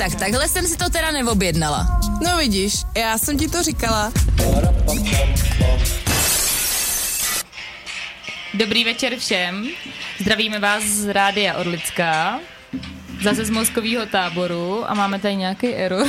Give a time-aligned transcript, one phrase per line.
[0.00, 2.00] tak takhle jsem si to teda neobjednala.
[2.24, 4.12] No vidíš, já jsem ti to říkala.
[8.54, 9.68] Dobrý večer všem.
[10.20, 12.40] Zdravíme vás z Rádia Orlická.
[13.22, 16.06] Zase z mozkového táboru a máme tady nějaký error.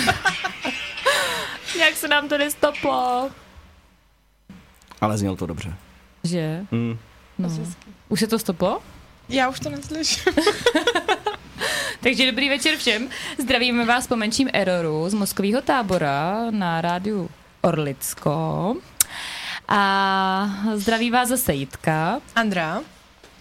[1.78, 3.30] Nějak se nám to nestoplo.
[5.02, 5.74] Ale znělo to dobře.
[6.24, 6.66] Že?
[6.72, 6.98] Mm.
[7.38, 7.50] No.
[8.10, 8.82] Už se to stoplo?
[9.30, 10.34] Já už to neslyším.
[12.04, 13.10] Takže dobrý večer všem.
[13.38, 17.30] Zdravíme vás po menším eroru z mozkového tábora na rádiu
[17.62, 18.76] Orlicko.
[19.68, 19.82] A
[20.76, 22.20] zdraví vás zase Jitka.
[22.36, 22.80] Andra,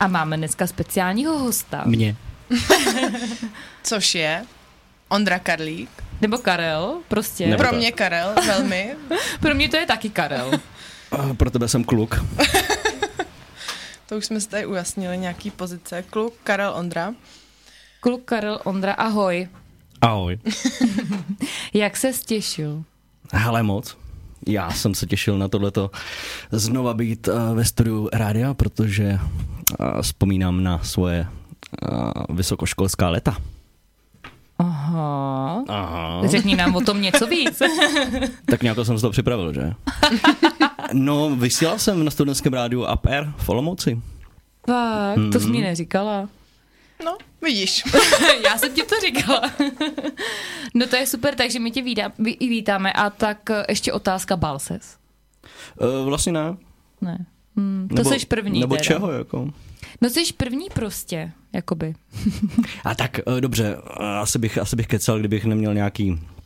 [0.01, 1.83] A máme dneska speciálního hosta.
[1.87, 2.17] Mě.
[3.83, 4.45] což je
[5.09, 5.91] Ondra Karlík.
[6.21, 7.47] Nebo Karel, prostě.
[7.47, 7.79] Nebo- Pro tak.
[7.79, 8.95] mě Karel, velmi.
[9.41, 10.51] Pro mě to je taky Karel.
[11.13, 12.15] A pro tebe jsem kluk.
[14.07, 16.03] To už jsme si tady ujasnili, nějaký pozice.
[16.11, 17.15] Kluk, Karel, Ondra.
[18.01, 19.49] Kluk Karel Ondra, ahoj.
[20.01, 20.39] Ahoj.
[21.75, 22.85] Jak se stěšil?
[23.33, 23.97] Hele moc.
[24.47, 25.91] Já jsem se těšil na tohleto
[26.51, 29.19] znova být uh, ve studiu rádia, protože
[29.81, 31.27] uh, vzpomínám na svoje
[31.93, 33.37] uh, vysokoškolská leta.
[34.59, 35.65] Aha.
[35.69, 36.23] Aha.
[36.27, 37.63] Řekni nám o tom něco víc.
[38.45, 39.73] Tak nějak jsem se to připravil, že?
[40.93, 44.03] No, vysílal jsem na studentském rádiu APR v Olomouci.
[44.67, 46.29] Fakt, to jsi mi neříkala.
[47.05, 47.85] No, vidíš.
[48.45, 49.43] Já jsem ti to říkala.
[50.75, 52.93] no to je super, takže my tě vídá, ví, vítáme.
[52.93, 54.97] A tak eh, ještě otázka, bál ses?
[55.81, 56.57] Uh, vlastně ne.
[57.01, 57.27] Ne.
[57.57, 58.85] Hmm, to Nebo, jsi první Nebo teda.
[58.85, 59.51] čeho, jako?
[60.01, 61.95] No jsi první prostě, jakoby.
[62.85, 66.40] A tak eh, dobře, eh, asi bych, asi bych kecal, kdybych neměl nějaký eh,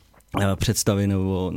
[0.55, 1.51] představy nebo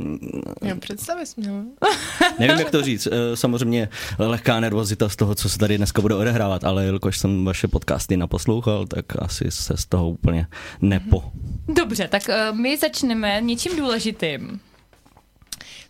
[0.61, 1.63] Jo, představy jsi měl.
[2.39, 3.07] nevím, jak to říct.
[3.11, 7.45] Eh, Samozřejmě lehká nervozita z toho, co se tady dneska bude odehrávat, ale jelikož jsem
[7.45, 10.47] vaše podcasty naposlouchal, tak asi se z toho úplně
[10.81, 11.31] nepo.
[11.67, 14.59] Dobře, tak uh, my začneme něčím důležitým.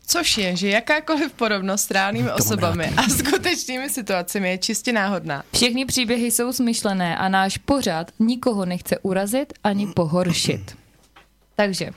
[0.07, 5.43] Což je, že jakákoliv podobnost s reálnými osobami a skutečnými situacemi je čistě náhodná.
[5.53, 10.77] Všechny příběhy jsou smyšlené a náš pořad nikoho nechce urazit ani pohoršit.
[11.55, 11.89] Takže,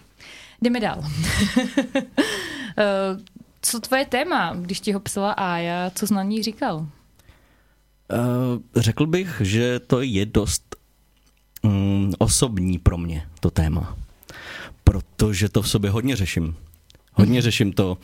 [0.63, 1.03] jdeme dál.
[2.79, 3.19] Eh,
[3.63, 6.87] co tvoje téma, když ti ho psala Ája, co jsi na ní říkal?
[8.13, 10.77] Eh, Řekl bych, že to je dost
[11.63, 13.97] mm, osobní pro mě, to téma.
[14.85, 16.57] Protože to v sobě hodně řeším.
[17.15, 17.99] Hodně řeším to,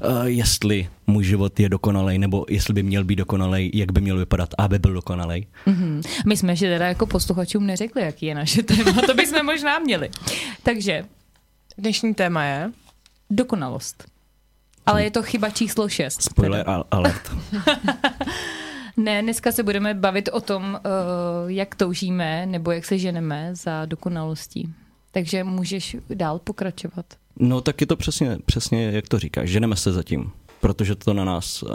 [0.00, 4.18] eh, jestli můj život je dokonalej, nebo jestli by měl být dokonalej, jak by měl
[4.18, 5.46] vypadat, aby byl dokonalej.
[5.66, 6.02] Mm-hmm.
[6.26, 10.10] My jsme že teda jako posluchačům neřekli, jaký je naše téma, to bychom možná měli.
[10.62, 11.04] Takže,
[11.78, 12.72] Dnešní téma je...
[13.30, 14.04] dokonalost.
[14.86, 16.22] Ale je to chyba číslo 6.
[16.22, 17.30] Spoiler al- alert.
[18.96, 23.84] Ne, dneska se budeme bavit o tom, uh, jak toužíme nebo jak se ženeme za
[23.84, 24.74] dokonalostí.
[25.12, 27.06] Takže můžeš dál pokračovat.
[27.36, 31.24] No tak je to přesně, přesně jak to říkáš, ženeme se zatím, protože to na
[31.24, 31.70] nás uh,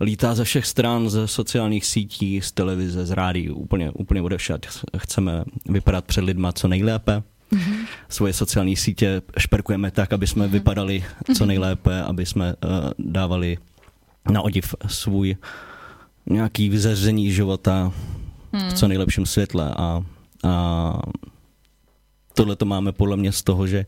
[0.00, 4.66] lítá ze všech stran, ze sociálních sítí, z televize, z rádií, úplně, úplně odevšad.
[4.96, 7.22] Chceme vypadat před lidma co nejlépe,
[7.54, 7.86] mm-hmm.
[8.08, 10.50] svoje sociální sítě šperkujeme tak, aby jsme mm-hmm.
[10.50, 11.04] vypadali
[11.36, 13.58] co nejlépe, aby jsme uh, dávali
[14.30, 15.36] na odiv svůj
[16.26, 17.92] nějaký vyzaření života
[18.68, 20.02] v co nejlepším světle a,
[20.44, 21.00] a
[22.34, 23.86] tohle to máme podle mě z toho, že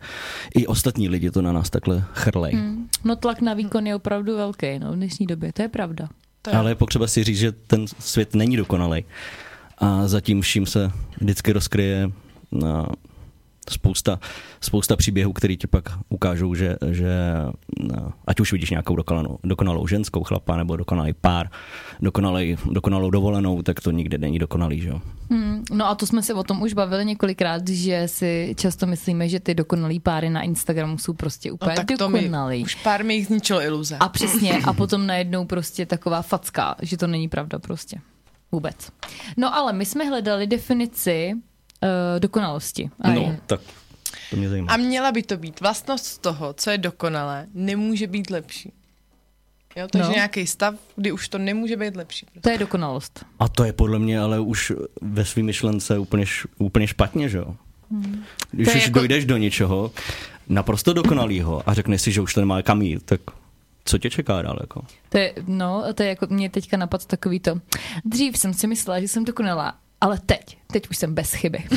[0.55, 2.53] i ostatní lidi to na nás takhle chrlej.
[2.53, 2.66] Hmm.
[2.66, 2.88] Hmm.
[3.05, 6.09] No tlak na výkon je opravdu velký no, v dnešní době, to je pravda.
[6.43, 6.56] To je.
[6.56, 9.05] Ale je potřeba si říct, že ten svět není dokonalej.
[9.78, 10.91] A zatím vším se
[11.21, 12.10] vždycky rozkryje
[12.53, 12.87] na
[13.71, 14.19] spousta,
[14.60, 17.09] spousta příběhů, který ti pak ukážou, že, že
[17.81, 21.50] no, ať už vidíš nějakou dokonalou, dokonalou ženskou chlapa nebo dokonalý pár,
[22.00, 25.00] dokonalej, dokonalou dovolenou, tak to nikdy není dokonalý, že jo?
[25.31, 25.65] Hmm.
[25.72, 29.41] No a to jsme se o tom už bavili několikrát, že si často myslíme, že
[29.41, 32.62] ty dokonalý páry na Instagramu jsou prostě No úplně tak to mi, dokonalý.
[32.62, 33.97] už pár mi jich zničilo iluze.
[34.00, 38.00] A přesně, a potom najednou prostě taková facka, že to není pravda prostě.
[38.53, 38.76] Vůbec.
[39.37, 41.35] No ale my jsme hledali definici
[41.82, 42.90] uh, dokonalosti.
[43.00, 43.61] A No, je- tak
[44.31, 44.73] to mě zajímá.
[44.73, 48.73] A měla by to být vlastnost toho, co je dokonalé, nemůže být lepší.
[49.76, 50.14] Jo, takže No.
[50.14, 52.26] nějaký stav, kdy už to nemůže být lepší.
[52.26, 52.40] Prostě.
[52.40, 53.25] To je dokonalost.
[53.38, 57.38] A to je podle mě ale už ve svý myšlence úplně, š, úplně špatně, že
[57.38, 57.56] jo?
[58.50, 59.90] Když To je už jako- dojdeš do něčeho
[60.49, 63.20] naprosto dokonalýho a řekneš si, že už to nemá kam jít, tak
[63.84, 64.56] co tě čeká dál?
[64.61, 64.82] Jako?
[65.08, 67.61] To je, no, to je jako mě teďka napad takový to.
[68.05, 71.64] Dřív jsem si myslela, že jsem dokonalá, ale teď, teď už jsem bez chyby.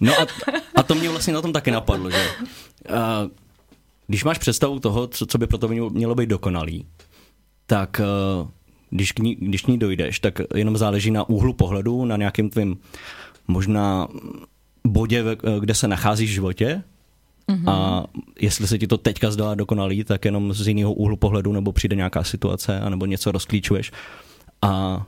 [0.00, 0.26] No a,
[0.74, 2.30] a to mě vlastně na tom taky napadlo, že
[2.90, 2.96] uh,
[4.06, 6.86] když máš představu toho, co, co by pro to mělo, mělo být dokonalý,
[7.66, 8.00] tak
[8.40, 8.48] uh,
[8.90, 12.50] když k, ní, když k ní dojdeš, tak jenom záleží na úhlu pohledu, na nějakým
[12.50, 12.78] tvým
[13.48, 14.08] možná
[14.86, 15.24] bodě,
[15.60, 16.82] kde se nacházíš v životě
[17.48, 17.70] mm-hmm.
[17.70, 18.04] a
[18.40, 21.96] jestli se ti to teďka zdá dokonalý, tak jenom z jiného úhlu pohledu nebo přijde
[21.96, 23.92] nějaká situace anebo něco rozklíčuješ
[24.62, 25.02] a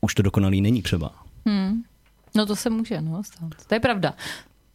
[0.00, 1.12] už to dokonalý není třeba.
[1.46, 1.82] Hmm.
[2.34, 3.50] No to se může, no, stát.
[3.66, 4.14] To je pravda.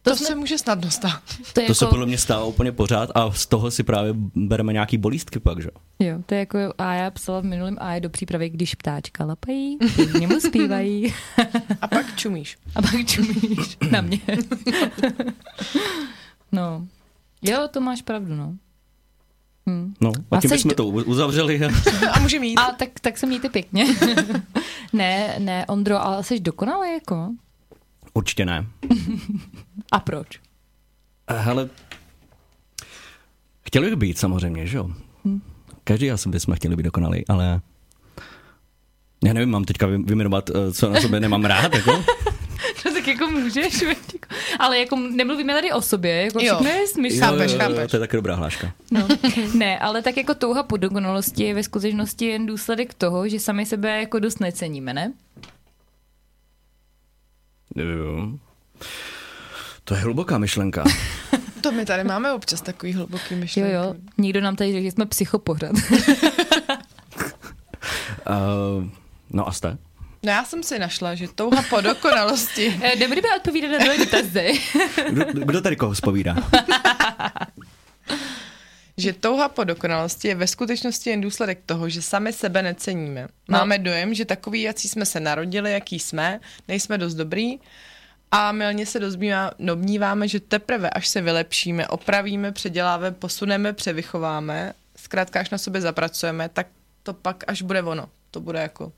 [0.02, 1.22] To, To jsme- se může snadno stát.
[1.52, 4.12] To je To se jako, podle mě stává úplně pořád a z toho si právě
[4.34, 5.68] bereme nějaký bolístky pak, že?
[5.98, 9.24] jo, to je jako a já psala v minulém a je do přípravy, když ptáčka
[9.24, 11.14] lapají, v němu zpívají
[11.82, 12.58] A pak čumíš.
[12.74, 14.20] a pak čumíš na mě.
[16.52, 16.86] no.
[17.42, 18.54] Jo, to máš pravdu, no.
[19.70, 19.94] Hm.
[20.00, 21.60] No, a A tím bychom do- to uzavřeli.
[22.12, 22.56] A můžeme jít.
[22.58, 23.86] A tak, tak se mějte pěkně.
[24.92, 27.28] ne, ne, Ondro, ale jsi dokonalý jako?
[28.14, 28.66] Určitě ne.
[29.92, 30.40] A proč?
[31.30, 31.68] Hele,
[33.66, 34.90] chtěli bych být samozřejmě, že jo?
[35.84, 37.60] Každý asi bychom chtěli být dokonalý, ale
[39.24, 42.04] já nevím, mám teďka vy- vyjmenovat, eh, co na sobě nemám rád, jako?
[43.06, 46.54] Tak jako můžeš, jako- ale jako nemluvíme tady o sobě, jako Jo.
[46.54, 47.18] všechno je smysl.
[47.20, 47.90] Chápeš, Jo, jo, jo, chápeš.
[47.90, 48.72] To je taky dobrá hláška.
[48.90, 49.08] No.
[49.54, 53.66] Ne, ale tak jako touha po dokonalosti je ve skutečnosti jen důsledek toho, že sami
[53.66, 55.12] sebe jako dost neceníme, ne?
[57.76, 58.28] Jo.
[59.84, 60.84] To je hluboká myšlenka.
[61.60, 63.72] To my tady máme občas takový hluboký Jo, myšlenky.
[63.72, 63.94] jo.
[64.18, 65.72] Nikdo nám tady řekl, že jsme psychopořad.
[68.30, 68.84] Uh,
[69.30, 69.78] no a jste?
[70.26, 74.60] No já jsem si našla, že touha po dokonalosti Eh, Nebudeme odpovídat na tvoje dotazy.
[75.10, 76.36] Kdo, kdo tady koho zpovídá?
[78.96, 83.28] že touha po dokonalosti je ve skutečnosti jen důsledek toho, že sami sebe neceníme.
[83.48, 83.58] No.
[83.58, 87.58] Máme dojem, že takový, jaký jsme se narodili, jaký jsme, nejsme dost dobrý
[88.30, 95.40] a milně se dozbývá, domníváme, že teprve, až se vylepšíme, opravíme, předěláme, posuneme, převychováme, zkrátka
[95.40, 96.66] až na sobě zapracujeme, tak
[97.02, 98.08] to pak až bude ono.
[98.30, 98.92] To bude jako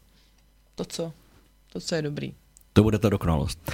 [0.78, 1.12] to, co,
[1.72, 2.32] to, co je dobrý.
[2.72, 3.72] To bude ta dokonalost.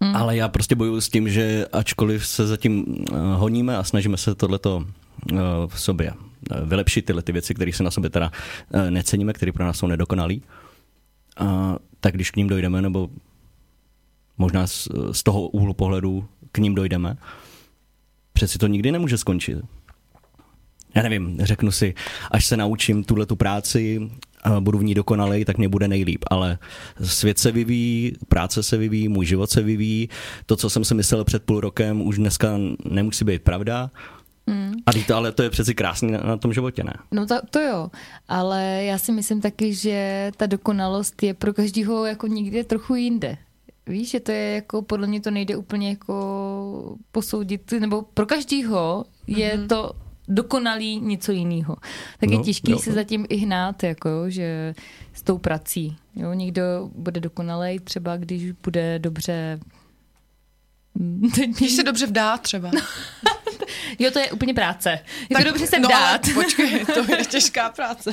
[0.00, 0.16] Mm.
[0.16, 4.34] Ale já prostě bojuju s tím, že ačkoliv se zatím uh, honíme a snažíme se
[4.34, 8.32] tohleto uh, v sobě uh, vylepšit, tyhle ty věci, které se na sobě teda
[8.74, 10.42] uh, neceníme, které pro nás jsou nedokonalý,
[11.40, 11.46] uh,
[12.00, 13.08] tak když k ním dojdeme, nebo
[14.38, 17.16] možná z, z toho úhlu pohledu k ním dojdeme,
[18.32, 19.58] přeci to nikdy nemůže skončit.
[20.94, 21.94] Já nevím, řeknu si,
[22.30, 24.10] až se naučím tuhle tu práci,
[24.44, 26.24] a budu v ní dokonalej, tak mě bude nejlíp.
[26.30, 26.58] Ale
[27.02, 30.08] svět se vyvíjí, práce se vyvíjí, můj život se vyvíjí.
[30.46, 33.90] To, co jsem si myslel před půl rokem, už dneska nemusí být pravda.
[34.46, 34.72] Mm.
[34.86, 36.92] A to, ale to je přeci krásný na, na tom životě, ne?
[37.12, 37.90] No to, to jo,
[38.28, 43.36] ale já si myslím taky, že ta dokonalost je pro každého jako někde trochu jinde.
[43.86, 49.04] Víš, že to je jako, podle mě to nejde úplně jako posoudit, nebo pro každého
[49.26, 49.66] je mm-hmm.
[49.66, 49.92] to
[50.28, 51.76] dokonalý něco jiného.
[52.20, 52.78] Tak no, je No, těžký jo.
[52.78, 54.74] se zatím i hnát, jako, že
[55.12, 55.96] s tou prací.
[56.16, 59.60] Jo, někdo bude dokonalej třeba, když bude dobře
[61.34, 62.70] teď Když se dobře vdá třeba.
[63.98, 64.98] Jo, to je úplně práce.
[65.30, 66.24] Jako dobře se no, vdát.
[66.24, 68.10] ale počkej, to je těžká práce.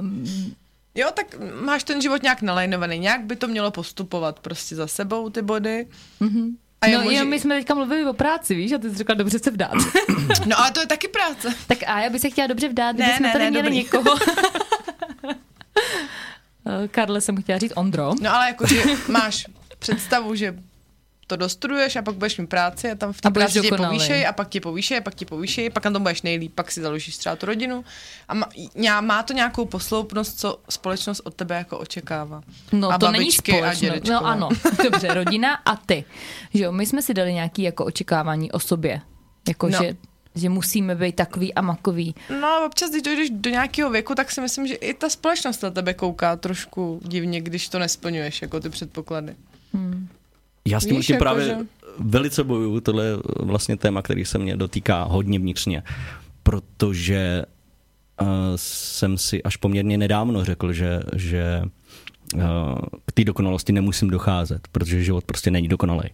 [0.00, 0.24] Um,
[0.94, 1.26] Jo, tak
[1.60, 5.86] máš ten život nějak nalajnovaný, nějak by to mělo postupovat prostě za sebou ty body.
[6.20, 6.56] mm-hmm.
[6.82, 9.14] A no, možný- jo, my jsme teďka mluvili o práci, víš, a ty jsi řekla
[9.14, 9.72] dobře se vdát.
[10.46, 11.54] No ale to je taky práce.
[11.66, 13.76] tak a já bych se chtěla dobře vdát, Ne, kdybychom ne, tady ne, měli dobrý.
[13.76, 14.16] někoho.
[16.84, 18.12] Eh, Karle jsem chtěla říct Ondro.
[18.20, 19.46] No ale jakože máš
[19.78, 20.54] představu, že
[21.32, 24.32] to dostuduješ a pak budeš mít práci a tam v té práci tě povýšej a
[24.32, 27.16] pak tě povýšej a pak tě povýšej, pak na tom budeš nejlíp, pak si založíš
[27.16, 27.84] třeba tu rodinu
[28.28, 28.46] a má,
[29.00, 32.42] má to nějakou posloupnost, co společnost od tebe jako očekává.
[32.72, 33.80] No a to není společnost.
[33.80, 34.12] dědečkové.
[34.14, 34.48] No ano,
[34.84, 36.04] dobře, rodina a ty.
[36.54, 39.00] Že jo, my jsme si dali nějaký jako očekávání o sobě.
[39.48, 39.78] Jako, No.
[39.82, 39.96] že,
[40.34, 42.14] že musíme být takový a makový.
[42.40, 45.62] No a občas, když dojdeš do nějakého věku, tak si myslím, že i ta společnost
[45.62, 49.34] na tebe kouká trošku divně, když to nesplňuješ, jako ty předpoklady.
[50.68, 51.56] Já s tím, Víš, jako právě že-
[51.98, 52.80] velice bojuju.
[52.80, 55.82] Tohle je vlastně téma, který se mě dotýká hodně vnitřně,
[56.42, 57.42] protože
[58.20, 58.26] uh,
[58.56, 61.62] jsem si až poměrně nedávno řekl, že, že
[62.34, 62.40] uh,
[63.06, 66.08] k té dokonalosti nemusím docházet, protože život prostě není dokonalý.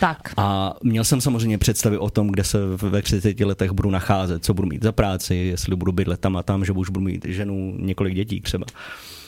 [0.00, 0.32] Tak.
[0.36, 4.54] A měl jsem samozřejmě představy o tom, kde se ve 30 letech budu nacházet, co
[4.54, 7.74] budu mít za práci, jestli budu bydlet tam a tam, že už budu mít ženu,
[7.78, 8.66] několik dětí třeba.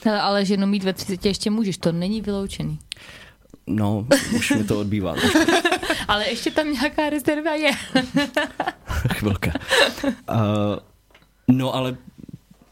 [0.04, 2.78] Hele, ale ženu mít ve 30 ještě můžeš, to není vyloučený.
[3.66, 4.06] No,
[4.36, 5.14] už mi to odbývá.
[6.08, 7.70] Ale ještě tam nějaká rezerva je.
[9.12, 9.52] Chvilka.
[10.04, 10.76] Uh,
[11.48, 11.96] no ale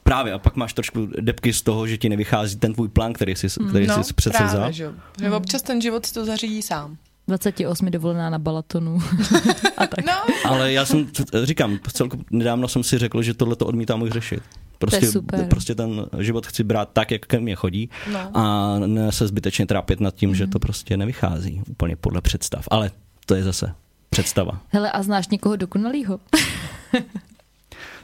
[0.02, 3.37] právě a pak máš trošku depky z toho, že ti nevychází ten tvůj plán, který
[3.37, 4.56] jsi, který no, jsi přece vzal.
[4.56, 6.96] právě, že, že občas ten život si to zařídí sám.
[7.28, 8.98] 28 dovolená na Balatonu.
[9.76, 10.06] a tak.
[10.06, 10.12] No,
[10.44, 11.06] Ale já jsem,
[11.42, 14.42] říkám, celku nedávno jsem si řekl, že tohle to odmítám už řešit.
[14.78, 15.46] Prostě, super.
[15.46, 18.30] prostě ten život chci brát tak, jak ke mně chodí No.
[18.36, 22.64] a ne se zbytečně trápit nad tím, že to prostě nevychází úplně podle představ.
[22.70, 22.90] Ale
[23.26, 23.74] to je zase
[24.10, 24.60] představa.
[24.68, 26.20] Hele, a znáš někoho dokonalýho?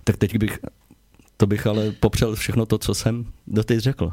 [0.05, 0.59] Tak teď bych,
[1.37, 4.13] to bych ale popřel všechno to, co jsem doteď řekl.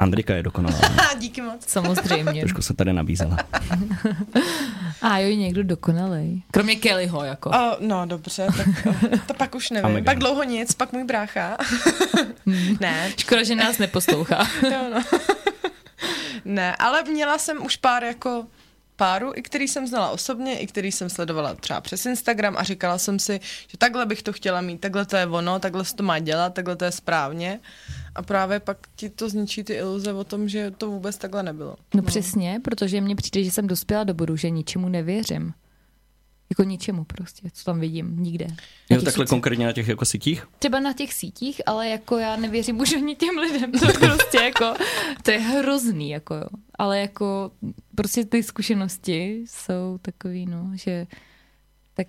[0.00, 0.78] Andrika je dokonalá.
[1.10, 1.66] A díky moc.
[1.66, 2.40] Samozřejmě.
[2.40, 3.36] Trošku se tady nabízela.
[5.02, 6.42] A jo, někdo dokonalej.
[6.50, 7.50] Kromě Kellyho, jako.
[7.50, 8.66] O, no dobře, tak
[9.26, 10.04] to pak už nevím.
[10.04, 11.56] Pak dlouho nic, pak můj brácha.
[12.80, 14.46] ne, Škoda, že nás neposlouchá.
[14.62, 15.18] jo, no.
[16.44, 18.46] ne, ale měla jsem už pár jako
[19.02, 22.98] páru, i který jsem znala osobně, i který jsem sledovala třeba přes Instagram a říkala
[22.98, 26.02] jsem si, že takhle bych to chtěla mít, takhle to je ono, takhle se to
[26.02, 27.60] má dělat, takhle to je správně.
[28.14, 31.76] A právě pak ti to zničí ty iluze o tom, že to vůbec takhle nebylo.
[31.94, 35.52] No přesně, protože mně přijde, že jsem dospěla do bodu, že ničemu nevěřím.
[36.52, 38.46] Jako ničemu prostě, co tam vidím, nikde.
[38.90, 39.28] Jo, takhle sítích.
[39.28, 40.46] konkrétně na těch jako sítích?
[40.58, 44.74] Třeba na těch sítích, ale jako já nevěřím už ani těm lidem, to prostě jako,
[45.22, 46.46] to je hrozný, jako jo.
[46.78, 47.50] Ale jako
[47.94, 51.06] prostě ty zkušenosti jsou takový, no, že
[51.94, 52.06] tak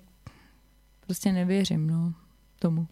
[1.06, 2.12] prostě nevěřím, no,
[2.58, 2.86] tomu.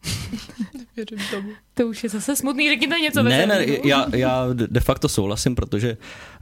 [0.96, 1.50] Věřím tomu.
[1.74, 5.96] To už je zase smutný, řekněte něco Ne, ne, já, já de facto souhlasím, protože
[5.96, 6.41] uh,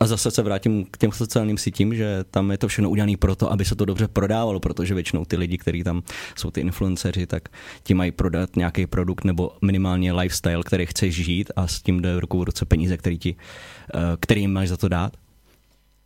[0.00, 3.52] a zase se vrátím k těm sociálním sítím, že tam je to všechno udělané proto,
[3.52, 6.02] aby se to dobře prodávalo, protože většinou ty lidi, kteří tam
[6.36, 7.48] jsou ty influenceři, tak
[7.82, 12.20] ti mají prodat nějaký produkt nebo minimálně lifestyle, který chceš žít a s tím jde
[12.20, 13.36] ruku v ruce peníze, který, ti,
[13.94, 15.12] uh, který jim máš za to dát.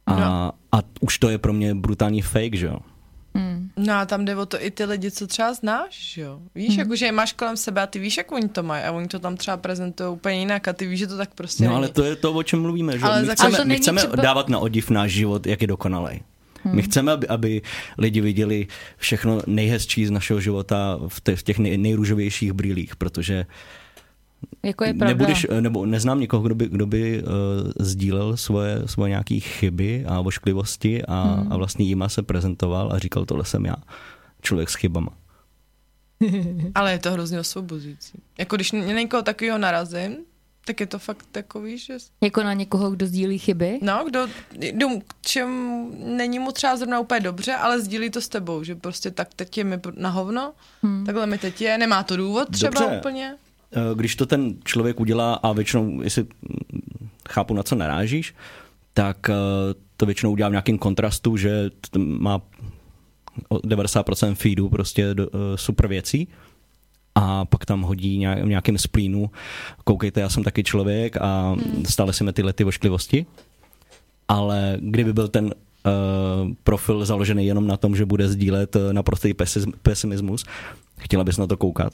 [0.07, 0.53] A, No.
[0.73, 2.79] a už to je pro mě brutální fake, že jo?
[3.35, 3.71] Mm.
[3.77, 6.41] No a tam jde o to i ty lidi, co třeba znáš, že jo.
[6.55, 6.79] Víš, Hmm.
[6.79, 9.09] jako, že je máš kolem sebe a ty víš, jak oni to mají a oni
[9.09, 11.77] to tam třeba prezentují úplně jinak a ty víš, že to tak prostě No není.
[11.79, 14.49] ale to je to, o čem mluvíme, že Ale my chceme, my chceme třeba- dávat
[14.49, 16.21] na odiv náš život, jak je dokonalej.
[16.73, 17.63] My chceme, aby, aby
[17.99, 18.67] lidi viděli
[18.97, 23.47] všechno nejhezčí z našeho života v, te, v těch nej, nejrůžovějších brýlích, protože
[24.63, 25.07] Jako je pravda.
[25.15, 27.29] nebudeš, nebo neznám někoho, kdo by, kdo by uh,
[27.81, 31.53] sdílel svoje, svoje nějaké chyby a ošklivosti a, Hmm.
[31.53, 33.75] a vlastně jima se prezentoval a říkal, tohle jsem já,
[34.43, 35.11] člověk s chybama.
[36.75, 38.13] Ale je to hrozně osvobozující.
[38.39, 40.17] Jako když na někoho takového narazím,
[40.65, 41.97] tak je to fakt takový, že...
[42.21, 43.79] Jako na někoho, kdo sdílí chyby?
[43.83, 44.27] No, kdo,
[44.73, 45.51] kdo k čem
[46.17, 49.59] není mu třeba zrovna úplně dobře, ale sdílí to s tebou, že prostě tak teď
[49.59, 50.53] je mi na hovno,
[50.83, 51.05] hmm.
[51.07, 52.99] takhle mi teď je, nemá to důvod třeba Dobře.
[52.99, 53.37] úplně.
[53.73, 56.27] Eh, Když to ten člověk udělá a většinou, jestli
[57.29, 58.35] chápu, na co narážíš,
[58.95, 59.35] tak eh,
[59.97, 62.41] to většinou udělá v nějakém kontrastu, že má
[63.49, 66.29] o 90% feedu prostě do, eh, super věcí
[67.15, 69.31] a pak tam hodí nějak- v nějakém splínu,
[69.85, 71.57] koukejte, já jsem taky člověk a
[71.89, 73.27] stále si mi tyhle ty ošklivosti,
[74.29, 79.35] ale kdyby byl ten uh, profil založený jenom na tom, že bude sdílet naprostý
[79.83, 80.45] pesimismus,
[81.01, 81.93] chtěla bys na to koukat?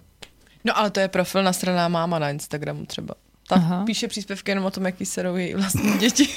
[0.64, 3.14] No ale to je profil na straná máma na Instagramu třeba.
[3.48, 3.84] Ta Aha.
[3.84, 6.28] píše příspěvky jenom o tom, jaký serou její vlastní děti.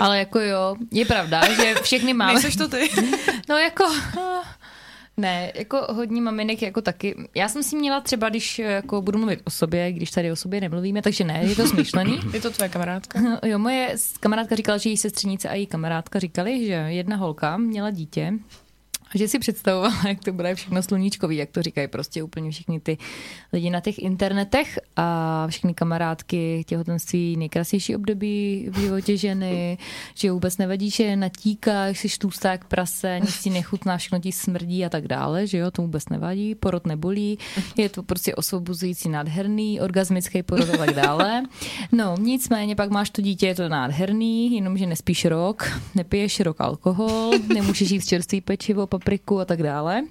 [0.00, 2.32] Ale jako jo, je pravda, že všechny máme.
[2.32, 2.90] Nejseš to ty?
[3.48, 3.84] No jako...
[5.16, 7.28] Ne, jako hodně maminek jako taky.
[7.34, 10.60] Já jsem si měla třeba, když jako budu mluvit o sobě, když tady o sobě
[10.60, 12.20] nemluvíme, takže ne, je to smyšlený.
[12.32, 13.20] Je to tvoje kamarádka?
[13.20, 17.56] No, Jo, moje kamarádka říkala, že její sestřenice a její kamarádka říkali, že jedna holka
[17.56, 18.32] měla dítě
[19.14, 22.98] že si představovala, jak to bude všechno sluníčkový, jak to říkají prostě úplně všichni ty
[23.52, 29.78] lidi na těch internetech a všechny kamarádky těhotenství nejkrásnější období v životě ženy,
[30.14, 34.84] že vůbec nevadí, že natíkáš, jsi tlustá jak prase, nic ti nechutná, všechno ti smrdí
[34.84, 37.38] a tak dále, že jo, to vůbec nevadí, porod nebolí,
[37.76, 41.42] je to prostě osvobozující, nádherný, orgasmický porod a tak dále.
[41.92, 47.32] No, nicméně pak máš to dítě, je to nádherný, jenomže nespíš rok, nepiješ rok alkohol,
[47.54, 50.02] nemůžeš jít čerstvý pečivo, papriku a tak dále.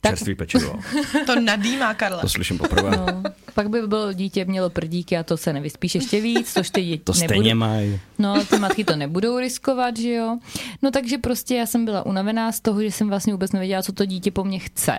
[0.00, 0.80] Tak Čerstvý pečivo.
[1.26, 2.20] To nadýmá Karla.
[2.20, 2.90] To slyším poprvé.
[2.90, 3.06] No,
[3.54, 7.04] pak by bylo dítě mělo prdíky a to se nevyspíš ještě víc, což ty děti
[7.04, 8.00] To stejně mají.
[8.18, 10.38] No, ty matky to nebudou riskovat, že jo.
[10.82, 13.92] No takže prostě já jsem byla unavená z toho, že jsem vlastně vůbec nevěděla, co
[13.92, 14.96] to dítě po mně chce.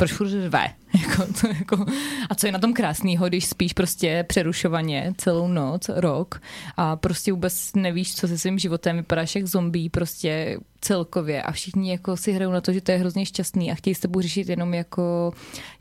[0.00, 0.68] Proč furt řve?
[1.00, 1.86] Jako, to, jako,
[2.30, 6.42] a co je na tom krásného, když spíš prostě přerušovaně celou noc, rok
[6.76, 11.90] a prostě vůbec nevíš, co se svým životem vypadáš jak zombie prostě celkově a všichni
[11.90, 14.48] jako si hrajou na to, že to je hrozně šťastný a chtějí s tebou řešit
[14.48, 15.32] jenom jako,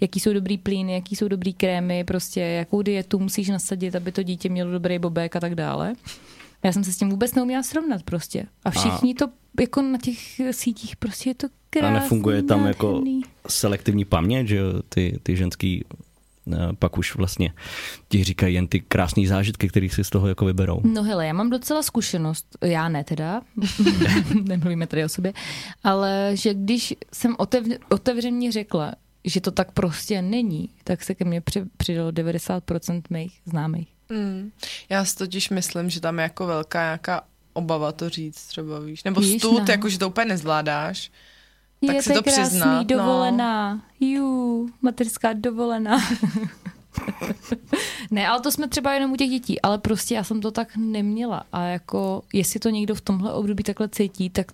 [0.02, 4.24] jaký jsou dobrý plíny, jaký jsou dobrý krémy, prostě jakou dietu musíš nasadit, aby to
[4.24, 5.94] dítě mělo dobrý bobek a tak dále.
[6.64, 8.46] Já jsem se s tím vůbec neuměla srovnat prostě.
[8.66, 9.28] A všichni to
[9.60, 13.22] jako na těch sítích prostě je to A krásný, nefunguje tam jako nádherný.
[13.48, 15.86] selektivní paměť, že jo, ty, ty ženský
[16.54, 17.54] eh, pak už vlastně
[18.10, 20.82] ti říkají jen ty krásné zážitky, které si z toho jako vyberou.
[20.84, 23.42] No hele, já mám docela zkušenost, já ne teda,
[24.44, 25.34] nemluvíme tady o sobě,
[25.84, 28.94] ale že když jsem otev, otevřeně řekla,
[29.26, 33.88] že to tak prostě není, tak se ke mně při, přidalo 90% mých známých.
[34.10, 34.52] Hmm.
[34.90, 37.24] Já si totiž myslím, že tam je jako velká nějaká
[37.54, 39.04] obava to říct třeba, víš.
[39.04, 39.66] Nebo Víš, stud, no.
[39.70, 41.12] jako že to úplně nezvládáš.
[41.88, 42.84] Tak je si to krásný, přiznat, no.
[42.84, 43.82] dovolená.
[44.00, 45.98] Jú, mateřská dovolená.
[48.12, 50.78] ne, ale to jsme třeba jenom u těch dětí, ale prostě já jsem to tak
[50.78, 54.52] neměla a jako, jestli to někdo v tomhle období takhle cítí, tak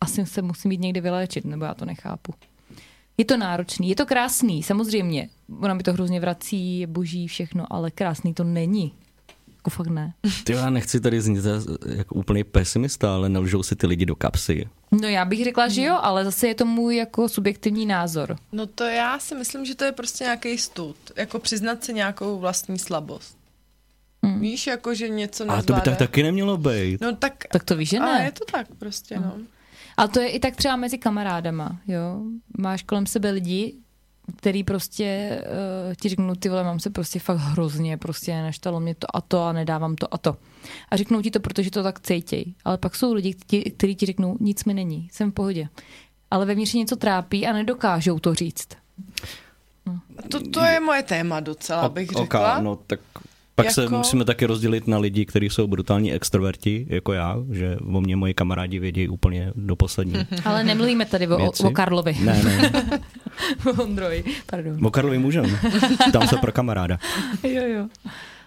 [0.00, 2.34] asi se musí mít někde vyléčit, nebo já to nechápu.
[3.18, 5.28] Je to náročný, je to krásný, samozřejmě.
[5.60, 8.92] Ona mi to hrozně vrací, je boží, všechno, ale krásný to není.
[9.56, 10.14] Jako fakt ne.
[10.44, 11.44] Ty já nechci tady znít
[11.86, 14.68] jako úplný pesimista, ale nelžou si ty lidi do kapsy.
[15.00, 18.36] No já bych řekla, že jo, ale zase je to můj jako subjektivní názor.
[18.52, 20.96] No to já si myslím, že to je prostě nějaký stud.
[21.16, 23.36] Jako přiznat si nějakou vlastní slabost.
[24.24, 24.40] Hmm.
[24.40, 27.00] Víš, jako že něco A to by tak taky nemělo být.
[27.00, 28.24] No tak, Tak to víš, že ale ne.
[28.24, 29.36] je to tak prostě, no.
[29.96, 32.20] Ale to je i tak třeba mezi kamarádama, jo.
[32.58, 33.74] Máš kolem sebe lidi,
[34.36, 35.38] který prostě
[35.88, 39.20] uh, ti řeknou, ty vole, mám se prostě fakt hrozně, prostě neštalo mě to a
[39.20, 40.36] to a nedávám to a to.
[40.90, 42.54] A řeknou ti to, protože to tak cejtěj.
[42.64, 43.34] Ale pak jsou lidi,
[43.76, 45.68] kteří ti řeknou, nic mi není, jsem v pohodě.
[46.30, 48.68] Ale vevnitř je něco trápí a nedokážou to říct.
[50.30, 52.56] To, to je moje téma docela, bych O- řekla.
[52.56, 53.00] ok, no tak
[53.54, 57.76] pak se Jako- musíme taky rozdělit na lidi, kteří jsou brutální extroverti, jako já, že
[57.94, 60.14] o mě moji kamarádi vědí úplně do poslední.
[60.44, 61.62] Ale nemluvíme tady o, Věci?
[61.62, 62.16] o Karlovi.
[62.24, 62.72] Ne, ne,
[63.78, 64.86] o Ondroji, pardon.
[64.86, 65.58] o Karlovi můžem.
[66.12, 66.98] Tam se pro kamaráda.
[67.42, 67.86] Jo, jo.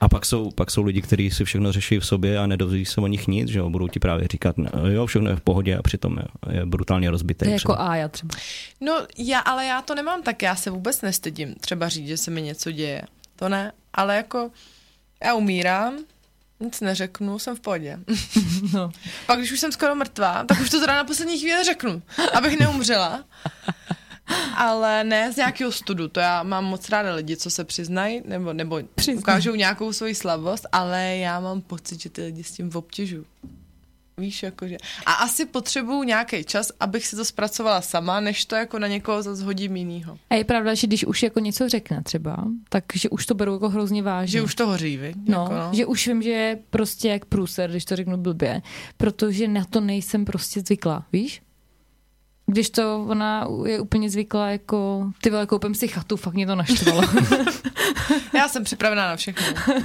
[0.01, 3.01] A pak jsou, pak jsou lidi, kteří si všechno řeší v sobě a nedozví se
[3.01, 5.77] o nich nic, že jo, budou ti právě říkat, "No, jo, všechno je v pohodě
[5.77, 7.45] a přitom je, je brutálně rozbitý.
[7.45, 7.73] To je třeba.
[7.73, 8.35] jako Ája třeba.
[8.81, 12.31] No, já, ale já to nemám tak, já se vůbec nestydím třeba říct, že se
[12.31, 13.01] mi něco děje.
[13.35, 14.49] To ne, ale jako
[15.23, 15.97] já umírám,
[16.59, 17.99] nic neřeknu, jsem v pohodě.
[18.73, 18.91] No.
[19.25, 22.01] Pak když už jsem skoro mrtvá, tak už to teda na poslední chvíli řeknu,
[22.33, 23.23] abych neumřela.
[24.57, 28.53] Ale ne z nějakého studu, to já mám moc ráda lidi, co se přiznají, nebo,
[28.53, 29.17] nebo Přiznaj.
[29.17, 33.25] ukážou nějakou svoji slabost, ale já mám pocit, že ty lidi s tím obtěžují.
[34.21, 34.77] Víš, jakože.
[35.05, 39.23] A asi potřebuju nějaký čas, abych si to zpracovala sama, než to jako na někoho
[39.23, 40.17] zase hodím jinýho.
[40.29, 42.37] A je pravda, že když už jako něco řekne třeba,
[42.69, 44.31] takže už to berou jako hrozně vážně.
[44.31, 45.13] Že už to hoří, vy?
[45.27, 45.69] No, jako, no.
[45.73, 48.61] že už vím, že je prostě jak průser, když to řeknu blbě,
[48.97, 51.41] protože na to nejsem prostě zvyklá, víš?
[52.45, 56.55] Když to ona je úplně zvyklá jako, ty vole, koupím si chatu, fakt mě to
[56.55, 57.01] naštvalo.
[58.35, 59.47] Já jsem připravená na všechno.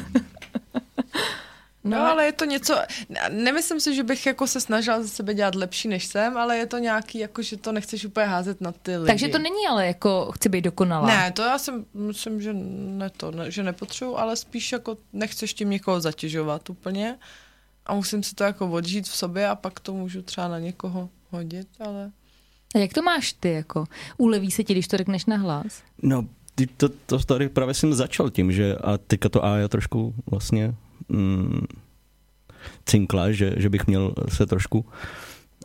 [1.84, 2.74] No, ale je to něco,
[3.08, 6.56] ne- nemyslím si, že bych jako se snažila ze sebe dělat lepší, než jsem, ale
[6.56, 9.06] je to nějaký, jako že to nechceš úplně házet na ty lidi.
[9.06, 11.06] Takže to není ale jako, chci být dokonalá.
[11.06, 15.54] Ne, to já si myslím, že ne to, ne, že nepotřebuji, ale spíš jako nechceš
[15.54, 17.18] tím někoho zatěžovat úplně
[17.86, 21.08] a musím si to jako odžít v sobě a pak to můžu třeba na někoho
[21.30, 22.10] hodit, ale...
[22.74, 23.84] A jak to máš ty, jako?
[24.16, 25.82] Uleví se ti, když to řekneš na hlas?
[26.02, 29.68] No, ty to, to tady právě jsem začal tím, že a teďka to A je
[29.68, 30.74] trošku vlastně
[31.12, 31.66] mm,
[32.86, 34.86] cinkla, že, že bych měl se trošku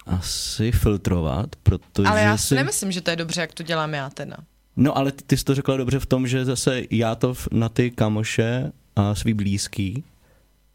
[0.06, 4.10] asi filtrovat, protože ale já si nemyslím, že to je dobře, jak to dělám já
[4.10, 4.38] teda.
[4.76, 7.48] No ale ty, ty jsi to řekla dobře v tom, že zase já to v-
[7.52, 10.04] na ty kamoše a svý blízký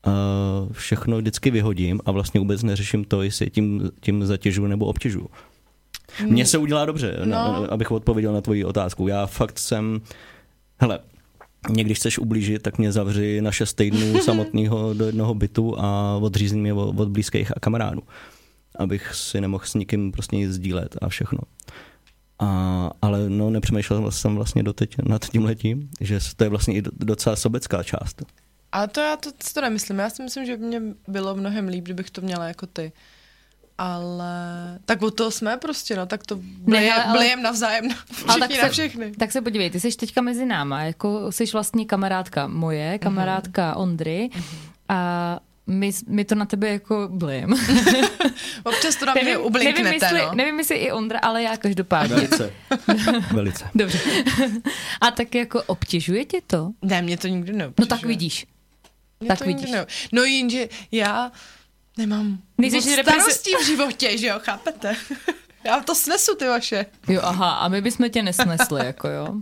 [0.06, 4.86] uh, všechno vždycky vyhodím a vlastně vůbec neřeším to, jestli je tím, tím zatěžu nebo
[4.86, 5.26] obtěžu.
[6.26, 7.30] Mně se udělá dobře, no.
[7.30, 9.08] na, abych odpověděl na tvoji otázku.
[9.08, 10.00] Já fakt jsem,
[10.80, 11.00] hele,
[11.70, 16.16] mě když chceš ublížit, tak mě zavři na šest týdnů samotného do jednoho bytu a
[16.16, 18.02] odřízni mě od, od blízkých a kamarádů.
[18.78, 21.38] Abych si nemohl s nikým prostě nic sdílet a všechno.
[22.38, 26.82] A, ale no, nepřemýšlel jsem vlastně doteď nad tím letím, že to je vlastně i
[26.82, 28.22] do- docela sobecká část.
[28.72, 29.98] Ale to já to, to nemyslím.
[29.98, 32.92] Já si myslím, že by mě bylo mnohem líp, kdybych to měla jako ty.
[33.78, 37.94] Ale tak od toho jsme prostě, no, tak to blije, hele, ale- blijem navzájem na
[38.36, 39.12] všichni na všechny.
[39.12, 44.30] Tak se podívej, ty jsi teďka mezi náma, jako jsi vlastně kamarádka moje, kamarádka Ondry
[44.88, 47.54] a my, my to na tebe jako blijem.
[48.64, 50.34] Občas to na mě ublinknete, nevím, jestli, no.
[50.34, 52.14] nevím, jestli i Ondra, ale já každopádně.
[52.14, 52.52] Velice.
[53.32, 53.64] Velice.
[53.74, 53.98] Dobře.
[55.00, 56.70] A tak jako obtěžuje tě to?
[56.82, 57.88] Ne, mě to nikdy No neobtěžuje.
[57.88, 58.46] tak vidíš.
[59.20, 59.70] Mě tak to vidíš.
[59.70, 59.86] Ne...
[60.12, 61.32] No jenže já
[61.96, 64.96] nemám moc represi- starostí v životě, že jo, chápete?
[65.64, 66.86] Já to snesu, ty vaše.
[67.08, 69.34] Jo, aha, a my bychom tě nesnesli, jako jo.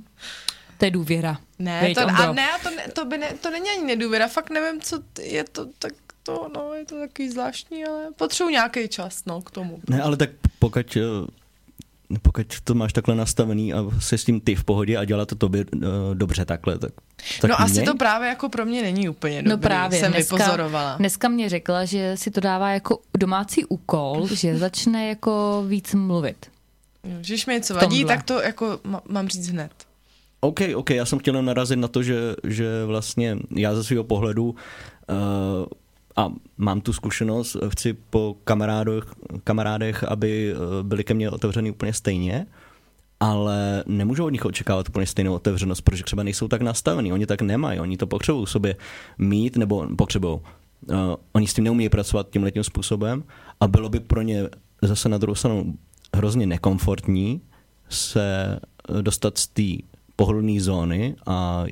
[0.78, 1.38] To je důvěra.
[1.58, 2.28] Ne, Veď, to, Ondro.
[2.28, 4.98] a ne, a to, ne, to, by ne, to není ani nedůvěra, fakt nevím, co
[5.22, 9.50] je to, tak to, no, je to takový zvláštní, ale potřebuji nějaký čas, no, k
[9.50, 9.80] tomu.
[9.88, 11.00] Ne, ale tak pokud, eh,
[12.22, 15.34] pokud to máš takhle nastavený a jsi s tím ty v pohodě a dělá to
[15.34, 15.80] tobě uh,
[16.14, 16.92] dobře takhle, tak,
[17.40, 17.84] tak no asi měj.
[17.84, 20.96] to právě jako pro mě není úplně dobrý, No právě, jsem dneska, vypozorovala.
[20.98, 26.46] dneska mě řekla, že si to dává jako domácí úkol, že začne jako víc mluvit.
[27.04, 29.70] Jo, Když mi něco vadí, tak to jako mám říct hned.
[30.40, 34.44] OK, OK, já jsem chtěl narazit na to, že, že vlastně já ze svého pohledu
[34.50, 34.56] uh,
[36.20, 39.04] a mám tu zkušenost, chci po kamarádech,
[39.44, 42.46] kamarádech aby uh, byli ke mně otevřený úplně stejně,
[43.20, 47.42] ale nemůžu od nich očekávat úplně stejnou otevřenost, protože třeba nejsou tak nastavený, oni tak
[47.42, 48.76] nemají, oni to potřebují sobě
[49.18, 50.34] mít nebo potřebují.
[50.34, 50.96] Uh,
[51.32, 53.24] oni s tím neumí pracovat tím letním způsobem
[53.60, 54.48] a bylo by pro ně
[54.82, 55.74] zase na druhou stranu
[56.16, 57.40] hrozně nekomfortní
[57.88, 58.58] se
[59.00, 61.64] dostat z té pohodlné zóny a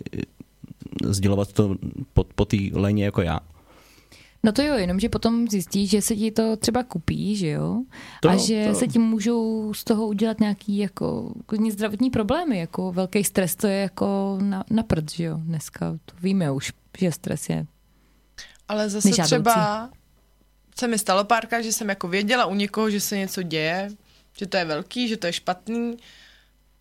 [1.05, 1.77] sdělovat to
[2.13, 3.41] po, po té léně jako já.
[4.43, 7.83] No to jo, jenomže potom zjistí, že se ti to třeba kupí, že jo?
[8.23, 8.75] To, a že to.
[8.75, 13.67] se tím můžou z toho udělat nějaký jako klidně zdravotní problémy, jako velký stres, to
[13.67, 15.41] je jako na, na prd, že jo?
[15.43, 17.67] Dneska to víme už, že stres je.
[18.69, 19.29] Ale zase Nežádoucí.
[19.29, 19.91] třeba
[20.79, 23.91] se mi stalo párkrát, že jsem jako věděla u někoho, že se něco děje,
[24.39, 25.97] že to je velký, že to je špatný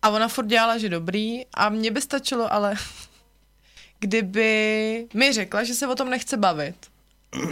[0.02, 2.74] a ona furt dělala, že dobrý a mně by stačilo ale,
[3.98, 6.76] kdyby mi řekla, že se o tom nechce bavit,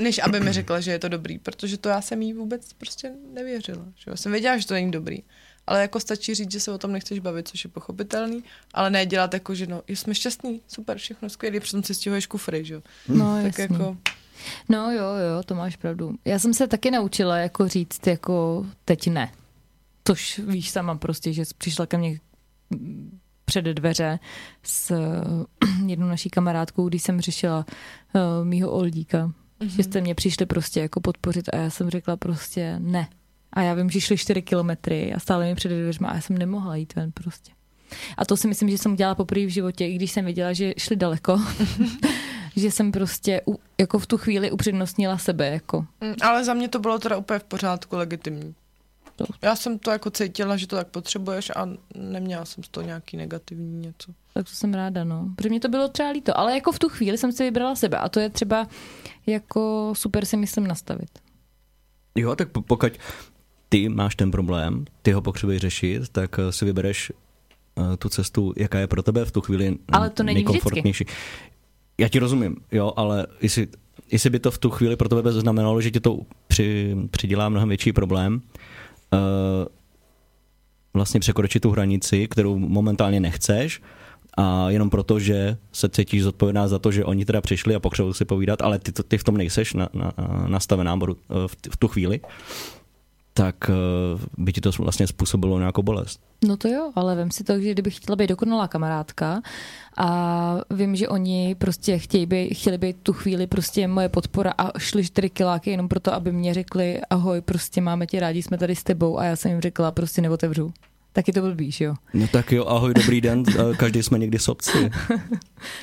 [0.03, 3.13] než aby mi řekla, že je to dobrý, protože to já jsem jí vůbec prostě
[3.35, 3.85] nevěřila.
[3.97, 4.17] Že jo?
[4.17, 5.19] Jsem věděla, že to není dobrý.
[5.67, 9.07] Ale jako stačí říct, že se o tom nechceš bavit, což je pochopitelný, ale ne
[9.07, 12.83] dělat jako, že no, jsme šťastní, super, všechno skvělé, přitom si stěhuješ kufry, že jo.
[13.09, 13.77] No, Tak jasný.
[13.77, 13.97] jako,
[14.69, 16.15] No jo, jo, to máš pravdu.
[16.25, 19.33] Já jsem se taky naučila jako říct jako teď ne.
[20.03, 22.21] Tož víš sama prostě, že přišla ke mně
[23.45, 24.19] před dveře
[24.63, 24.95] s
[25.87, 27.67] jednou naší kamarádkou, když jsem řešila
[28.15, 29.33] uh, mýho oldíka.
[29.61, 29.77] Mm-hmm.
[29.77, 33.09] Že jste mě přišli prostě jako podpořit a já jsem řekla prostě ne.
[33.53, 36.39] A já vím, že šli 4 kilometry a stále mi před dveřma a já jsem
[36.39, 37.53] nemohla jít ven prostě.
[38.17, 40.75] A to si myslím, že jsem udělala poprvé v životě, i když jsem věděla, že
[40.79, 41.41] šli daleko.
[42.57, 45.47] že jsem prostě u, jako v tu chvíli upřednostnila sebe.
[45.47, 45.87] Jako.
[46.01, 48.55] Mm, Ale za mě to bylo teda úplně v pořádku legitimní.
[49.17, 52.87] To- Já jsem to jako cítila, že to tak potřebuješ a neměla jsem z toho
[52.87, 54.13] nějaký negativní něco.
[54.35, 55.29] Tak to jsem ráda, no.
[55.37, 56.39] Protože mě to bylo třeba líto.
[56.39, 57.99] Ale jako v tu chvíli jsem si vybrala sebe.
[57.99, 58.69] A to je třeba
[59.27, 61.19] jako super si myslím nastavit.
[62.15, 62.93] Jo, tak po- pokud
[63.69, 68.53] ty máš ten problém, ty ho potřebuješ řešit, tak eh, si vybereš eh, tu cestu,
[68.57, 71.05] jaká je pro tebe v tu chvíli Ale to není nejkomfortnější.
[71.99, 73.69] Já ti rozumím, jo, ale jestli,
[74.13, 77.69] jestli by to v tu chvíli pro tebe znamenalo, že ti to při, přidělá mnohem
[77.69, 78.41] větší problém, uh,
[80.95, 83.83] vlastně překročit tu hranici, kterou momentálně nechceš,
[84.37, 88.15] a jenom proto, že se cítíš zodpovědná za to, že oni teda přišli a potřebují
[88.15, 90.13] si povídat, ale ty, ty v tom nejseš na, na,
[90.47, 91.15] nastavená eh,
[91.47, 92.21] v, v tu chvíli,
[93.33, 93.75] tak eh,
[94.39, 96.26] by ti to vlastně způsobilo nějakou bolest.
[96.45, 99.43] No to jo, ale vem si to, že kdybych chtěla být dokonalá kamarádka
[99.97, 104.79] a vím, že oni prostě chtějí by, chtěli být tu chvíli prostě moje podpora a
[104.79, 108.77] šli čtyři kiláky jenom proto, aby mě řekli ahoj, prostě máme tě rádi, jsme tady
[108.77, 110.73] s tebou a já jsem jim řekla prostě neotevřu.
[111.13, 111.95] Taky to blbý, že jo?
[112.15, 113.43] No tak jo, ahoj, dobrý den,
[113.77, 114.91] každý jsme někdy sobci.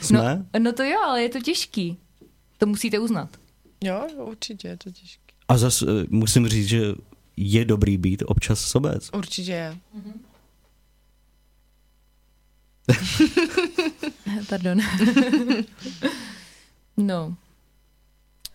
[0.01, 0.45] Jsme?
[0.53, 1.97] No, no to jo, ale je to těžký.
[2.57, 3.29] To musíte uznat.
[3.83, 5.33] Jo, určitě je to těžké.
[5.47, 6.81] A zase eh, musím říct, že
[7.37, 9.09] je dobrý být občas sobec.
[9.13, 9.77] Určitě je.
[14.49, 14.79] Pardon.
[16.97, 17.35] no.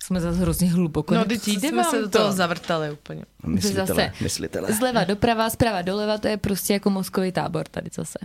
[0.03, 1.14] Jsme zase hrozně hluboko.
[1.14, 2.19] No, teď jsme vám se do to?
[2.19, 3.25] toho zavrtali úplně.
[3.47, 4.73] Myslitele, zase myslitele.
[4.73, 8.19] Zleva doprava, zprava doleva, to je prostě jako mozkový tábor tady zase.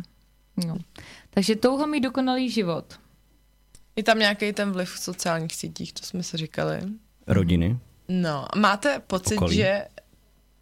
[0.68, 0.78] No.
[1.30, 3.00] Takže touha mít dokonalý život.
[3.96, 6.80] Je tam nějaký ten vliv v sociálních sítích, to jsme se říkali.
[7.28, 7.80] Rodiny.
[8.08, 9.56] No, a máte pocit, Okolí.
[9.56, 9.88] že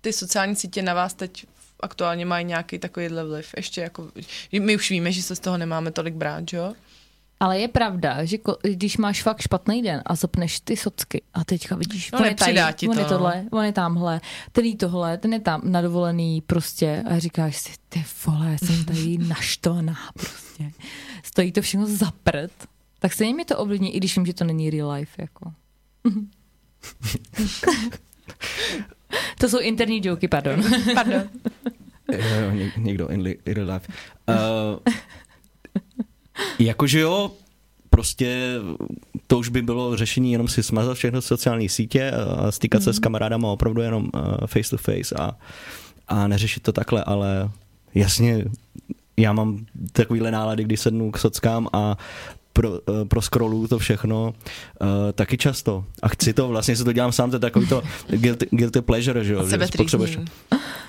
[0.01, 1.45] ty sociální sítě na vás teď
[1.81, 3.53] aktuálně mají nějaký takovýhle vliv?
[3.57, 4.07] Ještě jako,
[4.59, 6.73] my už víme, že se z toho nemáme tolik brát, jo?
[7.39, 11.43] Ale je pravda, že ko, když máš fakt špatný den a zapneš ty socky a
[11.43, 13.09] teďka vidíš, No, on je tady, ti on to, je no.
[13.09, 17.57] tohle, on je tamhle, ten je tohle, ten je tam na dovolený prostě a říkáš
[17.57, 20.71] si, ty vole, jsem tady naštvaná prostě.
[21.23, 22.51] Stojí to všechno za prd.
[22.99, 25.51] Tak stejně mi to ovlivní, i když vím, že to není real life, jako.
[29.39, 30.63] to jsou interní joky, pardon.
[30.95, 31.23] Pardon.
[32.11, 33.87] Jo, jo, ně- někdo in, li, in real life.
[34.29, 34.93] Uh,
[36.59, 37.31] jakože jo,
[37.89, 38.55] prostě
[39.27, 42.99] to už by bylo řešení jenom si smazat všechno sociální sítě a stýkat se s
[42.99, 45.31] kamarádama opravdu jenom uh, face to face a,
[46.07, 47.49] a neřešit to takhle, ale
[47.95, 48.45] jasně,
[49.17, 51.97] já mám takovýhle nálady, kdy sednu k sockám a
[52.61, 54.33] pro, uh, pro scrollu to všechno
[54.81, 55.85] uh, taky často.
[56.01, 59.23] A chci to, vlastně si to dělám sám, to je takový to guilty, guilty pleasure,
[59.23, 59.49] že jo?
[59.49, 60.19] že potřebuješ,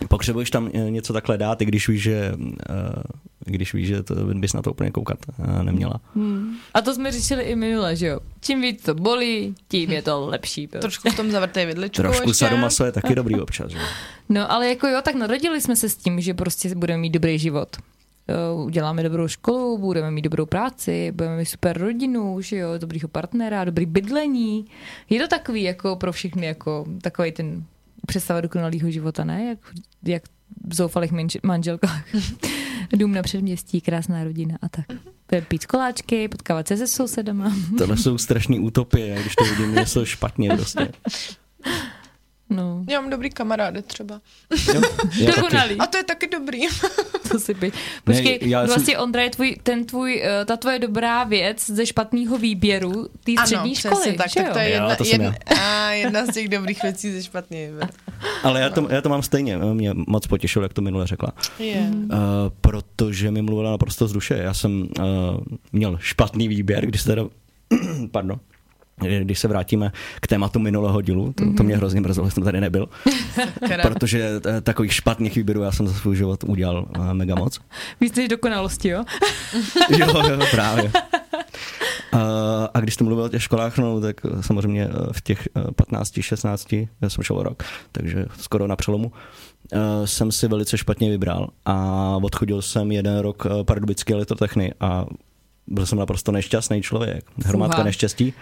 [0.08, 2.54] potřebuješ tam eh, něco takhle dát, i když víš, že, uh,
[3.40, 6.00] když víš, že to, bys na to úplně koukat uh, neměla.
[6.74, 8.20] A to jsme řešili i minule, že jo.
[8.40, 10.66] Čím víc to bolí, tím je to lepší.
[10.66, 10.80] prostě.
[10.80, 12.44] Trošku v tom zavrtej vidličku Trošku ještě.
[12.44, 13.70] sadomaso je taky dobrý občas.
[13.70, 13.78] Že?
[14.28, 17.38] No ale jako jo, tak narodili jsme se s tím, že prostě budeme mít dobrý
[17.38, 17.76] život.
[18.28, 23.08] Jo, uděláme dobrou školu, budeme mít dobrou práci, budeme mít super rodinu, že jo, dobrýho
[23.08, 24.64] partnera, dobrý bydlení.
[25.10, 27.64] Je to takový jako pro všechny jako takový ten
[28.06, 29.44] představa dokonalého života, ne?
[29.44, 29.58] Jak,
[30.04, 30.22] jak
[30.68, 32.04] v zoufalých manž- manželkách.
[32.96, 34.86] Dům na předměstí, krásná rodina a tak.
[35.48, 37.56] Pít koláčky, potkávat se se sousedama.
[37.78, 40.92] Tohle jsou strašný utopie, když to vidím něco špatně prostě.
[42.56, 44.20] No, Já mám dobrý kamarády třeba.
[44.74, 44.80] Jo,
[45.18, 45.76] já dokonalý.
[45.78, 46.60] A to je taky dobrý.
[47.32, 47.72] To si by.
[48.04, 51.24] Počkej, Ne, já ne, jsem- vlastně Ondra je tvůj, ten tvůj, eh, ta tvoje dobrá
[51.24, 55.04] věc ze špatného výběru té střední přesně školy, tak, že tak to je jedna, to
[55.04, 57.88] jsem jedna, a jedna z těch dobrých věcí ze špatný výběr.
[58.42, 59.58] Ale já to, já to mám stejně.
[59.58, 61.32] Mě moc potěšilo, jak to minule řekla.
[61.58, 61.80] Je.
[61.80, 62.04] Mhm.
[62.04, 62.08] Uh,
[62.60, 64.34] protože mi mluvila naprosto z duše.
[64.42, 65.04] Já jsem uh,
[65.72, 67.22] měl špatný výběr, když se teda,
[68.10, 68.40] pardon,
[69.08, 72.60] když se vrátíme k tématu minulého dílu, to, to mě hrozně mrzelo, že jsem tady
[72.60, 72.88] nebyl,
[73.82, 77.60] protože eh, takových špatných výběrů já jsem za svůj život udělal uh, mega moc.
[78.00, 79.04] Víc než dokonalosti, jo?
[79.98, 80.84] jo, jo, právě.
[82.14, 82.20] Uh,
[82.74, 86.12] a když jste mluvil o těch školách, no, tak samozřejmě eh, v těch eh, 15,
[86.20, 87.62] 16, já jsem šel rok,
[87.92, 89.12] takže skoro na přelomu,
[90.04, 95.06] jsem si velice špatně vybral a odchodil jsem jeden rok eh, pardubické elektrotechny a
[95.66, 97.24] byl jsem naprosto nešťastný člověk.
[97.44, 97.84] Hromádka Fuha.
[97.84, 98.34] neštěstí.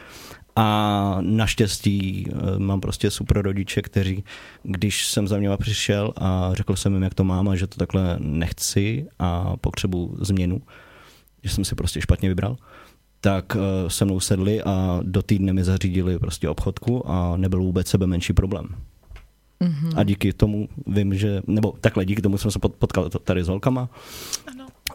[0.56, 4.24] A naštěstí eh, mám prostě super rodiče, kteří,
[4.62, 7.76] když jsem za něma přišel a řekl jsem jim, jak to mám a že to
[7.76, 10.62] takhle nechci a potřebuji změnu,
[11.42, 12.56] že jsem si prostě špatně vybral,
[13.20, 17.88] tak eh, se mnou sedli a do týdne mi zařídili prostě obchodku a nebyl vůbec
[17.88, 18.66] sebe menší problém.
[19.60, 19.92] Mm-hmm.
[19.96, 23.48] A díky tomu vím, že, nebo takhle, díky tomu jsem se pot- potkal tady s
[23.48, 23.88] holkama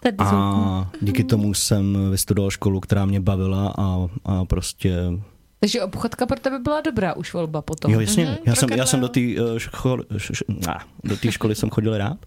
[0.02, 4.96] Tady a díky tomu jsem vystudoval školu, která mě bavila a, a prostě
[5.66, 7.92] Takže obchodka pro tebe byla dobrá už volba potom.
[7.92, 8.26] Jo, jasně.
[8.26, 10.04] Mhm, já, jsem, já jsem do té uh, školy,
[11.24, 12.18] do školy jsem chodil rád,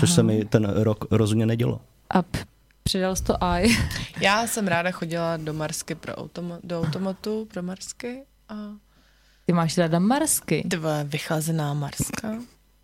[0.00, 1.80] což se mi ten rok rozhodně nedělo.
[2.10, 2.38] A p-
[2.82, 3.76] předal jsi to aj.
[4.20, 8.54] Já jsem ráda chodila do Marsky pro automa- do automatu, pro Marsky a
[9.46, 10.66] Ty máš ráda marsky.
[10.70, 12.34] ty vole, vychlazená Marska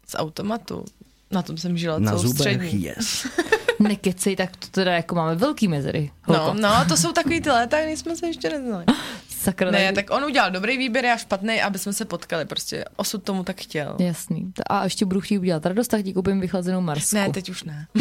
[0.08, 0.84] z automatu.
[1.30, 2.82] Na tom jsem žila Na celou zubech, střední.
[2.84, 3.26] yes.
[3.80, 6.11] Nekecej, tak to teda jako máme velký mezery.
[6.28, 8.84] No, no, to jsou takový ty léta, kdy jsme se ještě neznali.
[9.38, 12.44] Sakra, Ne, tak on udělal dobrý výběr, já špatný, aby jsme se potkali.
[12.44, 13.96] Prostě osud tomu tak chtěl.
[13.98, 14.53] Jasný.
[14.70, 17.16] A ještě budu chtít udělat radost, tak ti koupím vychlazenou marsku.
[17.16, 17.87] Ne, teď už ne.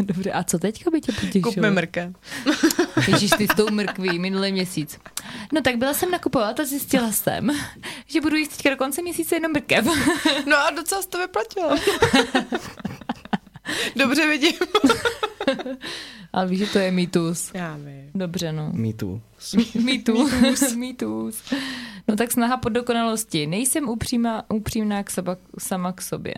[0.00, 1.42] Dobře, a co teďka by tě potěšilo?
[1.42, 2.12] Kupme mrke.
[3.08, 4.98] Ježíš, ty s tou mrkví minulý měsíc.
[5.52, 7.50] No tak byla jsem nakupovat a zjistila jsem,
[8.06, 9.84] že budu jíst teďka do konce měsíce jenom mrkev.
[10.46, 11.76] No a docela to vyplatilo.
[13.96, 14.52] Dobře vidím.
[16.32, 17.50] Ale víš, že to je mýtus.
[17.54, 18.10] Já vím.
[18.14, 18.72] Dobře, no.
[18.96, 19.20] Too.
[19.84, 20.32] Mýtus.
[20.76, 21.42] Mýtus.
[22.08, 23.46] No tak snaha po dokonalosti.
[23.46, 26.34] Nejsem upřímá, upřímná k seba, sama k sobě.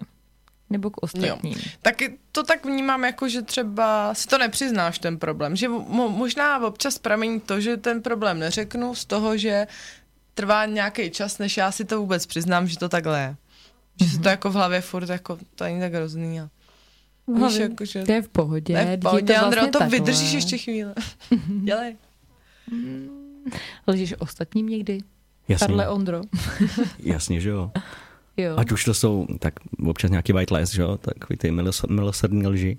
[0.71, 1.55] Nebo k ostatním.
[1.83, 5.57] Taky to tak vnímám, jako že třeba si to nepřiznáš ten problém.
[5.57, 9.67] Že mo- možná občas pramení to, že ten problém neřeknu z toho, že
[10.35, 13.37] trvá nějaký čas, než já si to vůbec přiznám, že to takhle je.
[14.01, 14.15] Že Mhm.
[14.15, 16.41] si to jako v hlavě furt jako, to není tak hrozný.
[16.41, 16.49] A
[17.33, 18.03] víš, Hlavně, jako, že...
[18.03, 18.75] To je v pohodě.
[18.75, 19.99] Ne, v je pohodě, to Andro, vlastně to takhle.
[19.99, 20.93] vydržíš ještě chvíli.
[21.65, 21.97] Dělej.
[23.87, 24.99] Lžíš ostatním někdy?
[25.49, 26.21] Jasně, Karle Ondro.
[26.99, 27.71] jasně, že jo.
[28.37, 28.55] Jo.
[28.57, 29.55] Ať už to jsou tak
[29.87, 32.79] občas nějaký white lies, že jo, takový ty milos- milosrdní lži.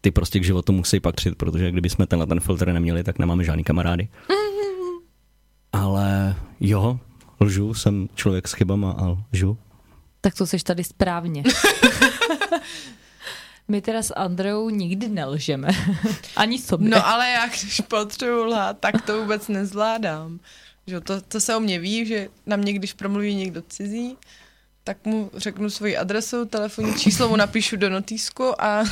[0.00, 3.44] Ty prostě k životu musí patřit, protože kdyby jsme tenhle ten filtr neměli, tak nemáme
[3.44, 4.08] žádný kamarády.
[5.72, 7.00] Ale jo,
[7.40, 9.58] lžu, jsem člověk s chybama a lžu.
[10.20, 11.42] Tak to seš tady správně.
[13.68, 15.68] My teda s Andreou nikdy nelžeme.
[16.36, 16.88] Ani sobě.
[16.90, 20.38] No ale já, když potřebuji lhát, tak to vůbec nezvládám.
[20.86, 24.16] Že to, to se o mě ví, že na mě, když promluví někdo cizí,
[24.84, 28.84] tak mu řeknu svoji adresu, telefonní číslo mu napíšu do notýsku a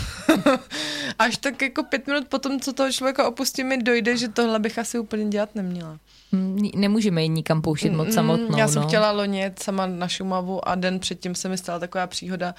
[1.19, 4.79] až tak jako pět minut potom, co toho člověka opustím, mi dojde, že tohle bych
[4.79, 5.99] asi úplně dělat neměla.
[6.33, 8.59] Mm, Nemůžeme ji nikam pouštět moc Mm, samotnou.
[8.59, 8.89] Já jsem no.
[8.89, 12.55] chtěla lonět sama na Šumavu a den předtím se mi stala taková příhoda,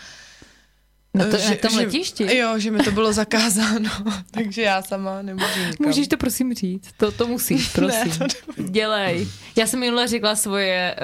[1.17, 2.37] Na, to, že- na tom že- letišti?
[2.37, 3.89] Jo, že mi to bylo zakázáno,
[4.31, 5.87] takže já sama nemůžu nikam.
[5.87, 6.87] Můžeš to prosím říct?
[6.97, 8.11] To, to musíš, prosím.
[8.19, 9.27] Ne, Dělej.
[9.55, 10.95] Já jsem minule řekla svoje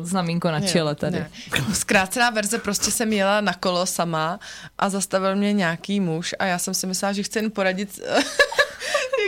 [0.00, 1.16] uh, znamínko na čele tady.
[1.18, 1.30] ne.
[1.72, 4.40] Zkrácená verze, prostě jsem jela na kolo sama
[4.78, 8.00] a zastavil mě nějaký muž a já jsem si myslela, že chci jen poradit...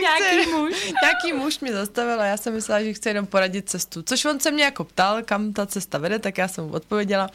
[0.01, 0.73] Nějaký muž.
[1.03, 4.01] nějaký muž mě zastavil a já jsem myslela, že chci jenom poradit cestu.
[4.01, 7.29] Což on se mě jako ptal, kam ta cesta vede, tak já jsem mu odpověděla.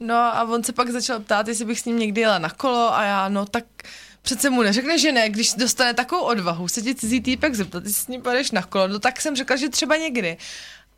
[0.00, 2.94] No a on se pak začal ptát, jestli bych s ním někdy jela na kolo
[2.94, 3.64] a já, no tak
[4.22, 8.02] přece mu neřekne, že ne, když dostane takovou odvahu se ti cizí týpek zeptat, jestli
[8.02, 10.36] s ním pojedeš na kolo, no tak jsem řekla, že třeba někdy.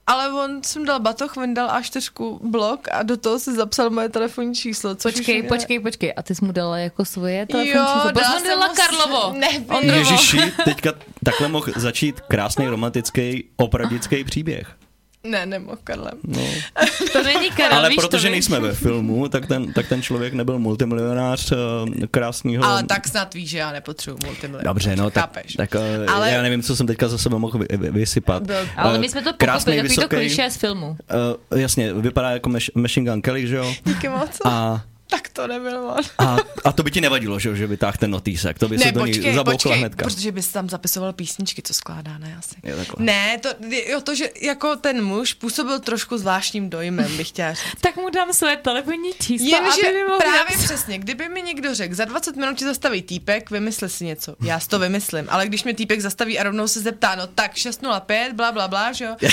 [0.07, 4.09] ale on jsem dal batoh, vyndal až čtyřku blok a do toho si zapsal moje
[4.09, 4.95] telefonní číslo.
[4.95, 6.13] Což Počkej, mě- počkej, počkej.
[6.17, 8.11] A ty jsi mu dala jako svoje telefonní Jo, číslo?
[8.13, 9.35] Proč dala jsem dala mu Karlovo?
[9.97, 10.93] Ježiši, teďka
[11.25, 14.77] takhle mohl začít krásný romantický opravdický příběh.
[15.31, 16.11] Ne, nemohl, Karle.
[16.27, 16.41] No.
[17.13, 20.59] To není Karel, Ale víš protože nejsme ve filmu, tak ten, tak ten člověk nebyl
[20.59, 21.59] multimilionář uh,
[22.11, 22.65] krásného...
[22.65, 24.65] Ale tak snad víš, že já nepotřebuji multimilionáře.
[24.69, 25.53] Dobře, no tak, Chápeš.
[25.55, 26.31] tak uh, Ale- Ale...
[26.31, 28.43] já nevím, co jsem teďka za sebe mohl vy, vy, vysypat.
[28.43, 30.97] Byl- Ale Eh, my jsme to pochopili, takový to kliše z filmu.
[31.53, 33.75] Uh, jasně, vypadá jako mach, Machine Gun Kelly, že jo?
[33.85, 34.31] Díky moc.
[34.45, 36.03] A, Tak to nebyl on.
[36.19, 38.85] a, a to by ti nevadilo, že, jo, že vytáhl ten notýsek, to by se
[38.85, 39.13] Ne, do ní
[39.45, 40.05] počkej, hnedka.
[40.05, 42.55] protože bys tam zapisoval písničky, co skládá, ne asi.
[42.63, 43.05] Je takhle.
[43.05, 43.49] Ne, to,
[43.87, 47.65] jo, to, že jako ten muž působil trošku zvláštním dojmem, bych chtěla říct.
[47.81, 50.65] Tak mu dám své telefonní číslo, Jenže aby mi mohl právě napsat.
[50.65, 54.37] přesně, kdyby mi někdo řekl, za 20 minut ti zastaví týpek, vymysli si něco.
[54.43, 57.57] Já si to vymyslím, ale když mě týpek zastaví a rovnou se zeptá, no tak
[57.57, 59.17] 605, bla, bla, bla, že jo?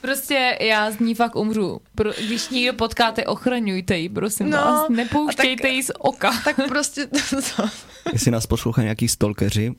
[0.00, 1.80] Prostě já z ní fakt umřu.
[1.94, 4.88] Pro, když někdo potkáte, ochraňujte ji, prosím No, vás.
[4.88, 6.32] Nepouštějte tak- ji z oka.
[6.44, 7.06] Tak prostě,
[7.56, 7.68] to,
[8.12, 9.70] Jestli nás poslouchají nějaký stalkeři,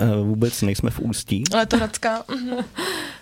[0.00, 1.44] uh, vůbec nejsme v ústí.
[1.52, 2.24] ale to Hradská,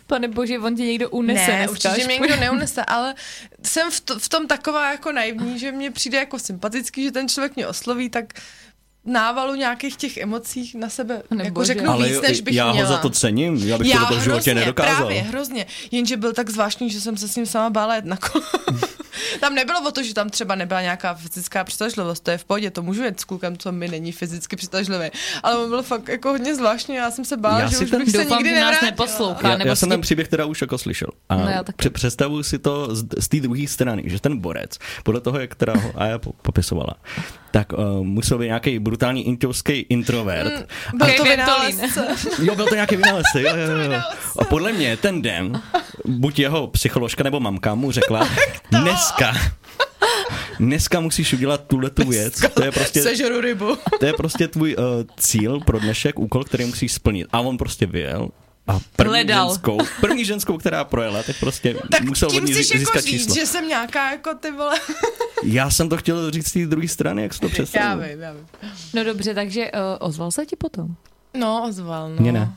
[0.06, 3.14] Pane bože, on tě někdo unese ne, dneska, určitě až mě nikdo neunese, ale
[3.62, 7.28] jsem v, to, v tom taková jako naivní, že mně přijde jako sympatický, že ten
[7.28, 8.34] člověk mě osloví, tak
[9.04, 11.44] návalu nějakých těch emocí na sebe Nebože.
[11.44, 12.88] jako řeknu Ale víc, než bych já měla.
[12.88, 14.96] ho za to cením, já bych to do toho v životě hrozně, nedokázal.
[14.96, 15.66] Právě, hrozně.
[15.90, 18.44] Jenže byl tak zvláštní, že jsem se s ním sama bála jet na kolo.
[19.40, 22.70] tam nebylo o to, že tam třeba nebyla nějaká fyzická přitažlivost, to je v pohodě,
[22.70, 25.10] to můžu jet s klukem, co mi není fyzicky přitažlivý.
[25.42, 27.90] Ale on byl fakt jako hodně zvláštní, já jsem se bála, Já že si už
[27.90, 28.90] ten- bych se Doufám, nikdy že nás nevrátila.
[28.90, 29.48] neposlouchá.
[29.50, 31.08] Já, nebo já jsem s ten tím- příběh teda už jako slyšel.
[31.28, 31.76] A No, já taky.
[31.76, 35.54] pře- představuju si to z, z té druhé strany, že ten borec, podle toho, jak
[35.54, 36.94] teda ho Aja po- popisovala,
[37.50, 40.52] tak uh, musel být nějaký brutální intovský introvert.
[40.92, 41.76] Mm, Byl to Kej Ventolin.
[41.76, 42.06] vynálezce.
[42.42, 44.00] Jo, byl to nějaký vynález, jo, jo, jo.
[44.38, 45.62] A podle mě ten den,
[46.04, 48.28] buď jeho psycholožka nebo mamka mu řekla,
[48.70, 49.34] dneska,
[50.58, 52.40] dneska musíš udělat tuhle tu věc.
[52.54, 53.76] To je prostě, Sežeru rybu.
[54.00, 54.84] to je prostě tvůj uh,
[55.16, 57.26] cíl pro dnešek, úkol, který musíš splnit.
[57.32, 58.28] A on prostě vyjel
[58.66, 59.48] a první Hledal.
[59.48, 62.78] ženskou, první ženskou, která projela, tak prostě Tak musel od tím ní chceš zí- jako
[62.80, 63.34] získat říct, číslo.
[63.34, 64.80] že jsem nějaká jako ty vole.
[65.42, 68.08] Já jsem to chtěl říct z té druhé strany, jak se to já představil.
[68.08, 68.46] vím, já vím.
[68.94, 70.88] No dobře, takže uh, ozval se ti potom?
[71.34, 72.16] No, ozval, no.
[72.20, 72.52] Mně ne.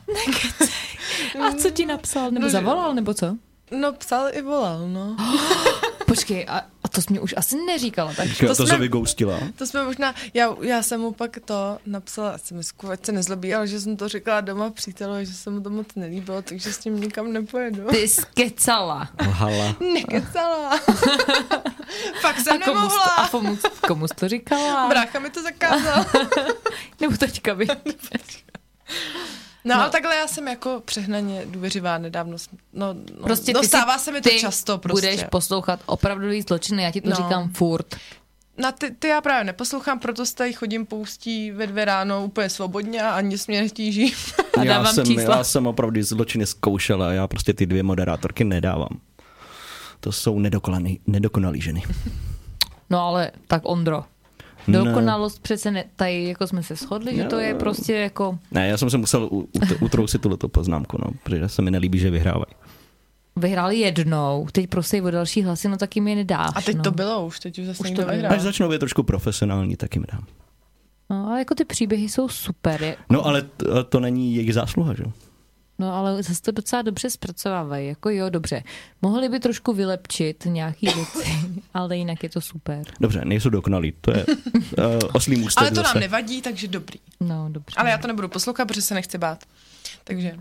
[1.48, 2.30] A co ti napsal?
[2.30, 3.36] Nebo No, zavolal, nebo co?
[3.70, 5.16] No, psal i volal, no.
[6.06, 8.76] Počkej, a, a to jsi mě už asi neříkala, tak Jo, To to, jsme- se
[8.76, 9.38] vygoustila.
[9.56, 13.66] To jsme možná, já, já jsem mu pak to napsala sms ať se nezlobí, ale
[13.68, 17.00] že jsem to říkala doma přítelovi, že se mu to moc nelíbilo, takže s tím
[17.00, 17.86] nikam nepojedu.
[17.90, 19.08] ty skecala.
[19.26, 19.76] Lhala.
[19.94, 20.78] Nekecala.
[22.20, 23.04] Fakt A jsem komu, jsi nemohla.
[23.16, 24.88] to, a komu, komu jsi to říkala?
[24.88, 26.04] Brácha mi to zakázal.
[27.00, 27.66] Nebo teďka by.
[29.66, 29.80] No, No.
[29.82, 32.36] ale takhle já jsem jako přehnaně důvěřivá nedávno.
[32.72, 35.06] No, no Prostě no, ty si- stává se mi to ty často prostě.
[35.08, 37.16] budeš poslouchat opravdový zločiny, já ti to No.
[37.16, 37.96] říkám furt.
[38.58, 42.50] Na ty, ty já právě neposlouchám, proto se tady chodím poustí ve dvě ráno úplně
[42.50, 44.14] svobodně a ani se mě netíží.
[44.58, 45.36] A já, dávám jsem, čísla.
[45.36, 49.00] já jsem opravdu zločiny zkoušel a já prostě ty dvě moderátorky nedávám.
[50.00, 51.82] To jsou nedokonalý, nedokonalý ženy.
[52.90, 54.04] No ale tak Ondro,
[54.68, 54.78] Ne.
[54.78, 58.76] dokonalost přece ne, tady jako jsme se shodli, že to je prostě jako Ne, já
[58.78, 62.46] jsem se musel u- ut- utrousit tuto poznámku, no, protože se mi nelíbí, že vyhrávají.
[63.36, 66.50] vyhráli jednou, teď prosej o další hlasy, no tak jim je nedáš.
[66.54, 66.82] A teď no.
[66.82, 68.16] to bylo už, teď už zase Už někdo to bylo.
[68.16, 68.32] vyhrál.
[68.32, 70.24] Až začnou být trošku profesionální, tak jim dám.
[71.10, 74.94] No ale jako ty příběhy jsou super, je, No ale to, to není jejich zásluha,
[74.94, 75.02] že?
[75.02, 75.12] jo?
[75.78, 78.62] No ale zase to docela dobře zpracovávají, jako jo, dobře.
[79.02, 81.28] Mohli by trošku vylepčit nějaký věci,
[81.74, 82.82] ale jinak je to super.
[83.00, 85.94] Dobře, nejsou dokonalí, to je uh, oslý můstek Ale to zase.
[85.94, 86.98] nám nevadí, takže dobrý.
[87.20, 87.74] No, dobře.
[87.76, 89.44] Ale já to nebudu poslouchat, protože se nechci bát.
[90.04, 90.36] Takže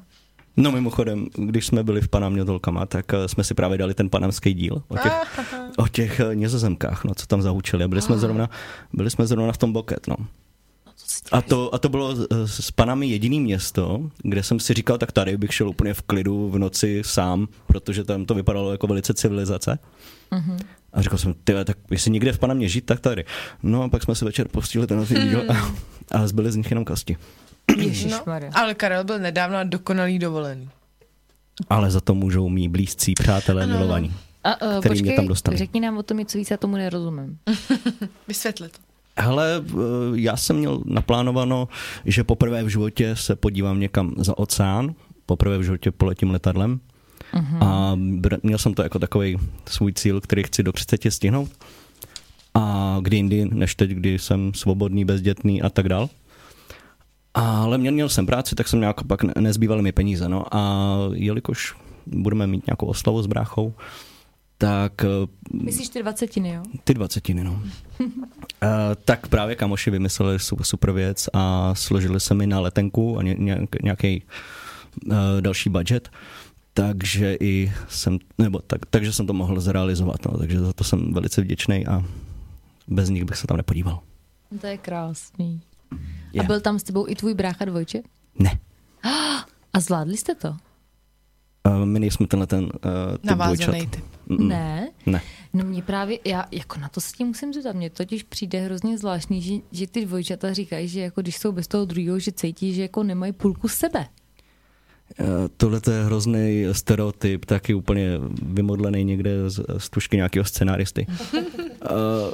[0.57, 4.09] No mimochodem, když jsme byli v Panamě dolkama, tak eh, jsme si právě dali ten
[4.09, 5.13] panamský díl o těch,
[5.77, 7.83] o těch eh, nizozemkách, no, co tam zahučili.
[7.83, 8.49] A byli jsme zrovna,
[8.93, 10.15] byli jsme zrovna v tom Boket, no.
[11.31, 15.11] A to, a to bylo eh, s Panami jediný město, kde jsem si říkal, tak
[15.11, 19.13] tady bych šel úplně v klidu v noci sám, protože tam to vypadalo jako velice
[19.13, 19.79] civilizace.
[20.93, 23.25] A říkal jsem, ty, tak jestli někde v Panamě žít, tak tady.
[23.63, 25.73] No a pak jsme si večer postihli ten díl a,
[26.11, 27.17] a zbyly z nich jenom kosti.
[27.77, 28.51] no, Ježišmarja.
[28.53, 30.69] ale Karel byl nedávno dokonalý dovolený.
[31.69, 33.79] Ale za to můžou mý blízcí přátelé Ano, ano.
[33.79, 34.13] milovaní.
[34.43, 35.57] A, uh, který mě počkej, tam dostali.
[35.57, 37.37] řekni nám o tom něco víc, já tomu nerozumím.
[38.27, 38.77] Vysvětli to.
[39.19, 39.73] Hele, eh,
[40.13, 41.67] já jsem měl naplánováno,
[42.05, 44.93] že poprvé v životě se podívám někam za oceán,
[45.25, 46.79] poprvé v životě poletím letadlem
[47.35, 47.63] Mhm.
[47.63, 47.95] a
[48.43, 51.49] měl jsem to jako takový svůj cíl, který chci do 30 stihnout.
[52.53, 56.09] A kdy jindy, než teď, kdy jsem svobodný, bezdětný a tak dál.
[57.33, 60.29] Ale měl, měl jsem práci, tak jsem nějak pak ne- nezbývaly mi peníze.
[60.29, 60.55] No.
[60.55, 61.75] A jelikož
[62.07, 63.73] budeme mít nějakou oslavu s bráchou,
[64.57, 65.07] tak eh,
[65.63, 66.63] Myslíš ty dvacetiny, jo?
[66.83, 67.61] ty dvacetiny, no.
[67.99, 68.09] Uh,
[69.05, 73.35] tak právě kamoši vymysleli super, super věc a složili se mi na letenku a ně,
[73.39, 74.23] nějak, nějaký
[75.05, 76.09] uh, další budget,
[76.73, 81.13] takže i jsem, nebo tak, takže jsem to mohl zrealizovat, no, takže za to jsem
[81.13, 82.03] velice vděčný a
[82.87, 83.99] bez nich bych se tam nepodíval.
[84.61, 85.61] To je krásný.
[85.91, 85.95] A
[86.33, 86.47] Yeah.
[86.47, 88.01] byl tam s tebou i tvůj brácha dvojče?
[88.39, 88.59] Ne.
[89.73, 90.49] A zvládli jste to?
[90.49, 92.69] Uh, my nejsme tenhle ten uh,
[93.11, 93.89] typ Navázaný dvojčat.
[93.95, 94.05] typ.
[94.29, 94.89] Ne.
[95.05, 95.21] Ne.
[95.53, 98.97] No mě právě, já jako na to se tím musím zeptat, mně totiž přijde hrozně
[98.97, 102.73] zvláštní, že, že ty dvojčata říkají, že jako když jsou bez toho druhého, že cítí,
[102.73, 104.07] že jako nemají půlku sebe.
[105.19, 111.07] Uh, tohle to je hrozný stereotyp, taky úplně vymodlený někde z, z tušky nějakého scenáristy.
[111.33, 111.39] Uh,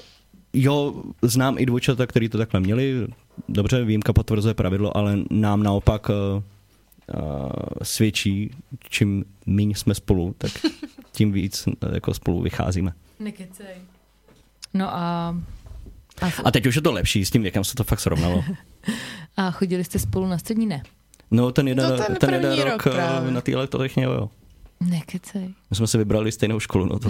[0.54, 3.08] jo, znám i dvojčata, který to takhle měli.
[3.50, 6.44] Dobře, výjimka potvrzuje pravidlo, ale nám naopak uh,
[7.84, 8.52] svědčí,
[8.90, 10.52] čím míň jsme spolu, tak
[11.12, 12.94] tím víc uh, jako spolu vycházíme.
[13.20, 13.76] Nekecej.
[14.74, 15.36] No a,
[16.22, 18.44] a, A teď už je to lepší, s tím věkem se to fakt srovnalo.
[19.38, 20.66] a chodili jste spolu na střední?
[20.66, 20.84] Ne.
[21.32, 23.32] No ten jeden, No, ten ten jeden rok rok právě.
[23.32, 24.30] na té elektrotechně, jo.
[24.90, 25.54] Nekecej.
[25.70, 27.10] My jsme si vybrali stejnou školu, no to.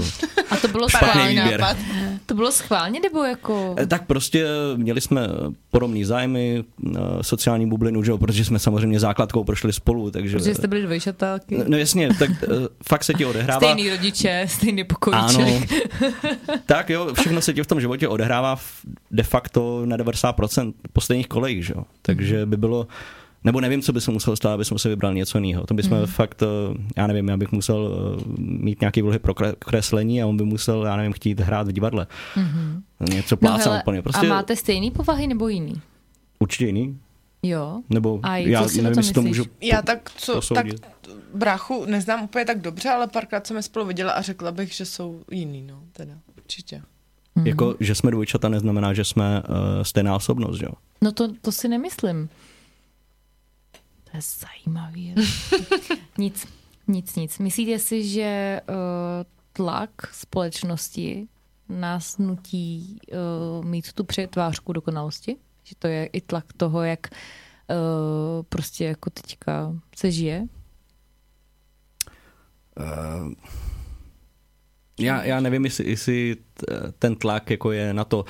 [0.49, 1.41] A to bylo schválně?
[1.41, 1.59] výběr.
[1.61, 1.77] nápad.
[2.25, 3.75] To bylo schválně nebo jako...
[3.79, 4.45] Eh, Tak prostě
[4.75, 5.27] měli jsme
[5.71, 6.63] podobné zájmy,
[6.95, 10.37] eh, sociální bublinu, že jo, protože jsme samozřejmě základkou prošli spolu, takže...
[10.37, 11.39] Protože jste byli dvojčata.
[11.39, 11.57] taky.
[11.67, 12.47] No jasně, tak eh,
[12.89, 13.59] fakt se ti odehrává...
[13.59, 15.71] Stejný rodiče, stejný pokojíček.
[16.01, 16.09] Ano,
[16.65, 18.55] tak jo, všechno se ti v tom životě odehrává
[19.11, 21.83] de facto na 90% po stejných kolejích, že jo.
[22.01, 22.87] Takže by bylo,
[23.43, 25.65] nebo nevím, co by se muselo stát, aby jsme si vybrali něco jiného.
[25.67, 26.01] To bychom Mhm.
[26.01, 26.07] mm.
[26.07, 26.45] fakt, eh,
[26.97, 30.43] já nevím, já bych musel eh, mít nějaký vlhy pro kre- kreslení a on by
[30.43, 32.07] musel, já nevím, chtít hrát v divadle.
[32.35, 32.83] Mhm.
[33.13, 34.01] Něco No plácat hele, úplně.
[34.01, 35.73] Prostě A máte stejný povahy nebo jiný?
[36.39, 36.97] určitě jiný.
[37.43, 37.81] Jo.
[37.89, 40.65] Nebo A já nevím, jestli to můžu Já tak, co, tak
[41.33, 45.21] bráchu neznám úplně tak dobře, ale párkrát jsme spolu viděla a řekla bych, že jsou
[45.31, 46.81] jiný, no, teda, určitě.
[47.35, 47.47] Mhm.
[47.47, 50.71] Jako, že jsme dvojčata, neznamená, že jsme uh, stejná osobnost, že jo?
[51.01, 52.29] No to, to si nemyslím.
[54.11, 55.15] To je zajímavý.
[56.17, 56.47] nic,
[56.87, 57.39] nic, nic.
[57.39, 58.75] Myslíte si, že uh,
[59.53, 61.27] tlak společnosti
[61.69, 62.99] nás nutí
[63.59, 65.35] uh, mít tu přetvářku dokonalosti?
[65.63, 70.47] Že to je i tlak toho, jak uh, prostě jako teďka se žije?
[72.79, 73.33] Uh,
[74.99, 76.37] já, já nevím, jestli, jestli
[76.99, 78.25] ten tlak jako je na to,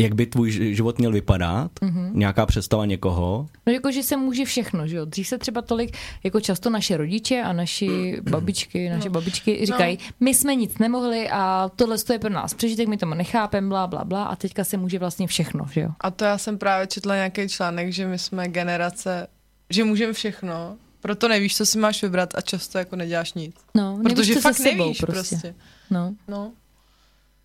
[0.00, 1.90] jak by tvůj ži- život měl vypadat, Mhm.
[2.06, 2.14] mm-hmm.
[2.14, 3.48] nějaká představa někoho.
[3.66, 5.04] No jako, že se může všechno, že jo?
[5.04, 9.12] Dřív se třeba tolik, jako často naše rodiče a naši babičky, naše No.
[9.12, 13.68] babičky říkají, my jsme nic nemohli a tohle je pro nás přežitek, my tomu nechápem,
[13.68, 15.88] bla, bla, bla a teďka se může vlastně všechno, že jo?
[16.00, 19.26] A to já jsem právě četla nějaký článek, že my jsme generace,
[19.70, 23.54] že můžeme všechno, proto nevíš, co si máš vybrat a často jako neděláš nic.
[23.74, 25.36] No, nevíš, Protože co fakt se sebou nevíš prostě.
[25.36, 25.54] prostě.
[25.90, 26.14] No.
[26.28, 26.52] No.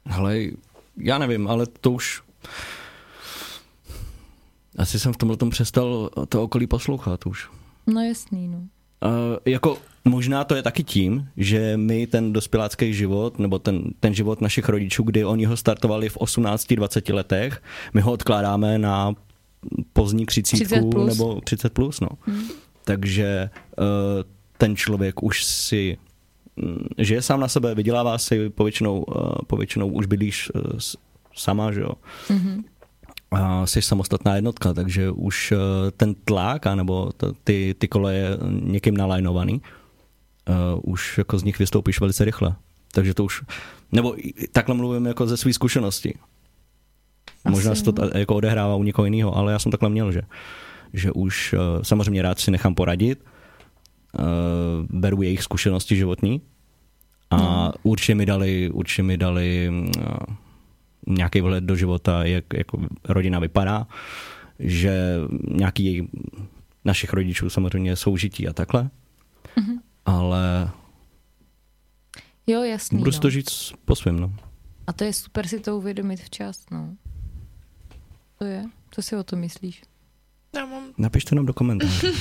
[0.05, 0.37] Hele,
[0.97, 2.21] já nevím, ale to už...
[4.77, 7.49] Asi jsem v tomhle tom přestal to okolí poslouchat už.
[7.87, 8.57] no jasný, no.
[9.05, 9.11] Uh,
[9.45, 14.41] jako možná to je taky tím, že my ten dospělácký život, nebo ten, ten život
[14.41, 19.13] našich rodičů, kdy oni ho startovali v 18-20 letech, my ho odkládáme na
[19.93, 21.07] pozdní 30, 30 plus.
[21.07, 22.09] nebo 30 plus, no.
[22.21, 22.43] Hmm.
[22.83, 23.85] Takže uh,
[24.57, 25.97] ten člověk už si
[26.55, 30.97] mm, žije sám na sebe, vydělává si povětšinou, uh, povětšinou už bydlíš s-
[31.35, 31.91] sama, že jo.
[32.29, 32.63] Mhm.
[33.31, 35.57] A jsi samostatná jednotka, takže už uh,
[35.97, 39.61] ten tlak, nebo t- ty, ty koleje někým nalajnovaný,
[40.49, 42.55] uh, už jako z nich vystoupíš velice rychle.
[42.91, 43.41] Takže to už,
[43.91, 44.15] nebo
[44.51, 46.13] takhle mluvím jako ze své zkušenosti.
[47.49, 48.09] Možná Asi se to jo.
[48.09, 50.21] ta, jako odehrává u někoho jiného, ale já jsem takhle měl, že,
[50.93, 53.23] že už uh, samozřejmě rád si nechám poradit,
[54.19, 54.23] uh,
[54.89, 56.41] beru jejich zkušenosti životní
[57.31, 57.71] a No.
[57.83, 60.35] určitě mi dali, určitě mi dali uh,
[61.07, 63.87] nějaký vhled do života, jak jako rodina vypadá,
[64.59, 65.15] že
[65.47, 66.09] nějaký
[66.85, 68.89] našich rodičů samozřejmě soužití a takhle,
[69.57, 69.79] Mhm.
[70.05, 70.71] ale
[72.47, 73.13] Jo, jasný, budu no.
[73.13, 74.19] si to říct po svém.
[74.19, 74.33] No.
[74.87, 76.95] A to je super si to uvědomit včas, no.
[78.39, 79.81] To je, co si o to myslíš?
[80.55, 80.83] Já mám...
[80.97, 82.07] Napište nám do komentářů.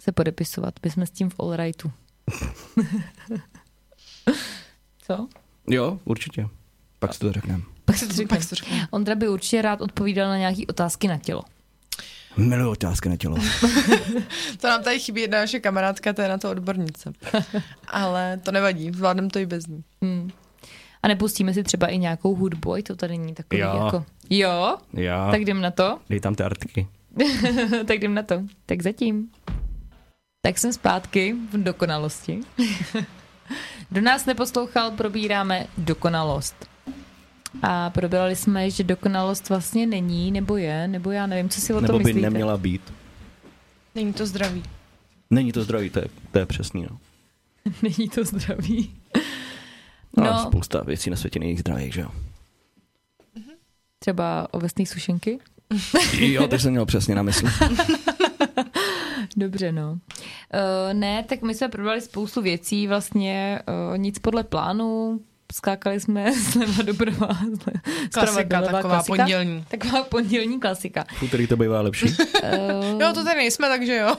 [0.00, 0.74] se podepisovat.
[0.84, 1.92] My jsme s tím v Allrightu.
[5.06, 5.28] Co?
[5.68, 6.48] Jo, určitě.
[6.98, 7.62] Pak si to řekneme.
[7.84, 8.36] Pak se to řekne.
[8.36, 8.88] Pak si to řekneme.
[8.90, 11.42] Ondra by určitě rád odpovídal na nějaké otázky na tělo.
[12.36, 13.36] Miluji otázky na tělo.
[14.60, 17.12] To nám tady chybí jedna naše kamarádka, to je na to odbornice.
[17.88, 19.84] Ale to nevadí, zvládneme to i bez ní.
[20.02, 20.30] Hmm.
[21.02, 23.80] A nepustíme si třeba i nějakou hudbu, ať to tady není takový Jo.
[23.84, 24.04] jako...
[24.30, 24.76] Jo?
[24.92, 25.30] Já.
[25.30, 25.98] Tak jdem na to.
[26.10, 26.86] Dej tam ty artiky.
[27.86, 28.42] tak jdem na to.
[28.66, 29.28] Tak zatím.
[30.42, 32.40] Tak jsem zpátky v dokonalosti.
[33.90, 36.71] Do nás neposlouchal, probíráme dokonalost.
[37.62, 41.80] A probrali jsme, že dokonalost vlastně není, nebo je, nebo já nevím, co si o
[41.80, 42.30] Nebo tom by myslíte.
[42.30, 42.92] neměla být.
[43.94, 44.62] Není to zdravý.
[45.30, 46.86] Není to zdraví, to je, to je přesný.
[46.90, 46.98] No.
[47.82, 48.94] Není to zdravý.
[50.16, 50.24] No.
[50.24, 52.10] No, spousta věcí na světě není zdravých, že jo?
[53.98, 55.38] třeba ovesné sušenky.
[56.18, 57.50] Jo, teď jsem měl přesně na mysli.
[59.36, 59.92] Dobře, no.
[59.92, 59.98] Uh,
[60.92, 65.20] ne, tak my jsme probrali spoustu věcí, vlastně uh, nic podle plánu,
[65.52, 67.80] skákali jsme zleva doprava, zprava
[68.12, 69.16] Klasika, doleva, taková klasika.
[69.16, 69.64] pondělní.
[69.68, 71.04] Taková pondělní klasika.
[71.18, 72.06] V úterý to bývá lepší.
[72.06, 74.16] Uh, Jo, to tady nejsme, takže jo.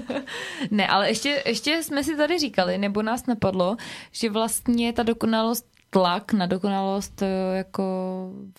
[0.70, 3.76] ne, ale ještě, ještě jsme si tady říkali, nebo nás napadlo,
[4.12, 7.84] že vlastně ta dokonalost, tlak na dokonalost eh, jako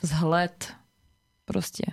[0.02, 0.74] vzhled
[1.46, 1.84] prostě.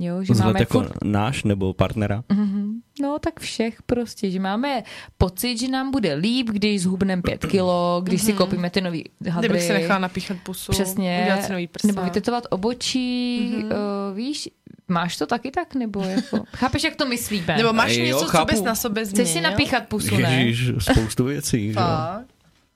[0.00, 2.22] Jo, že Vzhled máme jako furt náš nebo partnera.
[2.32, 2.72] Mhm.
[3.02, 4.82] No tak všech prostě, že máme
[5.18, 9.48] pocit, že nám bude líp, když zhubneme pět kilo, když si koupíme ty nový hadry.
[9.48, 11.20] Kdybych se nechala napíchat pusu, Přesně.
[11.22, 11.86] udělat si nový prsa.
[11.86, 13.68] Nebo vytetovat obočí, Mhm.
[13.68, 13.74] mm-hmm.
[14.10, 14.48] uh, víš,
[14.88, 17.56] máš to taky tak, nebo jako, chápeš, jak to myslíme?
[17.56, 18.52] Nebo máš Jo, něco, co chápu.
[18.52, 19.24] bys na sobě změnil?
[19.24, 20.44] Chceš si napíchat pusu, ne?
[20.44, 21.72] Ježíš, spoustu věcí.
[21.72, 21.86] že jo.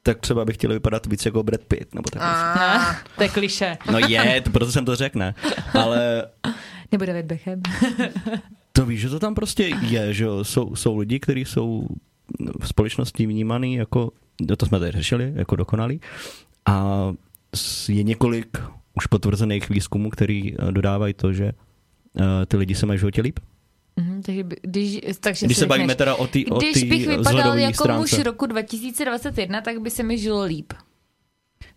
[0.05, 1.95] Tak třeba bych chtěl vypadat víc jako Brad Pitt.
[1.95, 2.23] Nebo tak.
[2.25, 3.79] A, Ne, to je kliše.
[3.91, 5.35] No je, to, proto jsem to řekl, ne.
[5.75, 6.25] Ale
[6.93, 7.62] Nebo David Beckham.
[8.72, 10.45] to víš, že to tam prostě je, že jo.
[10.45, 11.86] Jsou, jsou lidi, kteří jsou
[12.61, 14.11] v společnosti vnímaný jako,
[14.49, 16.01] no to jsme tady řešili, jako dokonalí.
[16.66, 17.09] A
[17.88, 18.59] je několik
[18.95, 21.45] už potvrzených výzkumů, který eh, dodávají to, že
[22.20, 23.38] eh, ty lidi se mají v životě líp.
[23.97, 28.16] Mhm, takže, když, takže Když se bavíme teda o o Když bych vypadal jako stránce.
[28.16, 30.72] muž roku 2021, tak by se mi žilo líp.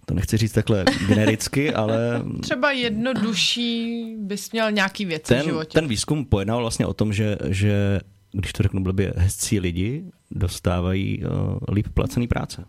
[0.06, 5.80] To nechci říct takhle genericky, ale třeba jednodušší bys měl nějaký věci v ten, životě.
[5.80, 7.99] ten výzkum pojednal vlastně o tom, že, že
[8.32, 11.30] když to řeknu blbě, hezcí lidi dostávají uh,
[11.72, 12.66] líp placený práce.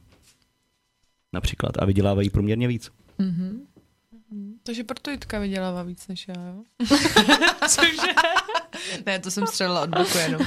[1.33, 1.73] Například.
[1.79, 2.91] A vydělávají průměrně víc.
[3.19, 3.61] Mhm.
[4.63, 6.63] Takže proto Jitka vydělává víc než já, jo?
[7.69, 8.13] Cože?
[9.07, 10.43] ne, to jsem střelila od boku jenom.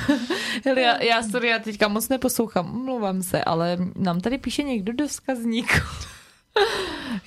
[0.65, 4.93] Hele, já, já, sorry, já teďka moc neposlouchám, omlouvám se, ale nám tady píše někdo
[4.93, 5.73] do vzkazníku,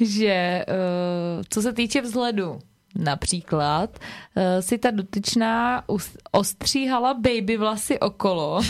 [0.01, 2.59] že uh, co se týče vzhledu,
[2.95, 5.85] například uh, si ta dotyčná
[6.33, 8.61] ostříhala baby vlasy okolo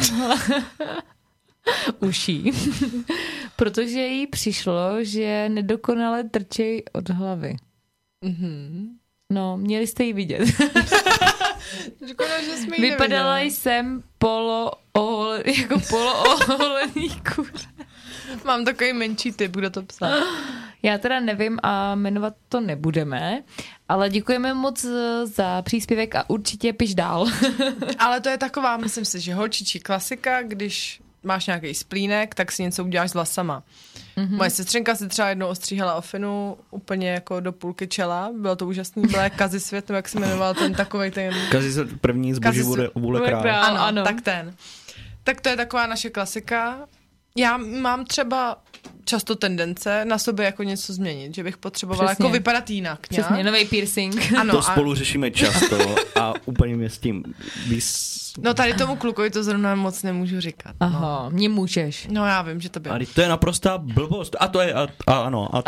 [2.01, 2.51] uší,
[3.57, 7.57] protože jí přišlo, že nedokonale trčej od hlavy.
[8.23, 8.89] Mhm.
[9.31, 10.49] No, měli jste ji vidět.
[12.11, 13.51] Škoda, že jsme ji Vypadala neviděli.
[13.51, 17.69] jsem polo ohole, jako polo oholený kuře.
[18.45, 20.11] Mám takový menší typ, kdo to psal.
[20.83, 23.43] Já teda nevím a jmenovat to nebudeme,
[23.89, 24.87] ale děkujeme moc
[25.25, 27.27] za příspěvek a určitě piš dál.
[27.99, 32.63] Ale to je taková, myslím si, že holčičí klasika, když máš nějaký splínek, tak si
[32.63, 33.63] něco uděláš s vlasama.
[34.17, 34.27] Mhm.
[34.27, 34.37] Mm-hmm.
[34.37, 38.31] Moje sestřenka si třeba jednou ostříhala ofinu úplně jako do půlky čela.
[38.37, 41.35] Bylo to úžasný, byla Kazi svět, nebo jak se jmenoval ten takový ten...
[41.51, 43.65] Kazi se první vůle, vůle vůle král.
[43.65, 43.81] ano.
[43.81, 44.55] ano, tak ten.
[45.25, 46.89] Tak to je taková naše klasika.
[47.37, 48.57] Já mám třeba
[49.05, 52.25] často tendence na sobě jako něco změnit, že bych potřebovala Přesně.
[52.25, 53.11] jako vypadat jinak.
[53.11, 53.27] nějak.
[53.27, 54.33] Přesně, nový piercing.
[54.41, 57.25] Ano, To a, spolu řešíme často a úplně mě s tím
[57.69, 58.33] vys...
[58.43, 60.75] no tady tomu klukovi to zrovna moc nemůžu říkat.
[60.81, 60.87] No.
[60.87, 62.07] Aha, mě můžeš.
[62.11, 62.95] no já vím, že to bylo.
[62.95, 64.37] A to je naprostá blbost.
[64.41, 65.63] A to je, a, a ano, a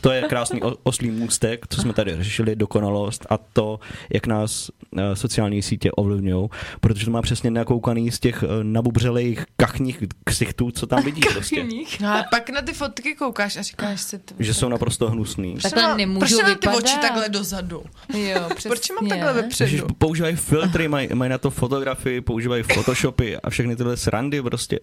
[0.00, 3.80] to je krásný oslý můstek, co jsme tady řešili, dokonalost a to,
[4.10, 6.48] jak nás uh, sociální sítě ovlivňují,
[6.80, 11.66] protože to má přesně nakoukaný z těch uh, nabubřelých kachních ksichtů, co tam vidí prostě.
[12.00, 14.18] No a pak na ty fotky koukáš a říkáš si...
[14.18, 15.56] Ty, Že jsou naprosto hnusný.
[15.62, 17.84] Takhle nemůžu Proč mám ty oči takhle dozadu?
[18.14, 18.68] Jo, přesně.
[18.70, 19.86] Proč mám takhle Ježiš, vepředu?
[19.98, 24.78] používají filtry, mají, mají na to fotografii, používají photoshopy a všechny tyhle srandy prostě.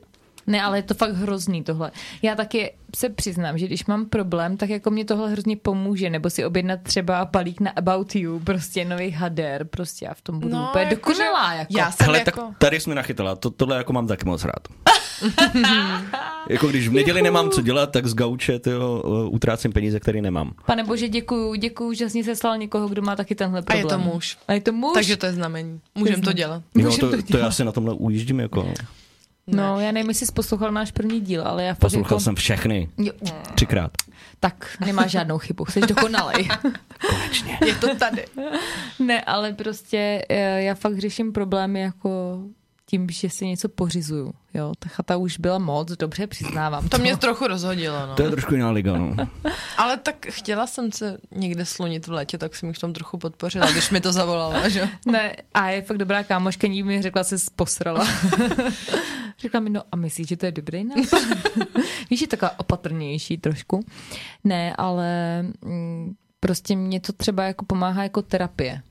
[0.48, 1.92] Ne, ale je to fakt hrozný tohle.
[2.22, 6.30] Já taky se přiznám, že když mám problém, tak jako mě tohle hrozně pomůže, nebo
[6.30, 10.54] si objednat třeba balík na About You, prostě nový hader, prostě já v tom budu
[10.56, 11.52] No, úplně jako, dokonalá.
[11.54, 11.74] že Jako.
[11.78, 12.32] já jsem Hele, jako...
[12.42, 14.68] tak tady jsme nachytala, to, tohle jako mám taky moc rád.
[16.50, 20.22] jako když v neděli nemám co dělat, tak z gauče tyjo, uh, utrácím peníze, které
[20.22, 20.52] nemám.
[20.66, 23.86] Pane bože, děkuju, děkuju, že jsi seslal někoho, kdo má taky tenhle A problém.
[23.86, 24.38] je to muž.
[24.48, 24.94] A je to muž?
[24.94, 25.80] Takže to je znamení.
[25.96, 26.64] Můžeme to dělat.
[26.76, 27.44] Jo, Můžem to, to to, dělat.
[27.46, 28.74] já si na tomhle ujíždím jako...
[29.48, 32.90] No, já nevím, jestli jsi poslouchal náš první díl, ale já fakt Poslouchal jsem všechny.
[32.98, 33.14] Jo,
[33.56, 33.92] Třikrát.
[34.40, 36.48] tak, nemáš žádnou chybu, jsi dokonalej.
[37.10, 37.60] Konečně.
[37.66, 38.26] Je to tady.
[39.00, 42.40] ne, ale prostě eh, já fakt řeším problémy jako
[42.96, 44.34] tím, že si něco pořizuju.
[44.54, 46.90] Jo, ta chata už byla moc, dobře přiznávám.
[46.90, 48.16] To mě trochu rozhodilo, no.
[48.16, 49.16] To je trošku jiná liga, no.
[49.78, 53.18] Ale tak chtěla jsem se někde slunit v létě, tak jsem mi v tom trochu
[53.18, 54.80] podpořila, když mi to zavolala, že?
[54.80, 54.88] jo.
[55.06, 58.08] Ne, a je fakt dobrá kámoška, ní mi řekla, se posrala.
[59.40, 61.20] řekla mi, no a myslíš, že to je dobrý nápad?
[62.10, 63.86] Víš, je taková opatrnější trošku.
[64.44, 68.82] Ne, ale mm, prostě mě to třeba jako pomáhá jako terapie.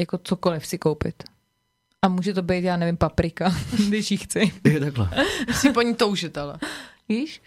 [0.00, 1.22] Jako cokoliv si koupit.
[2.02, 3.54] A může to být, já nevím, paprika,
[3.88, 4.52] když ji chci.
[4.64, 5.10] Je takhle.
[5.52, 6.58] Si po ní toužit, ale.
[7.08, 7.42] Víš?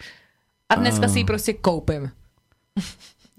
[0.68, 2.10] A dneska A- si ji prostě koupím.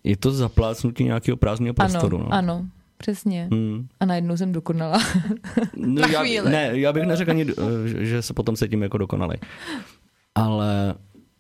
[0.03, 2.33] Je to zaplácnutí nějakého prázdného prostoru, ano, no.
[2.33, 2.65] ano,
[2.97, 3.49] přesně.
[3.51, 3.87] Hmm.
[3.99, 5.03] A najednou jsem dokonala.
[5.75, 6.49] No, Na já, chvíli.
[6.51, 9.37] ne, já bych neřekl ani, eh, že- se potom cítím jako dokonalý.
[10.35, 10.95] Ale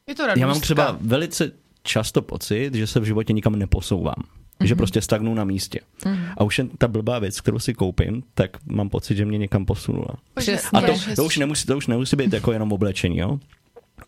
[0.07, 1.51] Je to já mám třeba velice
[1.83, 4.23] často pocit, že se v životě nikam neposouvám.
[4.59, 4.65] Mm-hmm.
[4.67, 5.79] Že prostě stagnu na místě.
[6.03, 6.33] Mm-hmm.
[6.37, 9.65] A už jen ta blbá věc, kterou si koupím, tak mám pocit, že mě někam
[9.65, 10.15] posunula.
[10.33, 10.69] Přesně.
[10.79, 13.39] A to, Že- to, už nemusí, to už nemusí být jako jenom oblečení, jo?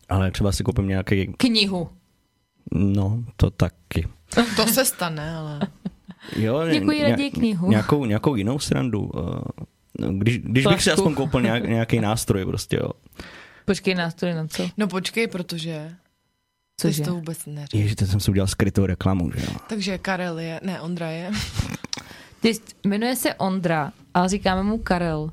[0.09, 1.89] Ale třeba si koupím nějaký, Knihu.
[2.71, 4.07] no, to taky.
[4.55, 5.59] To se stane, ale...
[6.35, 7.69] Jo, Děkuji, ně- raději knihu.
[7.69, 8.99] Nějakou, nějakou jinou srandu.
[9.01, 9.39] uh,
[9.99, 12.91] no, Když, když bych si aspoň koupil nějak, nějaký nástroj prostě, jo.
[13.65, 14.69] Počkej, nástroj na co?
[14.77, 15.91] No počkej, protože...
[16.81, 17.03] Cože?
[17.03, 17.77] jsi to vůbec neřekl.
[17.77, 19.57] Ježiš, teď jsem si udělal skrytou reklamu, že jo.
[19.69, 20.59] Takže Karel je...
[20.63, 21.31] Ne, Ondra je...
[22.41, 22.53] Ty,
[22.83, 25.31] jmenuje se Ondra, ale říkáme mu Karel.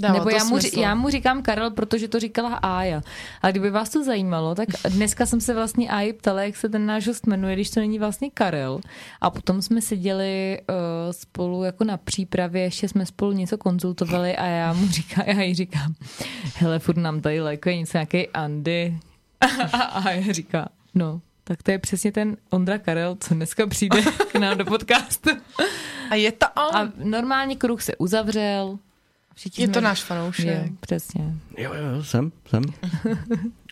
[0.00, 0.78] Dává Nebo to já mu, smysl.
[0.78, 3.02] já mu říkám Karel, protože to říkala Ája.
[3.42, 6.86] A kdyby vás to zajímalo, tak dneska jsem se vlastně Áji ptala, jak se ten
[6.86, 8.80] náš host jmenuje, když to není vlastně Karel.
[9.20, 10.76] A potom jsme seděli uh,
[11.10, 15.54] spolu jako na přípravě, ještě jsme spolu něco konzultovali a já mu říkám, já jí
[15.54, 15.94] říkám,
[16.54, 18.98] hele, furt nám tady lékuje něco nějaký Andy.
[19.72, 24.34] A Ája říká, no, tak to je přesně ten Ondra Karel, co dneska přijde k
[24.34, 25.30] nám do podcastu.
[26.10, 26.76] A je to on.
[26.76, 28.78] A normálně kruh se uzavřel.
[29.34, 30.46] Všichni Je to náš fanoušek.
[30.46, 31.24] Jo, přesně.
[31.58, 32.62] Jo, jo, jo, jsem, jsem.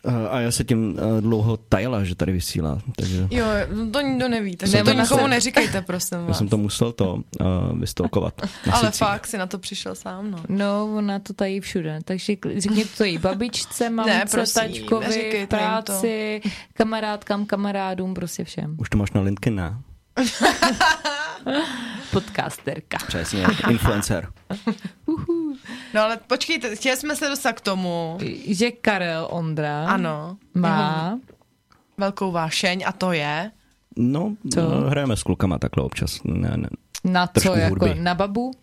[0.06, 4.00] Eh, A já se tím eh, dlouho tajila, že tady vysílá, takže Jo, no to
[4.00, 6.38] nikdo neví, takže Nebo to na nikomu se- neříkejte, prosím já vás.
[6.38, 8.34] jsem to musel to uh, vystolkovat.
[8.72, 8.98] Ale sicích.
[8.98, 10.38] fakt si na to přišel sám, no.
[10.48, 11.98] No, ona to tají všude.
[12.04, 14.62] Takže řekni to její babičce, mamce, prosím,
[15.00, 15.56] neříkejte jim to.
[15.56, 16.40] práci,
[16.74, 18.74] kamarádkám, kamarádům, prostě všem.
[18.78, 19.76] Už to máš na LinkedIn, ne?
[22.10, 22.98] Podcasterka.
[23.06, 24.28] Přesně, influencer.
[25.94, 28.18] No ale počkejte, chtěli jsme se dostat k tomu.
[28.46, 30.36] Že Karel Ondra Ano.
[30.54, 31.18] Jeho má...
[31.98, 33.50] velkou vášeň a to je...
[33.96, 34.60] No, Co?
[34.62, 36.20] no, hrajeme s klukama takhle občas.
[36.24, 36.68] Ne, ne.
[37.04, 38.00] Na Trošku co, jako hudby.
[38.00, 38.50] na babu?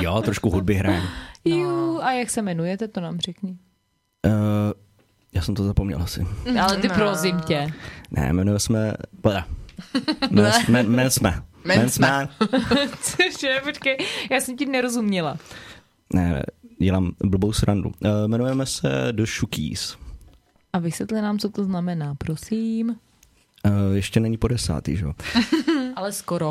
[0.00, 1.06] Jo, trošku hudby hrajeme.
[1.44, 3.56] Ju, a jak se jmenujete, to nám řekni.
[4.26, 4.32] Uh,
[5.32, 6.26] já jsem to zapomněl asi.
[6.62, 6.94] Ale ty No.
[6.94, 7.72] prosím tě.
[8.10, 8.92] Ne, jmenuje jsme...
[10.30, 11.42] Men, men, men jsme.
[11.64, 12.28] Men jsme.
[13.02, 13.96] Cože, počkej,
[14.30, 15.36] já jsem ti nerozuměla.
[16.14, 16.42] Ne,
[16.82, 17.88] dělám blbou srandu.
[18.00, 19.96] Uh, jmenujeme se The Shookies.
[20.72, 22.88] A vysvětli nám, co to znamená, prosím.
[22.90, 22.96] Uh,
[23.94, 25.12] ještě není po desátý, že jo?
[25.96, 26.48] Ale skoro.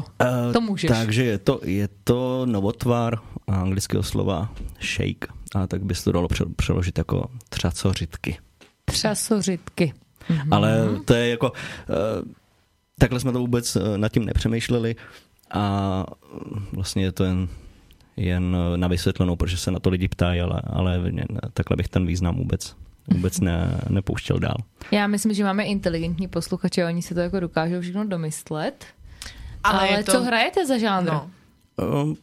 [0.48, 0.88] Uh, To můžeš.
[0.88, 5.28] Takže je to, je to novotvar anglického slova shake.
[5.56, 8.38] A tak by se to dalo pře- přeložit jako třacořitky.
[8.86, 9.94] Třasořitky.
[10.30, 10.48] Mm-hmm.
[10.56, 11.52] Ale to je jako...
[11.52, 12.32] Uh,
[13.00, 14.96] takhle jsme to vůbec nad tím nepřemýšleli
[15.52, 16.06] a
[16.72, 17.48] vlastně je to jen,
[18.18, 21.02] jen uh, na vysvětlenou, protože se na to lidi ptají, ale, ale
[21.54, 22.76] takhle bych ten význam vůbec,
[23.14, 24.56] vůbec ne, nepouštěl dál.
[24.92, 28.86] Já myslím, že máme inteligentní posluchače, oni si to jako dokážou všechno domyslet.
[29.64, 31.08] Ale, Ale to- co hrajete za žánr?
[31.08, 31.30] No.
[31.82, 32.14] Uh,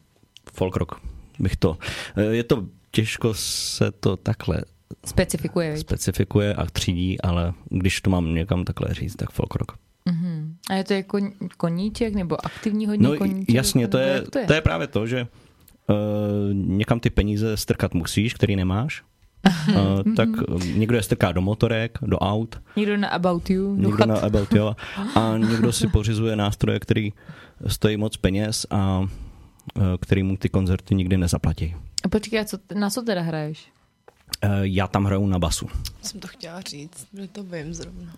[0.53, 1.01] folk rock
[1.39, 1.71] bych to...
[1.71, 4.63] Uh, je to těžko se to takhle
[5.07, 9.73] Specifikuje, specifikuje a třídí, ale když to mám někam takhle říct, tak folk rock.
[10.05, 10.57] Mhm.
[10.71, 11.19] A je to jako
[11.57, 13.55] koníček nebo aktivní hodně No koníček?
[13.55, 14.47] jasně, to je, to je?
[14.47, 15.29] to je právě to, že uh,
[16.53, 19.03] někam ty peníze strkat musíš, který nemáš.
[19.69, 23.83] Uh, tak uh, někdo je strká do motorek, do aut, Někdo na About You, do
[23.83, 24.07] někdo chat.
[24.07, 24.65] na About You
[25.15, 27.13] a někdo si pořizuje nástroje, který
[27.67, 29.09] stojí moc peněz a uh,
[30.01, 31.77] který mu ty koncerty nikdy nezaplatí.
[32.05, 33.69] A počkej, a co, na co teda hraješ?
[34.45, 35.69] Uh, já tam hraju na basu.
[36.03, 38.13] Jsem to chtěla říct, že to vím zrovna.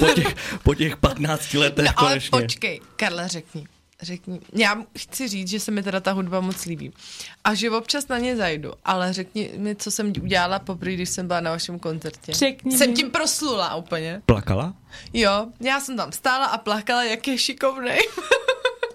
[0.00, 2.40] Po těch, po těch 15 letech No ale konečně.
[2.40, 3.66] počkej, Karle, řekni.
[4.02, 4.40] Řekni.
[4.52, 6.92] Já chci říct, že se mi teda ta hudba moc líbí.
[7.44, 11.26] A že občas na ně zajdu, ale řekni mi, co jsem udělala poprvé, když jsem
[11.26, 12.32] byla na vašem koncertě.
[12.32, 12.96] Řekni Jsem mi.
[12.96, 14.22] tím proslula úplně.
[14.26, 14.74] Plakala?
[15.12, 17.98] Jo, já jsem tam stála a plakala, jak je šikovnej.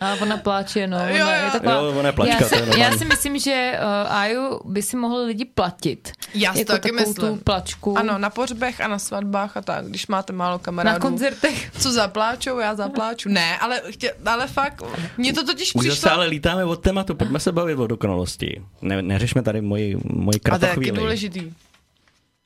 [0.03, 0.97] A ona pláče, no.
[0.99, 1.45] Jo, ona jo.
[1.45, 4.13] je taková, Jo, ona je plačka, já, to je si, já si myslím, že uh,
[4.15, 6.11] Aju by si mohli lidi platit.
[6.33, 7.15] Já si jako to taky myslím.
[7.15, 7.97] tu plačku.
[7.97, 10.99] Ano, na pohřbech a na svatbách a tak, když máte málo na kamarádů.
[10.99, 11.71] koncertech.
[11.79, 13.29] Co zapláčou, já zapláču.
[13.29, 14.83] Ne, ale, chtě, ale fakt,
[15.17, 15.95] mně to totiž Už přišlo...
[15.95, 18.61] zase ale lítáme od tématu, pojďme se bavit o dokonalosti.
[18.81, 21.53] Ne, neřešme tady moji, moji a to je taky důležitý.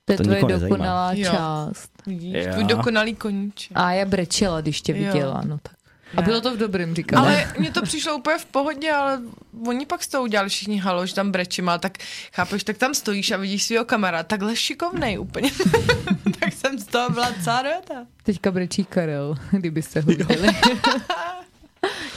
[0.05, 0.77] To je tvoje nikoho nezajímá.
[0.77, 1.31] dokonalá Jo.
[1.31, 1.89] část.
[2.07, 2.51] Vidíš, Jo.
[2.53, 3.71] tvůj dokonalý koníček.
[3.75, 4.97] A já brečela, když tě Jo.
[5.13, 5.73] viděla, no tak.
[6.15, 6.25] A Ne.
[6.27, 7.21] bylo to v dobrým, říkala.
[7.25, 9.21] Ale mně to přišlo úplně v pohodě, ale
[9.67, 11.97] oni pak s toho udělali všichni halo, že tam brečím, ale tak
[12.33, 15.51] chápeš, tak tam stojíš a vidíš svého kamaráda, takhle šikovnej úplně.
[16.39, 17.93] tak jsem z toho byla celá dojata.
[18.23, 20.47] Teďka brečí Karel, kdybyste ho viděli.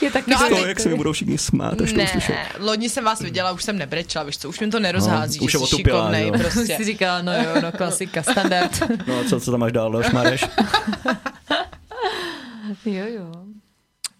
[0.01, 0.49] je taky No.
[0.49, 2.31] To, jak se mi budou všichni smát, až to uslyšou.
[2.33, 5.45] Ne, loni jsem vás viděla, už jsem nebrečela, víš co, už mi to nerozhází, No,
[5.45, 6.33] už že je jsi otupělá, šikovnej jo.
[6.33, 6.75] Už prostě.
[6.77, 8.81] si říkala, no jo, no klasika, standard.
[9.07, 10.45] No a co, co tam máš dál, Leoš Mareš?
[12.85, 13.31] jo, jo.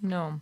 [0.01, 0.39] No.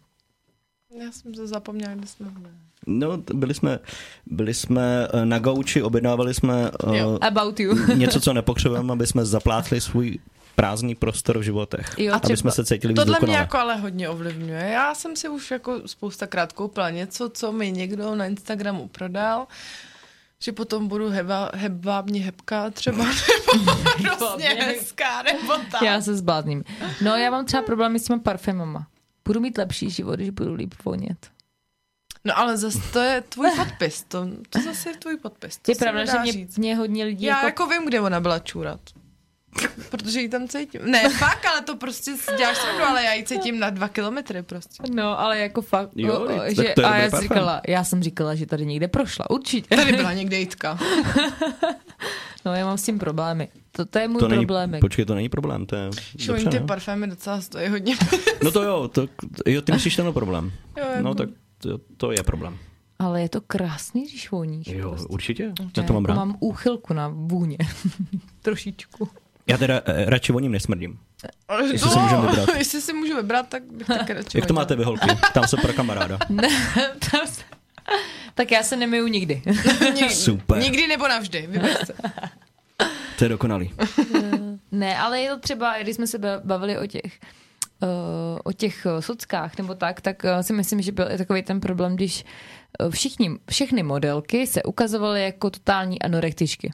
[1.00, 2.54] Já jsem se zapomněla, kde jsme byli.
[2.88, 3.80] No, byli jsme,
[4.26, 7.10] byli jsme eh, na gauči, objednávali jsme Jo.
[7.10, 7.76] uh, About you.
[7.96, 10.20] něco, co nepotřebujeme, aby jsme zaplátli svůj
[10.56, 11.96] prázdný prostor v životech.
[11.98, 14.70] Jo, aby třeba- jsme se cítili víc Tohle mě jako ale hodně ovlivňuje.
[14.74, 19.48] Já jsem si už jako spoustakrát koupila něco, co mi někdo na Instagramu prodal,
[20.44, 23.06] že potom budu heba, hebábně hebká třeba,
[24.04, 25.82] nebo prostě hezká, nebo tak.
[25.82, 26.64] Já se zblázním.
[27.04, 28.88] No já mám třeba problémy s těma parfémama.
[29.30, 31.32] Budu mít lepší život, když budu líp vonět.
[32.26, 35.58] No ale zase to je tvůj podpis, to, to zase je tvůj podpis.
[35.58, 37.46] To Je pravda, že mě, mě hodně lidí Já jako...
[37.46, 38.80] jako vím, kde ona byla čůrat.
[39.90, 40.82] Protože ji tam cítím.
[40.86, 44.44] Ne, fakt, ale to prostě si děláš srandu, ale já ji cítím na dva kilometry
[44.44, 44.84] prostě.
[44.94, 47.22] No, ale jako fakt, Jo, o, o, že, a já, si parfém.
[47.22, 49.76] říkala, já jsem říkala, že tady někde prošla, určitě.
[49.76, 50.80] Tady byla někde Jitka.
[52.46, 53.48] No, já mám s tím problémy.
[53.72, 54.72] To, to je můj To není, problém.
[54.82, 55.90] počkej, to není problém, to je
[56.28, 56.66] dobře, ty ne?
[56.66, 57.96] parfémy docela stojí hodně.
[58.44, 59.08] No to jo, to,
[59.46, 60.52] jo, ty myslíš ten problém.
[60.78, 62.58] Jo, jako- No tak to, to je problém.
[63.00, 64.68] Ale je to krásný, když voníš.
[64.68, 65.08] Jo, prostě.
[65.08, 66.16] určitě, Já já to mám jako rád.
[66.16, 67.58] mám úchylku na vůně.
[68.42, 69.10] Trošičku.
[69.50, 71.00] Já teda eh, radši voním nesmrdím.
[71.72, 72.50] Jestli No, si můžeme vybrat.
[72.58, 75.08] Jestli si můžu vybrat, tak bych taky radši Jak to máte vy holky?
[75.34, 76.18] Tam se pro kamaráda.
[76.30, 76.48] Ne,
[77.12, 77.42] tam se...
[78.34, 79.42] Tak já se nemiju nikdy.
[79.96, 80.58] Nikdy, Super.
[80.58, 81.94] Nikdy nebo navždy, vyber se.
[83.18, 83.72] To je dokonalý.
[84.72, 87.20] Ne, ale je to třeba, když jsme se ba- bavili o těch
[87.84, 87.90] uh,
[88.44, 92.26] o těch sockách nebo tak, tak si myslím, že byl i takový ten problém, když
[92.90, 96.72] všichni, všechny modelky se ukazovaly jako totální anorektičky.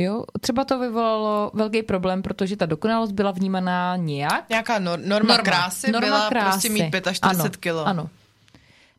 [0.00, 4.48] Jo, třeba to vyvolalo velký problém, protože ta dokonalost byla vnímaná nějak.
[4.48, 6.50] Nějaká nor- norma, norma krásy norma byla krásy.
[6.50, 7.86] prostě mít 45 ano, kilo.
[7.86, 8.08] Ano.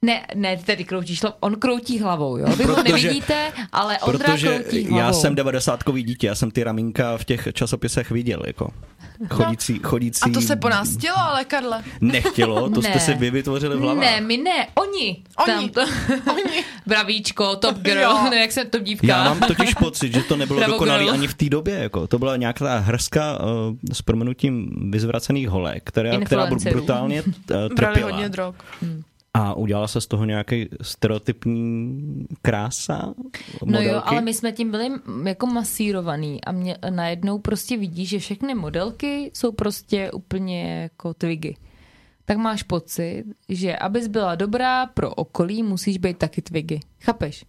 [0.01, 1.37] Ne, ne, tedy kroutíš hlavou.
[1.39, 2.45] On kroutí hlavou, jo?
[2.55, 4.97] Vy ho Protože- nevidíte, ale Ondra Protože kroutí hlavou.
[4.99, 8.69] já jsem devadesátkový dítě, já jsem ty ramínka v těch časopisech viděl, jako.
[9.29, 10.21] Chodící, chodící...
[10.31, 11.83] A to se po nás chtělo, ale Karle.
[12.01, 12.99] Nechtělo, to jste Ne.
[12.99, 14.03] si vy vytvořili v hlavách.
[14.05, 15.23] Ne, my ne, oni.
[15.37, 15.45] Oni.
[15.45, 15.81] Tam to,
[16.31, 16.63] Oni.
[16.85, 18.27] Bravíčko, top girl, Jo.
[18.29, 19.07] ne, jak se to dívka.
[19.07, 21.13] Já mám totiž pocit, že to nebylo Bravo, dokonalý girl.
[21.13, 21.75] ani v té době.
[21.75, 22.07] Jako.
[22.07, 28.11] To byla nějaká hrska uh, s proměnutím vyzvracených holek, která, která brutálně uh, Brali trpěla.
[28.11, 28.55] hodně drog.
[29.35, 33.13] A udělala se z toho nějaký stereotypní krása?
[33.65, 34.07] No jo, modelky?
[34.07, 34.89] ale my jsme tím byli
[35.25, 41.55] jako masírovaný a mě najednou prostě vidí, že všechny modelky jsou prostě úplně jako twigy.
[42.25, 46.79] Tak máš pocit, že abys byla dobrá pro okolí, musíš být taky twigy.
[47.01, 47.45] Chápeš?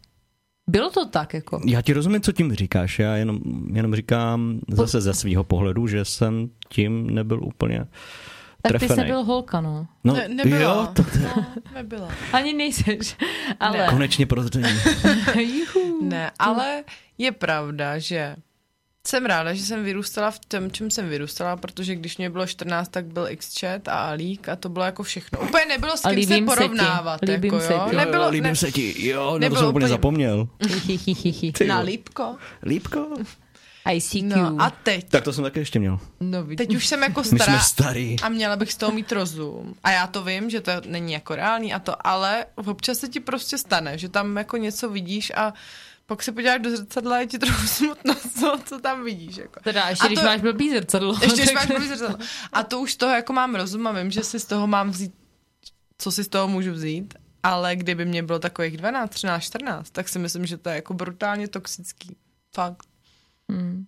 [0.70, 1.61] Bylo to tak, jako.
[1.66, 2.99] Já ti rozumím, co tím říkáš.
[2.99, 3.41] Já jenom,
[3.72, 7.87] jenom říkám zase ze svého pohledu, že jsem tím nebyl úplně
[8.72, 9.86] Tak ty jsi nebyl holka, no.
[10.04, 10.60] No, Ne, nebyla.
[10.60, 12.08] jo, to, No, nebyla.
[12.32, 13.16] Ani nejseš,
[13.60, 13.86] ale...
[13.90, 14.68] konečně prozření.
[15.40, 15.98] Juhu.
[16.08, 16.84] Ne, ale
[17.18, 18.36] je pravda, že
[19.06, 22.88] jsem ráda, že jsem vyrůstala v tom, čem jsem vyrůstala, protože když mě bylo 14,
[22.88, 25.40] tak byl Xchat a Alík a to bylo jako všechno.
[25.40, 27.20] Úplně nebylo s A kým se se porovnávat.
[27.22, 27.86] Líbím jako, se jo?
[27.90, 27.96] ti.
[27.96, 29.08] Nebylo, jo, líbím ne, se ti.
[29.08, 30.48] Jo, na to nebylo jsem úplně úplně- zapomněl.
[31.66, 32.36] Na lípko.
[32.62, 33.06] Lípko?
[33.93, 34.22] ICQ.
[34.22, 35.99] No a teď, Tak to jsem taky ještě měl.
[36.20, 36.57] no, vidíš.
[36.66, 38.16] teď už jsem jako My jsme stará starý.
[38.22, 39.74] a měla bych z toho mít rozum.
[39.84, 43.20] A já to vím, že to není jako reálný a to, ale občas se ti
[43.20, 45.53] prostě stane, že tam jako něco vidíš a
[46.07, 49.37] pak se podíváš do zrcadla a je ti trochu smutno, co, co tam vidíš.
[49.37, 49.61] Jako.
[49.61, 51.14] Teda, ještě A když to- máš blbý zrcadlo.
[51.22, 52.18] Ještě když máš blbý zrcadlo.
[52.53, 54.91] A to už z toho jako mám rozum a vím, že si z toho mám
[54.91, 55.12] vzít,
[55.99, 60.09] co si z toho můžu vzít, ale kdyby mě bylo takových 12, 13, 14, tak
[60.09, 62.16] si myslím, že to je jako brutálně toxický.
[62.55, 62.87] Fakt.
[63.53, 63.86] Hmm.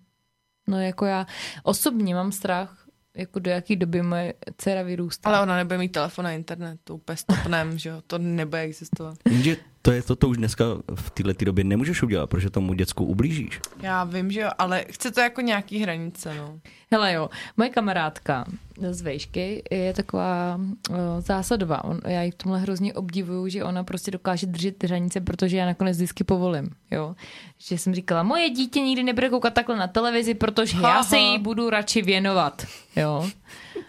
[0.69, 1.27] No jako já
[1.63, 5.29] osobně mám strach, jako do jaký doby moje dcera vyrůstá.
[5.29, 9.19] Ale ona nebude mít telefon a internet, to úplně stopnem, že jo, to nebude existovat.
[9.31, 9.57] Jenže
[9.89, 10.65] to je to, to už dneska
[10.95, 13.61] v této době nemůžeš udělat, protože tomu děcku ublížíš.
[13.81, 16.61] Já vím, že jo, ale chce to jako nějaký hranice, no.
[16.91, 18.45] Hele jo, moje kamarádka
[18.91, 20.61] z vejšky je taková
[20.91, 21.85] uh, zásadová.
[21.85, 25.67] On, já ji v tomhle hrozně obdivuju, že ona prostě dokáže držet hranice, protože já
[25.67, 26.71] nakonec vždycky povolím.
[26.91, 27.15] Jo?
[27.59, 31.19] Že jsem říkala, moje dítě nikdy nebude koukat takhle na televizi, protože Ha, já se
[31.19, 32.67] jí budu radši věnovat.
[32.97, 33.29] Jo?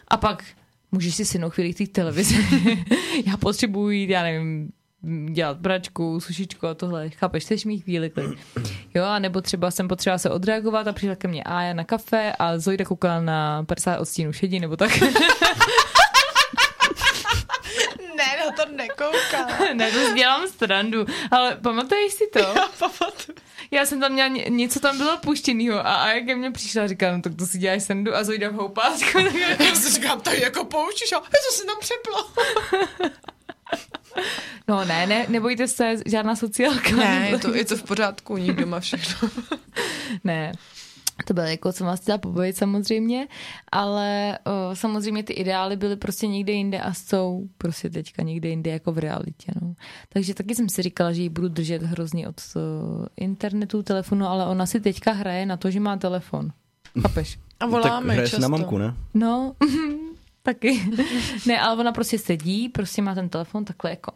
[0.07, 0.43] A pak
[0.91, 2.35] můžeš si synou chvíli té televize.
[3.25, 4.71] já potřebuji jít, já nevím,
[5.31, 7.09] dělat bračku, sušičku a tohle.
[7.09, 8.39] Chápeš, chceš mít chvíli klid.
[8.93, 12.33] Jo, a nebo třeba jsem potřeba se odreagovat a přišla ke mně Ája na kafe
[12.39, 14.91] a Zojda koukala na 50 odstínů šedí, nebo tak.
[18.17, 19.49] Ne, na to nekoukám.
[19.77, 21.05] ne, to dělám strandu.
[21.31, 22.39] Ale pamatuješ si to?
[22.55, 23.37] Já pamatuju.
[23.71, 26.87] Já jsem tam měla, ně- něco tam bylo puštěnýho a Aja ke mně přišla a
[26.87, 29.19] říkala, no tak to si děláš srandu a Zojda v houpátku.
[29.59, 32.43] Já si říkám, to jako poučíš, a to se tam přeplo.
[34.67, 36.95] No ne, ne, nebojte se, žádná sociálka.
[36.95, 39.30] Ne, je to, je to v pořádku, u nich doma všechno.
[40.24, 40.51] ne.
[41.26, 43.28] To bylo jako, co vás chtěla pobavit samozřejmě,
[43.72, 48.72] ale o, samozřejmě ty ideály byly prostě někde jinde a jsou prostě teďka někde jinde
[48.72, 49.51] jako v realitě.
[49.61, 49.74] No.
[50.09, 52.59] Takže taky jsem si říkala, že ji budu držet hrozně od o,
[53.17, 56.51] internetu, telefonu, ale ona si teďka hraje na to, že má telefon.
[57.01, 57.39] Chápeš?
[57.59, 58.39] A tak voláme si často.
[58.39, 58.95] na mamku, ne?
[59.13, 59.55] No,
[60.43, 60.89] taky.
[61.47, 64.11] ne, ale ona prostě sedí, prostě má ten telefon takhle jako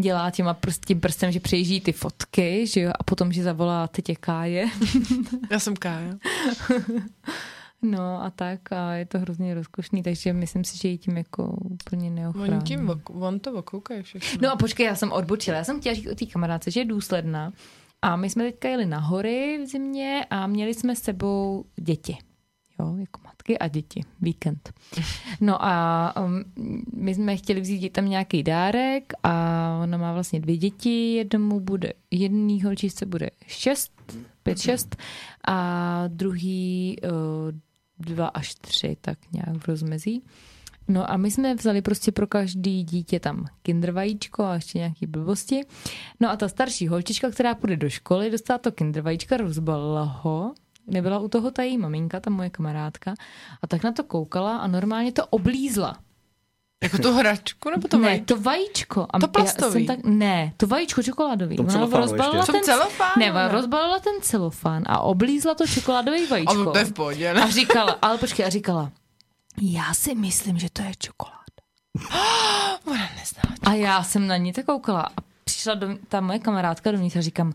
[0.00, 0.56] dělá těma
[0.86, 4.66] tím prstem, že přejíždí ty fotky, že jo, a potom, že zavolá tetě Káje.
[5.50, 6.14] Já jsem Kája.
[7.82, 11.44] No a tak a je to hrozně rozkošný, takže myslím si, že ji tím jako
[11.70, 12.52] úplně neochrání.
[12.52, 14.38] On, tím, vok- on to okoukají všechno.
[14.42, 15.56] No a počkej, já jsem odbočila.
[15.56, 17.52] Já jsem chtěla říct o té kamarádce, že je důsledná.
[18.02, 22.18] A my jsme teďka jeli na hory v zimě a měli jsme s sebou děti.
[22.80, 24.04] Jo, jako matky a děti.
[24.20, 24.72] Víkend.
[25.40, 26.44] No a um,
[26.94, 31.14] my jsme chtěli vzít dětem nějaký dárek a ona má vlastně dvě děti.
[31.14, 33.92] Jednomu bude, jedný holčičce bude šest,
[34.42, 34.96] pět, šest
[35.48, 37.10] a druhý uh,
[37.98, 40.22] dva až tři, tak nějak v rozmezí.
[40.88, 45.06] No a my jsme vzali prostě pro každý dítě tam kinder vajíčko a ještě nějaký
[45.06, 45.60] blbosti.
[46.20, 50.54] No a ta starší holčička, která půjde do školy, dostala to kinder vajíčka, rozbalila ho,
[50.90, 53.14] nebyla u toho ta její maminka, ta moje kamarádka,
[53.62, 55.96] a tak na to koukala a normálně to oblízla.
[56.82, 58.24] Jako tu hračku, nebo to ne, vajíčko?
[58.34, 59.06] to vajíčko.
[59.10, 59.72] A To plastový?
[59.72, 61.56] jsem Tak, ne, to vajíčko čokoládový.
[61.56, 63.52] Tom Ona rozbalila ten, celofánu, ne, ona ne?
[63.52, 66.70] rozbalila ten celofán a oblízla to čokoládový A vajíčko.
[66.72, 67.52] to je v pohodě, A ne?
[67.52, 68.92] říkala, ale počkej, a říkala,
[69.62, 71.40] já si myslím, že to je čokoláda.
[72.86, 73.56] Ona neznala.
[73.62, 77.20] A já jsem na ní tak koukala a přišla do, ta moje kamarádka dovnitř a
[77.20, 77.52] říkám,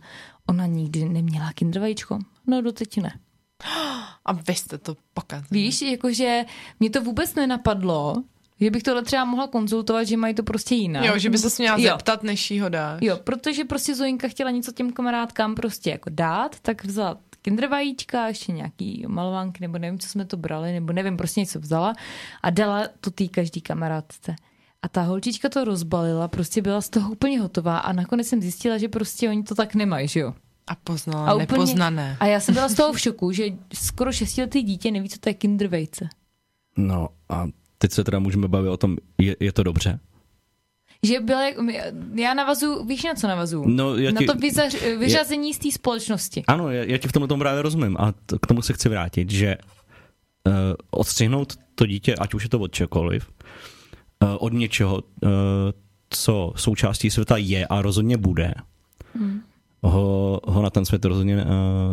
[0.49, 2.19] ona nikdy neměla kinder vajíčko.
[2.47, 3.19] No doteď ne.
[4.25, 5.47] A vy jste to pokazili.
[5.51, 6.45] Víš, jakože
[6.79, 8.15] mě to vůbec nenapadlo,
[8.61, 11.05] že bych tohle třeba mohla konzultovat, že mají to prostě jinak.
[11.05, 11.91] Jo, že by se měla Jo.
[11.91, 12.99] zeptat, než jí ho dáš.
[13.01, 18.27] Jo, protože prostě Zoinka chtěla něco těm kamarádkám prostě jako dát, tak vzala kinder vajíčka,
[18.27, 21.93] ještě nějaký malovánky, nebo nevím, co jsme to brali, nebo nevím, prostě něco vzala
[22.43, 24.35] a dala to tý každý kamarádce.
[24.81, 28.77] A ta holčička to rozbalila, prostě byla z toho úplně hotová a nakonec jsem zjistila,
[28.77, 30.33] že prostě oni to tak nemají, že jo.
[30.67, 32.17] A poznala A úplně- nepoznané.
[32.19, 33.43] A já jsem byla z toho v šoku, že
[33.73, 36.09] skoro šestiletý dítě neví, co to je kinder vejce.
[36.77, 37.47] No a
[37.77, 39.99] teď se teda můžeme bavit o tom, je, je to dobře?
[41.03, 41.41] Že byla,
[42.15, 43.63] já navazu, víš na co navazu?
[43.67, 46.43] No, já na ti- to vyzař, vyřazení z té společnosti.
[46.47, 48.89] Ano, já, já ti v tomhle tom právě rozumím a t- k tomu se chci
[48.89, 49.57] vrátit, že
[50.47, 50.53] uh,
[50.91, 53.29] odstřihnout to dítě, ať už je to od čekoliv,
[54.23, 55.29] uh, od něčeho, uh,
[56.09, 58.53] co součástí světa je a rozhodně bude,
[59.15, 59.41] Hmm.
[59.89, 61.41] Ho, ho na ten svět rozhodně uh,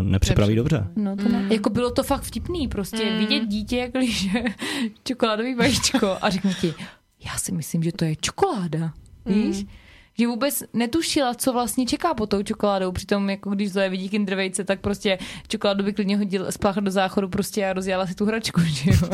[0.03, 0.87] nepřipraví dobře.
[0.97, 1.47] No to ne.
[1.51, 3.19] Jako bylo to fakt vtipný, prostě Mm.
[3.19, 4.31] vidět dítě, jak líže
[5.05, 6.75] čokoládový vajíčko a řekne ti,
[7.25, 8.93] já si myslím, že to je čokoláda,
[9.27, 9.67] víš?
[10.19, 12.93] Že vůbec netušila, co vlastně čeká pod tou čokoládou.
[12.93, 15.19] Přitom, jako když Zoe vidí kinder vejce, tak prostě
[15.49, 19.09] čokoládu by klidně hodil, spláchla do záchodu prostě a rozjela si tu hračku, že jo?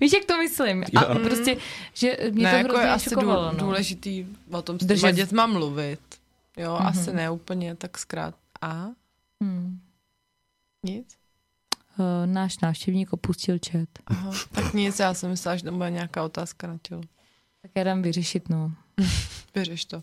[0.00, 0.84] Víš, jak to myslím?
[0.96, 1.18] A Jo.
[1.24, 1.56] prostě,
[1.94, 3.52] že mě ne, to jako je hrozně asi šokovalo.
[3.52, 3.58] no.
[3.58, 5.98] důležitý o tom s Držet- těma dětma mluvit.
[6.56, 6.86] Jo, Mhm.
[6.86, 8.34] asi ne úplně tak zkrát.
[8.60, 8.86] A?
[9.42, 9.80] Hmm.
[10.86, 11.16] Nic?
[11.98, 13.88] Uh, náš návštěvník opustil chat.
[14.06, 14.30] Aha.
[14.52, 17.00] Tak nic, já jsem myslela, že tam bude nějaká otázka na tělo.
[17.62, 18.72] Tak já dám vyřešit, no.
[19.54, 20.02] Vyřeš to.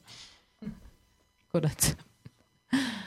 [1.52, 1.96] Konec.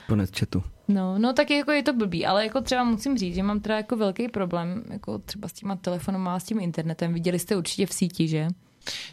[0.08, 0.62] Konec chatu.
[0.88, 3.76] No, no tak jako je to blbý, ale jako třeba musím říct, že mám teda
[3.76, 7.14] jako velký problém, jako třeba s těma telefonama a s tím internetem.
[7.14, 8.48] Viděli jste určitě v síti, že?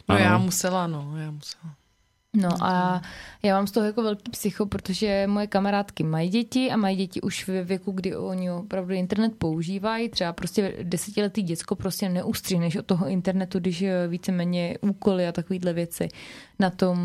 [0.08, 0.24] No Ano.
[0.24, 1.74] já musela, no, já musela.
[2.36, 3.02] No a
[3.42, 7.20] já mám z toho jako velký psycho, protože moje kamarádky mají děti a mají děti
[7.20, 10.08] už ve věku, kdy oni opravdu internet používají.
[10.08, 15.72] Třeba prostě desetiletý děcko prostě neustřihneš od toho internetu, když eh, víceméně úkoly a takovéhle
[15.72, 16.08] věci
[16.58, 16.98] na tom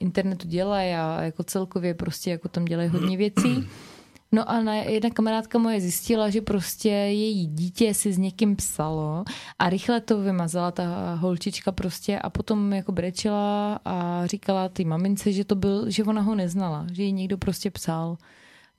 [0.00, 3.68] internetu dělají a jako celkově prostě jako tam dělají hodně věcí.
[4.34, 9.24] No a na, jedna kamarádka moje zjistila, že prostě její dítě si s někým psalo
[9.58, 15.32] a rychle to vymazala ta holčička prostě a potom jako brečela a říkala ty mamince,
[15.32, 18.16] že to byl, že ona ho neznala, že jí někdo prostě psal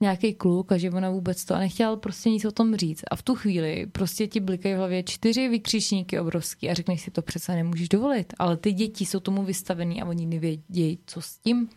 [0.04, 3.02] nějaký kluk a že ona vůbec to a nechtěla prostě nic o tom říct.
[3.10, 7.10] A v tu chvíli prostě ti blikají v hlavě čtyři vykřičníky obrovský a řekneš si
[7.10, 8.32] to přece nemůžeš dovolit.
[8.38, 11.68] Ale ty děti jsou tomu vystavený a oni nevědějí, co s tím.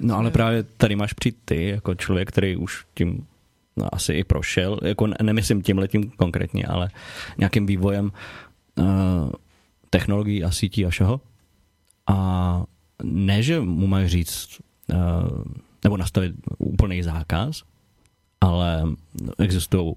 [0.00, 3.26] No ale právě tady máš přijít ty, jako člověk, který už tím
[3.76, 6.90] no, asi i prošel, jako nemyslím tím letím konkrétně, ale
[7.38, 8.12] nějakým vývojem
[8.74, 8.84] uh,
[9.90, 11.20] technologií a sítí a všeho.
[12.06, 12.64] A
[13.02, 14.60] ne, že mu mají říct,
[14.92, 14.98] uh,
[15.84, 17.62] nebo nastavit úplný zákaz,
[18.40, 18.82] ale
[19.38, 19.94] existují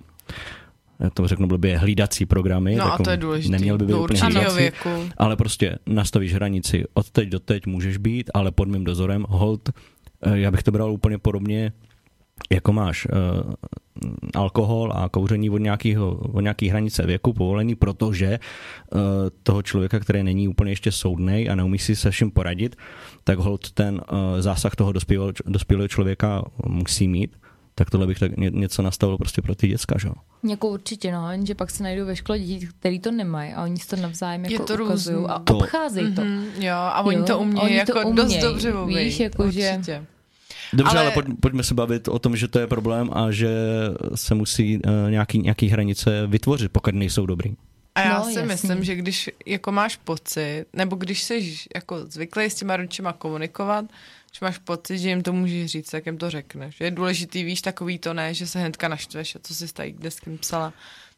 [1.01, 2.75] já to řeknu blbě, hlídací programy.
[2.75, 3.51] No a to je důležité.
[3.51, 4.89] Neměl by být do hlídací, věku.
[5.17, 6.83] ale prostě nastavíš hranici.
[6.93, 9.69] Od teď do teď můžeš být, ale pod mým dozorem hold,
[10.21, 11.71] eh, já bych to bral úplně podobně,
[12.49, 13.53] jako máš uh,
[14.35, 18.99] alkohol a kouření od, nějakého, od nějaký hranice věku povolený, protože uh,
[19.43, 22.75] toho člověka, který není úplně ještě soudnej a neumí si se vším poradit,
[23.23, 27.35] tak hold ten uh, zásah toho dospělého, dospělého člověka musí mít
[27.75, 30.13] tak tohle bych tak něco nastavil prostě pro ty děcka, že jo?
[30.49, 33.77] Jako určitě, no, jenže pak se najdou ve škole děti, který to nemají a oni
[33.77, 35.57] si to navzájem jako to ukazují a to...
[35.57, 36.21] obcházejí to.
[36.21, 39.05] Mm-hmm, jo, a oni jo, to umějí oni jako to uměj, dost dobře umějí.
[39.05, 39.79] Víš, jako určitě.
[39.85, 40.05] že...
[40.73, 43.49] Dobře, ale, ale pojď, pojďme se bavit o tom, že to je problém a že
[44.15, 47.55] se musí uh, nějaký, nějaký hranice vytvořit, pokud nejsou dobrý.
[47.95, 48.47] A já no, si jasný.
[48.47, 53.85] myslím, že když jako máš pocit, nebo když jsi jako zvyklý s těma rodičima komunikovat,
[54.33, 56.79] že máš pocit, že jim to můžeš říct, tak jim to řekneš.
[56.79, 60.11] Je důležitý, víš, takový to ne, že se hnedka naštveš a co jsi tady kde
[60.11, 60.73] s kým psala,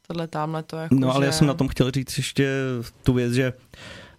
[0.08, 1.26] tohle tamhle to jako, No ale že...
[1.26, 2.50] já jsem na tom chtěl říct ještě
[3.04, 3.54] tu věc, že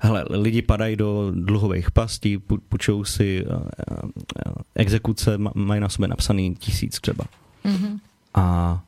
[0.04, 3.62] hele, lidi padají do dluhových pastí, půjčou si uh, uh,
[4.74, 7.24] exekuce, mají na sobě napsaný tisíc třeba.
[7.64, 7.98] Mm-hmm.
[8.34, 8.80] A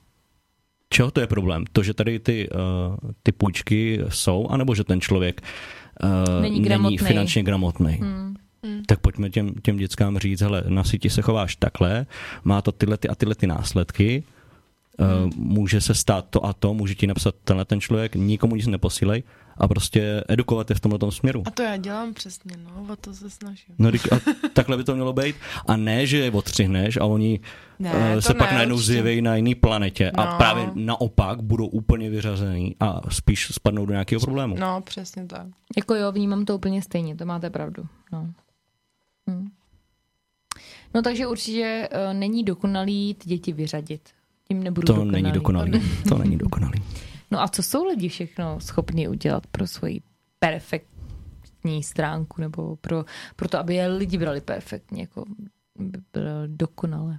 [0.91, 1.65] čeho to je problém?
[1.73, 5.41] To, že tady ty, uh, ty půjčky jsou, anebo že ten člověk
[6.03, 7.99] uh, není, není finančně gramotný?
[8.01, 8.35] Mm.
[8.63, 8.83] Mm.
[8.87, 12.07] Tak pojďme těm, těm dětskám říct, hele, na síti se chováš takhle,
[12.45, 14.25] má to tyhle ty a tyhle ty následky,
[14.99, 15.25] mm.
[15.25, 18.67] uh, může se stát to a to, může ti napsat tenhle ten člověk, nikomu nic
[18.67, 19.23] neposílej
[19.59, 21.43] a prostě edukovat je v tomhle směru.
[21.47, 23.75] A to já dělám přesně, no, o to se snažím.
[23.79, 24.21] No, a
[24.53, 25.37] takhle by to mělo být.
[25.67, 27.41] A ne, že je odstřihneš a oni
[27.79, 30.23] ne, uh, se pak najednou zjeví na jiné planetě no.
[30.23, 34.57] a právě naopak budou úplně vyřazený a spíš spadnou do nějakého problému.
[34.59, 35.47] No, přesně tak.
[35.77, 37.87] Jako jo, vnímám to úplně stejně, to máte pravdu.
[38.13, 38.31] No.
[39.27, 39.49] Hmm.
[40.95, 44.01] No takže určitě uh, není dokonalý ty děti vyřadit.
[44.49, 45.23] Tím nebudu to dokonalý.
[45.23, 45.83] není dokonalý.
[46.09, 46.83] to není dokonalý.
[47.31, 50.01] No a co jsou lidi všechno schopni udělat pro svoji
[50.39, 53.05] perfektní stránku nebo pro,
[53.37, 55.25] pro to, aby je lidi brali perfektně, jako
[55.79, 57.19] by bylo dokonale?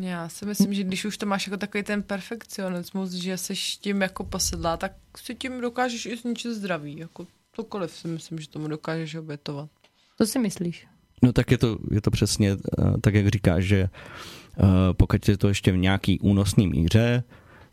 [0.00, 4.02] Já si myslím, že když už to máš jako takový ten perfekcionismus, že jsi tím
[4.02, 6.98] jako posedlá, tak si tím dokážeš i zničit zdraví.
[6.98, 9.70] Jako cokoliv si myslím, že tomu dokážeš obětovat.
[10.18, 10.86] Co si myslíš?
[11.22, 13.88] No tak je to, je to přesně uh, tak, jak říkáš, že
[14.58, 17.24] uh, pokud je to ještě v nějaký únosný míře,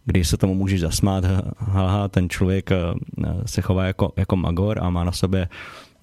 [0.05, 1.23] kdy se tomu můžeš zasmát,
[1.57, 5.49] haha, ten člověk uh, se chová jako, jako magor a má na sebe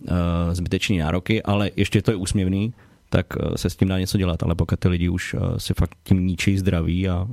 [0.00, 0.16] uh,
[0.52, 2.74] zbytečné nároky, ale ještě to je úsměvný,
[3.08, 5.96] tak uh, se s tím dá něco dělat, ale pokud ty lidi už si fakt
[6.04, 7.26] tím ničí zdraví a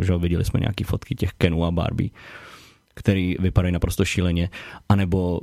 [0.00, 2.10] že viděli jsme nějaký fotky těch Kenů a Barbie,
[2.94, 4.50] který vypadají naprosto šíleně,
[4.88, 5.40] anebo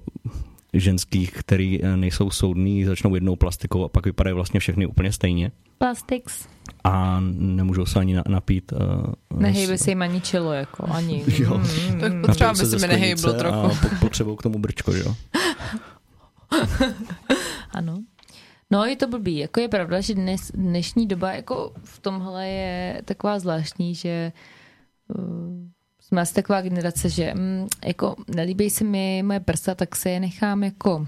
[0.80, 5.52] ženských, který eh, nejsou soudný, začnou jednou plastikou a pak vypadají vlastně všechny úplně stejně.
[5.78, 6.48] Plastics.
[6.84, 8.72] A nemůžou se ani napít.
[8.72, 11.24] Uh, Nehejbe se jim ani čelo, jako ani.
[11.40, 11.58] jo.
[11.58, 13.58] Mm, tak potřeba, aby se mi nehejblo trochu.
[13.58, 15.16] A potřebují k tomu brčko, jo.
[17.72, 18.04] ano.
[18.72, 23.02] No je to blbý, jako je pravda, že dnes, dnešní doba jako v tomhle je
[23.06, 24.32] taková zvláštní, že
[25.08, 25.70] uh,
[26.08, 30.20] jsme asi taková generace, že mm, jako nelíbí se mi moje prsa, tak se je
[30.20, 31.08] nechám jako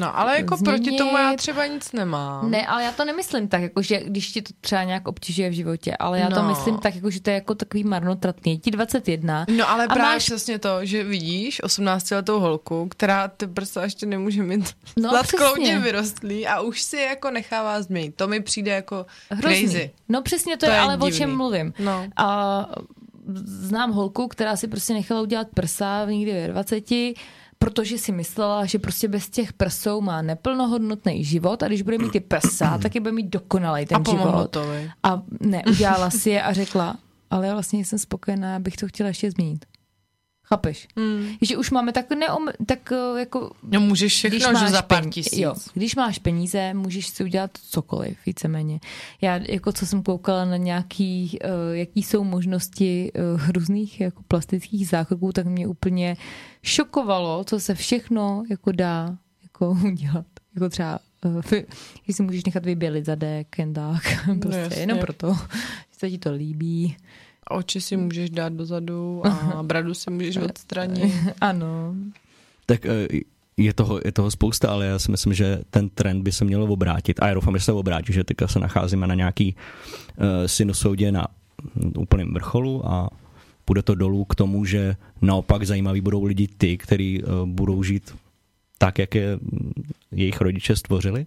[0.00, 0.82] No, ale jako změnit.
[0.84, 2.50] proti tomu já třeba nic nemám.
[2.50, 5.52] Ne, ale já to nemyslím tak, jako že když ti to třeba nějak obtěžuje v
[5.52, 6.36] životě, ale já no.
[6.36, 8.52] to myslím tak, jako že to je jako takový marnotratný.
[8.52, 9.46] Je ti 21.
[9.56, 10.24] No, ale právě máš...
[10.24, 16.46] přesně to, že vidíš 18-letou holku, která ty prsa ještě nemůže mít no, sladkloudně vyrostlý
[16.46, 18.14] a už si jako nechává změnit.
[18.16, 19.60] To mi přijde jako Hrozný.
[19.60, 19.90] crazy.
[20.08, 21.08] No přesně to, to je, je ale divný.
[21.08, 21.72] o čem mluvím.
[21.78, 22.06] No.
[22.16, 22.66] A
[23.44, 26.84] znám holku, která si prostě nechala udělat prsa někdy ve 20,
[27.58, 32.12] protože si myslela, že prostě bez těch prsou má neplnohodnotný život a když bude mít
[32.12, 34.50] ty prsa, tak je bude mít dokonalý ten A život.
[34.50, 34.90] to, vej.
[35.02, 36.96] A ne, udělala si je a řekla,
[37.30, 39.64] ale vlastně jsem spokojená, bych to chtěla ještě změnit.
[40.54, 40.88] Chápeš?
[40.96, 41.28] Hmm.
[41.42, 45.38] Že už máme tak, neom, tak eh, jako No můžeš všechno, že za pár tisíc.
[45.38, 48.80] Jo, když máš peníze, můžeš si udělat cokoliv, víceméně.
[49.20, 54.88] Já jako co jsem koukala na nějaký, uh, jaký jsou možnosti uh, různých jako plastických
[54.88, 56.16] zákroků, tak mě úplně
[56.62, 60.26] šokovalo, co se všechno jako dá jako udělat.
[60.54, 60.98] Jako třeba,
[62.06, 64.02] že si můžeš nechat vybělit zadek, jen tak,
[64.40, 64.82] prostě jasně.
[64.82, 65.34] jenom proto,
[65.90, 66.96] že se ti to líbí.
[67.46, 71.12] A Oči si můžeš dát dozadu a bradu si můžeš odstranit.
[71.40, 71.94] Ano,
[72.66, 73.08] Tak eh,
[73.56, 76.72] je toho, je toho spousta, ale já si myslím, že ten trend by se měl
[76.72, 77.22] obrátit.
[77.22, 81.26] A já doufám, že se obrátí, že teďka se nacházíme na nějaký uh, sinusoidě na
[81.74, 83.10] mm, úplném vrcholu a
[83.64, 88.14] půjde to dolů k tomu, že naopak zajímaví budou lidi ty, kteří uh, budou žít
[88.78, 89.72] tak, jak je mm,
[90.12, 91.26] jejich rodiče stvořili.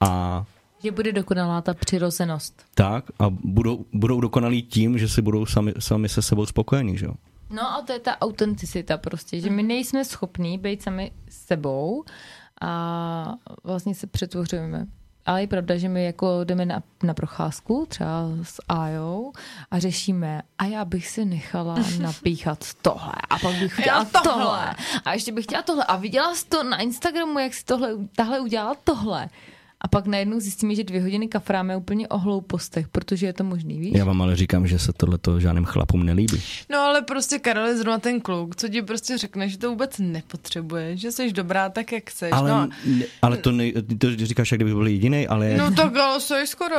[0.00, 0.44] A
[0.84, 2.62] že bude dokonalá ta přirozenost.
[2.74, 7.06] tak a budou, budou dokonalí tím, že si budou sami, sami se sebou spokojení, že
[7.06, 7.14] jo?
[7.50, 12.04] No a to je ta autenticita prostě, že my nejsme schopní být sami sebou
[12.60, 14.86] a vlastně se přetvořujeme.
[15.26, 19.32] Ale je pravda, že my jako jdeme na, na procházku, třeba s Ajou
[19.70, 24.32] a řešíme, a já bych si nechala napíchat tohle a pak bych chtěla tohle.
[24.32, 24.74] tohle.
[25.04, 28.40] a ještě bych chtěla tohle a viděla jsi to na Instagramu, jak si tohle, tahle
[28.40, 29.28] udělala tohle.
[29.80, 33.78] A pak najednou zjistíme, že dvě hodiny kafráme úplně o hloupostech, protože je to možný,
[33.78, 33.92] víš?
[33.94, 36.42] Já vám ale říkám, že se tohleto žádným chlapům nelíbí.
[36.70, 39.98] No ale prostě Karel je zrovna ten kluk, co ti prostě řekne, že to vůbec
[39.98, 42.32] nepotřebuje, že jsi dobrá tak, jak chceš.
[42.32, 42.68] Ale, no,
[43.22, 46.74] ale to, ne, to říkáš, jak kdyby byl jediný, ale no tak ale jsi skoro.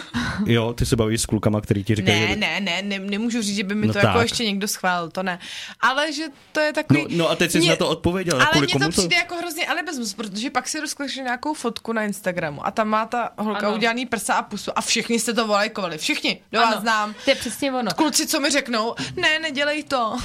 [0.46, 2.36] jo, ty se bavíš s klukama, který ti říkají, Ne, že...
[2.36, 4.22] ne, ne, ne, nemůžu říct, že by mi No to jako tak.
[4.22, 5.38] ještě někdo schválil, to ne.
[5.80, 7.00] Ale že to je takový...
[7.02, 9.34] No, no a teď jsi Mě- na to odpověděl, Ale mně komu to přijde jako
[9.36, 12.02] hrozně alibismus, protože pak si rozklikneš nějakou fotku na
[12.44, 13.76] Instagramu a tam má ta holka Ano.
[13.76, 17.14] udělaný prsa a pusu a všichni jste to volajkovali, všichni, kdo vás Ano, znám.
[17.24, 17.90] To je přesně ono.
[17.90, 20.16] Kluci, co mi řeknou, ne, nedělej to.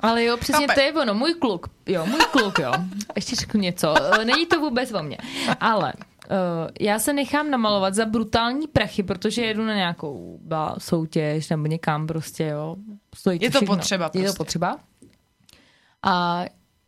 [0.00, 0.74] Ale jo, přesně Chápe.
[0.74, 1.14] to je ono.
[1.14, 2.72] Můj kluk, jo, můj kluk, jo.
[3.16, 3.94] Ještě řeknu něco.
[4.20, 5.18] Eh, Není to vůbec o mně.
[5.60, 5.92] Ale
[6.30, 11.66] uh, já se nechám namalovat za brutální prachy, protože jedu na nějakou ba, soutěž nebo
[11.66, 12.76] někam prostě, jo.
[13.14, 13.76] Stojí Je to všechno.
[13.76, 14.36] potřeba Je to prostě.
[14.36, 14.76] potřeba.
[16.06, 16.44] A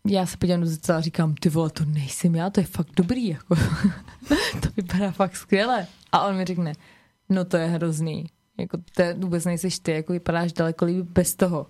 [0.09, 2.91] já se podívám do zrcadla a říkám, ty vole, to nejsem já, to je fakt
[2.97, 3.55] dobrý, jako.
[4.63, 5.87] to vypadá fakt skvěle.
[6.13, 6.73] A on mi řekne,
[7.29, 8.27] no to je hrozný.
[8.59, 11.67] Jako to vůbec nejseš ty, jako vypadáš daleko líp bez toho.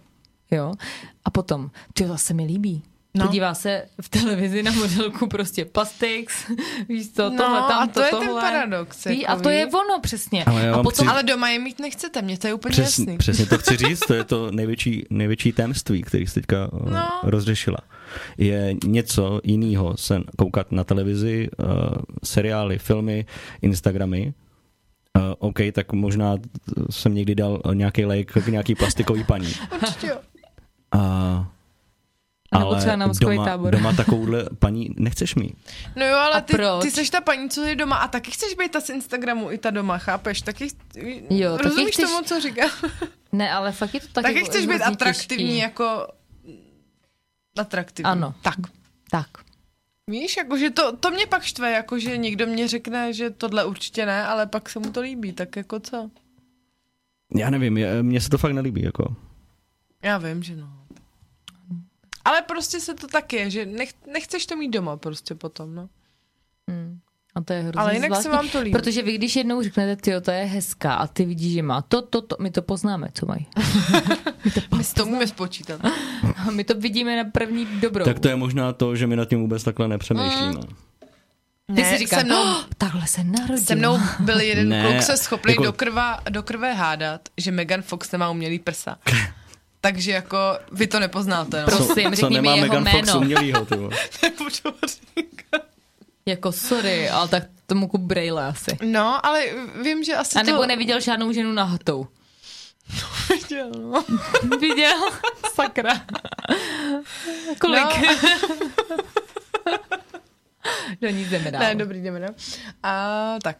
[0.50, 0.72] Jo?
[1.24, 2.82] A potom, ty to se mi líbí.
[3.16, 3.26] No.
[3.26, 6.34] Podívá se v televizi na modelku prostě Plastix,
[6.88, 8.40] víš to, No, tohle, tam a to je ten tohle.
[8.42, 10.44] paradox, Ví, jako a to je ono přesně.
[10.44, 13.18] Ale a potom, chci- Ale doma je mít nechcete, mně to je úplně Přesně, jasný.
[13.18, 16.90] přesně to chci říct, to je to největší, největší tajemství, který jsi teďka no.
[16.90, 17.08] No.
[17.22, 17.78] rozřešila.
[18.38, 21.66] Je něco jiného se koukat na televizi, uh,
[22.24, 23.26] seriály, filmy,
[23.62, 24.32] Instagramy.
[25.18, 26.36] Uh, OK, tak možná
[26.90, 29.52] jsem někdy dal nějaký lejk k nějaký plastikový paní.
[29.82, 30.16] Určitě jo.
[30.94, 31.48] Uh, A
[32.58, 33.70] nebo ale třeba na doma, tábor.
[33.72, 35.54] doma takovouhle paní nechceš mít.
[35.96, 38.70] No jo, ale ty, ty jsi ta paní, co je doma a taky chceš být
[38.72, 40.42] ta z Instagramu i ta doma, chápeš?
[40.42, 40.68] Taky,
[41.30, 42.70] Jo, taky rozumíš chceš- tomu, co říkám?
[43.32, 45.58] ne, ale fakt je to taky Taky chceš být atraktivní těžký.
[45.58, 46.06] jako
[47.58, 48.10] atraktivní.
[48.10, 48.34] Ano.
[48.42, 48.56] Tak.
[49.10, 49.28] Tak.
[50.10, 54.26] Víš, jakože to, to mě pak štve, jakože někdo mě řekne, že tohle určitě ne,
[54.26, 56.10] ale pak se mu to líbí, tak jako co?
[57.36, 58.82] Já nevím, mně se to fakt nelíbí.
[58.82, 59.16] Jako.
[60.02, 60.68] Já vím, že no.
[62.26, 65.88] Ale prostě se to tak je, že nech, nechceš to mít doma prostě potom, no.
[66.70, 66.98] Hmm.
[67.34, 68.30] A to je hrozně Ale jinak se zvláštní.
[68.30, 68.72] vám to líbí.
[68.72, 72.02] Protože vy, když jednou řeknete, ty to je hezká a ty vidíš, že má to,
[72.02, 73.46] to, to, my to poznáme, co mají.
[74.76, 75.80] My si to umíme spočítat.
[76.36, 78.04] A my to vidíme na první dobrou.
[78.04, 80.60] Tak to je možná to, že my nad tím vůbec takhle nepřemýšlíme.
[81.68, 81.76] Mm.
[81.76, 83.58] Ty si říkáš, se mnou, "Oh, takhle se narodil.
[83.64, 85.64] se mnou byl jeden Ne, ne, kluk se schopný jako...
[85.64, 88.98] do, krva, do krve hádat, že Megan Fox nemá umělý prsa.
[89.86, 90.36] Takže jako
[90.72, 91.66] vy to nepoznáte, no.
[91.66, 93.20] Prosím, co řekni mi nemá jeho Megan Fox jméno.
[93.20, 93.96] umělýho, ty vole.
[94.22, 94.78] Nebudu
[95.18, 95.62] říkat.
[96.26, 98.78] Jako sorry, ale tak tomu kup brejle asi.
[98.82, 99.44] No, ale
[99.82, 100.66] vím, že asi A nebo to...
[100.66, 102.06] neviděl žádnou ženu nahatou.
[103.30, 104.04] neviděl, no.
[104.60, 105.10] Viděl?
[105.54, 106.00] Sakra.
[107.60, 107.82] Kolik?
[107.82, 107.90] No.
[111.00, 111.62] Do nic jdeme dál.
[111.62, 112.34] Ne, dobrý, jdeme dál.
[112.82, 113.56] A tak.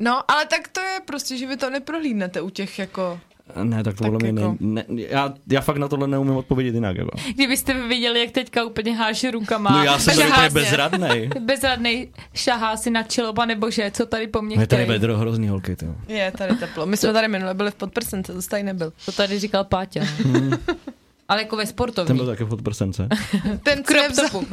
[0.00, 3.20] No, ale tak to je prostě, že vy to neprohlídnete u těch jako...
[3.62, 6.74] Ne, tak podle Tak mě jako- ne, ne, já, já fakt na tohle neumím odpovědět
[6.74, 6.96] jinak.
[6.96, 7.10] Jako.
[7.34, 9.70] Kdybyste viděli, jak teďka úplně háže rukama.
[9.70, 11.30] No já jsem tady úplně bezradnej.
[11.40, 15.48] Bezradnej šahá si na čelo, pane bože, co tady po mně Je tady vedro hrozný
[15.48, 15.86] holky, ty.
[16.08, 16.86] Je tady teplo.
[16.86, 18.92] My jsme tady minule byli v podprsence, to tady nebyl.
[19.06, 20.00] To tady říkal Páťa.
[20.04, 20.52] Hmm.
[21.28, 22.16] Ale jako ve Ten sportovní.
[22.16, 23.08] byl taky v podprsence.
[23.62, 24.46] Ten Crop topu.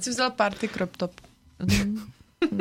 [0.00, 1.10] si vzal party crop top.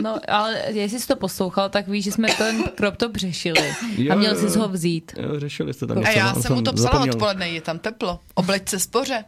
[0.01, 3.73] No, ale jestli jsi to poslouchal, tak víš, že jsme ten crop top řešili.
[3.97, 4.63] Jo, A měl jo, jsi jo.
[4.63, 5.11] ho vzít.
[5.19, 7.13] Jo, řešili jste tam A já jsem mu to psala zapomněl.
[7.13, 8.19] odpoledne, je tam teplo.
[8.33, 9.23] Obleď se spoře.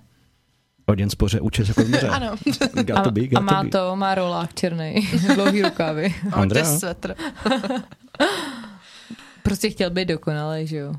[0.85, 2.07] Oděn spoře, uči se kouzmeře.
[2.07, 2.35] Ano.
[2.73, 3.69] Got A, to be, a got to má be.
[3.69, 6.15] to, má rolák černý, dlouhý rukávy.
[6.31, 6.65] A Andrea?
[6.65, 6.79] Andrea.
[6.79, 7.15] svetr.
[9.43, 10.93] Prostě chtěl být dokonalý, že jo.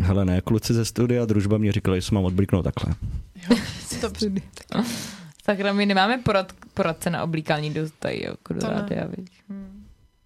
[0.00, 2.94] Hele ne, kluci ze studia družba mě říkali, že se mám odblíknout takhle.
[4.02, 4.30] Dobře.
[5.46, 9.42] Sakra, my nemáme porad, poradce na oblíkání do, tady, jako do rádia, víš.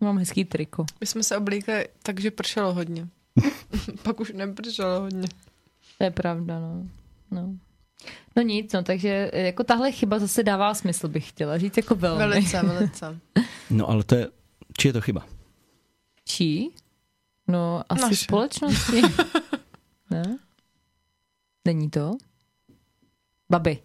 [0.01, 0.85] Mám hezký triko.
[1.01, 3.09] My jsme se oblíkli tak, že pršelo hodně.
[4.03, 5.29] Pak už nepršelo hodně.
[5.99, 6.87] To je pravda, no.
[7.31, 7.55] no.
[8.37, 12.19] No nic, no, takže jako tahle chyba zase dává smysl, bych chtěla říct, jako velmi.
[12.19, 13.19] Velice, velice.
[13.71, 14.29] No ale to je,
[14.79, 15.27] či je to chyba?
[16.25, 16.71] Čí?
[17.49, 18.17] No, asi Naše.
[18.17, 19.03] společnosti.
[20.11, 20.39] ne?
[21.65, 22.17] Není to?
[23.51, 23.79] Babi,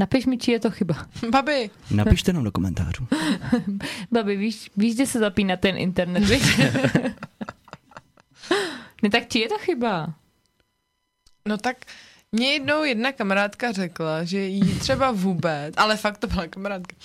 [0.00, 1.06] napiš mi, či je to chyba.
[1.30, 3.08] Babi, Napište nám do komentářů.
[4.12, 6.60] Babi, víš, víš, kde se zapíná ten internet, víš?
[9.02, 10.14] ne, tak či je to chyba?
[11.48, 11.76] no tak
[12.32, 16.96] mě jednou jedna kamarádka řekla, že jí třeba vůbec, ale fakt to byla kamarádka,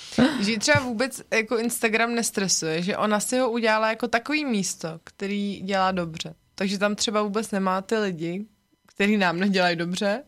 [0.41, 4.99] že jí třeba vůbec jako Instagram nestresuje, že ona si ho udělala jako takový místo,
[5.03, 6.35] který dělá dobře.
[6.55, 8.45] Takže tam třeba vůbec nemá ty lidi,
[8.85, 10.23] který nám nedělají dobře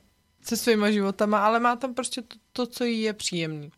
[0.47, 3.71] se svýma životama, ale má tam prostě to, to co jí je příjemný.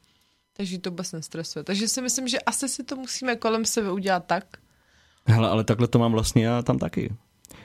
[0.54, 1.64] Takže to vůbec nestresuje.
[1.64, 4.46] Takže si myslím, že asi si to musíme kolem sebe udělat tak,
[5.30, 7.14] Hele, ale takhle to mám vlastně já tam taky.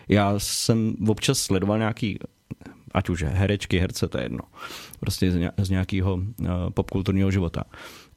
[0.09, 2.19] Já jsem občas sledoval nějaký,
[2.93, 4.41] ať už herečky, herce, to je jedno,
[5.01, 6.25] prostě z, ně, z nějakého uh,
[6.75, 7.65] popkulturního života.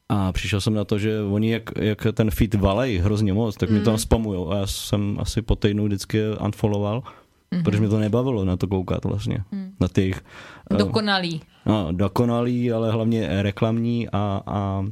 [0.10, 3.70] A přišel jsem na to, že oni jak, jak ten feed valej hrozně moc, tak
[3.70, 4.52] mi to tam spamujou.
[4.52, 7.04] A já jsem asi po týdnu vždycky unfollowoval,
[7.52, 7.64] mm-hmm.
[7.64, 9.44] protože mě to nebavilo na to koukat vlastně.
[9.52, 9.74] Mm.
[9.80, 10.22] Na těch
[10.72, 11.42] eh, Dokonalý.
[11.66, 14.86] no, dokonalý, ale hlavně reklamní a, a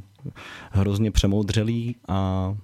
[0.70, 2.54] hrozně přemoudřelý a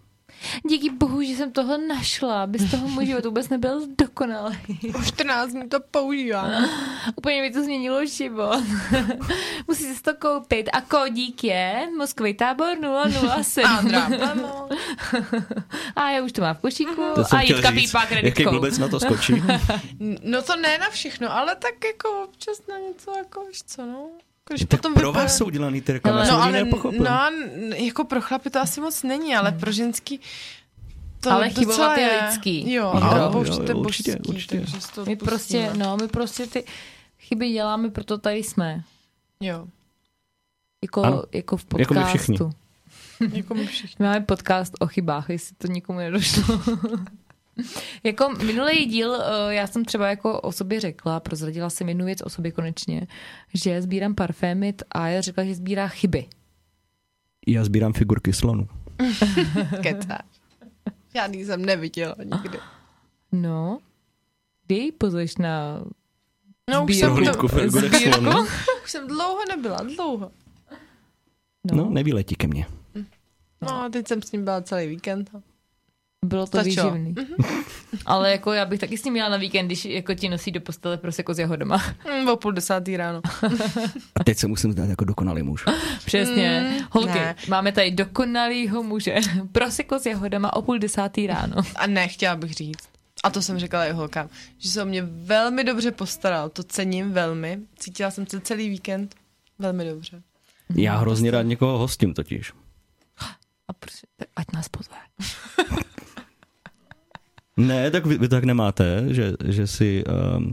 [0.68, 4.56] Díky bohu, že jsem toho našla, aby z toho můj život vůbec nebyl dokonalý.
[4.98, 6.50] už 14 dní to používám.
[7.16, 8.62] Úplně mi to změnilo život.
[9.68, 10.68] Musíte si to koupit.
[10.72, 12.76] A kódík je Moskvý tábor
[13.42, 13.66] 007.
[13.70, 14.08] Andra.
[15.96, 17.02] A já už to mám v košíku.
[17.32, 17.80] A Jitka říct.
[17.90, 18.50] pípá Jaký kreditkou.
[18.50, 19.42] blbec na to skočí?
[20.22, 24.08] No to ne na všechno, ale tak jako občas na něco, jako víš co, no.
[24.48, 26.56] Když tak potom pro vypadá- vás jsou dělaný ty reklamy, Ale- já jsem No ani
[26.56, 27.04] ale nepochopil.
[27.04, 27.30] no,
[27.74, 30.20] jako pro chlapy to asi moc není, ale pro ženský
[31.22, 32.22] to Ale chybovat je je.
[32.26, 32.72] lidský.
[32.72, 34.58] Jo, Jo, a jo, určitě jo, určitě, božský, určitě.
[34.60, 36.64] takže to My prostě, no, my prostě ty
[37.18, 38.82] chyby děláme, proto tady jsme.
[39.40, 39.66] Jo,
[40.82, 41.22] Jako, Ano.
[41.32, 42.18] jako v Jako my podcastu.
[42.18, 43.38] všichni.
[43.38, 43.96] jako my všichni.
[43.98, 46.60] My máme podcast o chybách, jestli to nikomu nedošlo.
[48.04, 52.22] jako minulý díl, eh, já jsem třeba jako o sobě řekla, prozradila jsem jednu věc
[52.22, 53.06] o sobě konečně,
[53.54, 56.26] že sbírám parfémy a já řekla, že sbírá chyby.
[57.46, 58.68] Já sbírám figurky slonu.
[59.82, 60.31] Kecáš.
[61.14, 62.58] Žádný jsem neviděla nikdy.
[63.32, 63.78] No,
[64.66, 65.84] kdy ji pozveš na
[66.70, 68.30] No už jsem, to, figurek slonu.
[68.84, 70.32] už jsem dlouho nebyla, dlouho.
[71.72, 72.66] No, nevyletí ke mně.
[73.62, 75.30] No a teď jsem s ním byla celý víkend.
[76.26, 76.90] Bylo to Stačilo.
[76.90, 77.14] výživný.
[78.06, 80.60] Ale jako já bych taky s ním měla na víkend, když jako ti nosí do
[80.60, 81.82] postele proseko s jahodama.
[82.20, 83.20] Mm, o půl desátý ráno.
[84.20, 85.64] A teď se musím zdát jako dokonalý muž.
[86.04, 86.70] Přesně.
[86.80, 87.34] Mm, Holky, ne.
[87.48, 89.16] máme tady dokonalýho muže.
[89.52, 91.56] Proseko s jahodama o půl desátý ráno.
[91.76, 92.88] A ne, chtěla bych říct.
[93.24, 94.28] A to jsem říkala i holkám,
[94.58, 96.48] že se o mě velmi dobře postaral.
[96.48, 97.58] To cením velmi.
[97.78, 99.14] Cítila jsem se celý víkend
[99.58, 100.22] velmi dobře.
[100.74, 102.52] Já hrozně rád někoho hostím totiž.
[103.68, 104.96] A prostě, tak ať nás pozve.
[107.56, 110.04] Ne, tak vy, vy to tak nemáte, že, že si
[110.38, 110.52] um,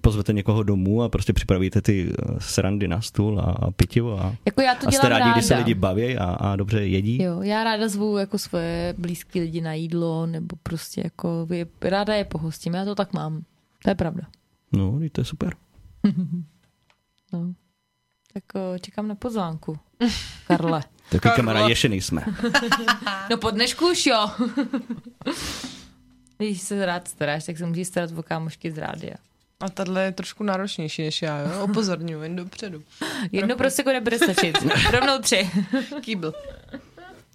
[0.00, 4.34] pozvete někoho domů a prostě připravíte ty uh, srandy na stůl a, a pitivo a,
[4.46, 5.32] Jako já to a jste rádi, ráda.
[5.32, 7.22] když se lidi baví a, a dobře jedí.
[7.22, 12.14] Jo, já ráda zvu jako svoje blízké lidi na jídlo, nebo prostě jako je, ráda
[12.14, 13.42] je pohostím, já to tak mám.
[13.84, 14.22] To je pravda.
[14.72, 15.54] No, to je super.
[17.32, 17.54] No.
[18.32, 19.78] Tak o, čekám na pozvánku.
[20.46, 20.82] Karle.
[21.10, 21.36] Taky Karlo.
[21.36, 22.24] kamarádi ještě nejsme.
[23.30, 24.30] No po dnešku už jo.
[26.38, 29.14] Když se rád staráš, tak se můžeš starat o kámošky z rádia.
[29.60, 31.64] A tahle je trošku náročnější než já, jo?
[31.64, 32.82] Opozorňuji, jen dopředu.
[33.32, 34.58] Jedno prostě jako nebude stačit.
[34.90, 35.50] Rovnou tři.
[36.00, 36.32] Kýbl.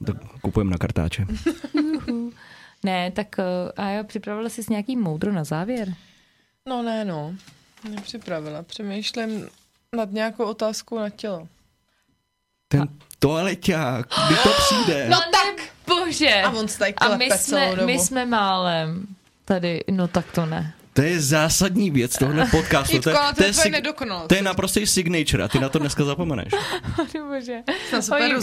[0.06, 1.26] To kupujeme na kartáče.
[2.84, 5.94] Ne, tak o, a jo, připravila jsi nějaký moudro na závěr?
[6.68, 7.36] No ne, no.
[7.90, 8.64] Nepřipravila.
[8.64, 9.50] Přemýšlím
[9.96, 11.48] nad nějakou otázkou na tělo.
[12.78, 12.88] Ten
[13.20, 15.08] toaleťák, kdy to přijde?
[15.10, 15.68] No tak!
[15.88, 16.42] Bože!
[16.42, 19.06] A on se tady A my jsme, my jsme málem
[19.46, 20.74] tady, no tak to ne.
[20.94, 22.96] To je zásadní věc tohle podcastu.
[22.96, 25.80] Jitko, to je, ale to je sig- to je naprostý signature a ty na to
[25.80, 26.54] dneska zapomeneš.
[27.28, 27.60] Bože.
[27.90, 28.40] Jsem super.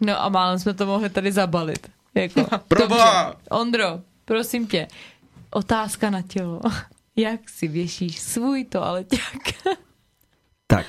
[0.00, 1.90] No a málem jsme to mohli tady zabalit.
[2.14, 2.46] Jako,
[2.78, 3.02] dobře.
[3.50, 4.88] Ondro, prosím tě,
[5.50, 6.60] otázka na tělo.
[7.16, 9.36] Jak si věšíš svůj toaleťák?
[10.66, 10.86] Tak,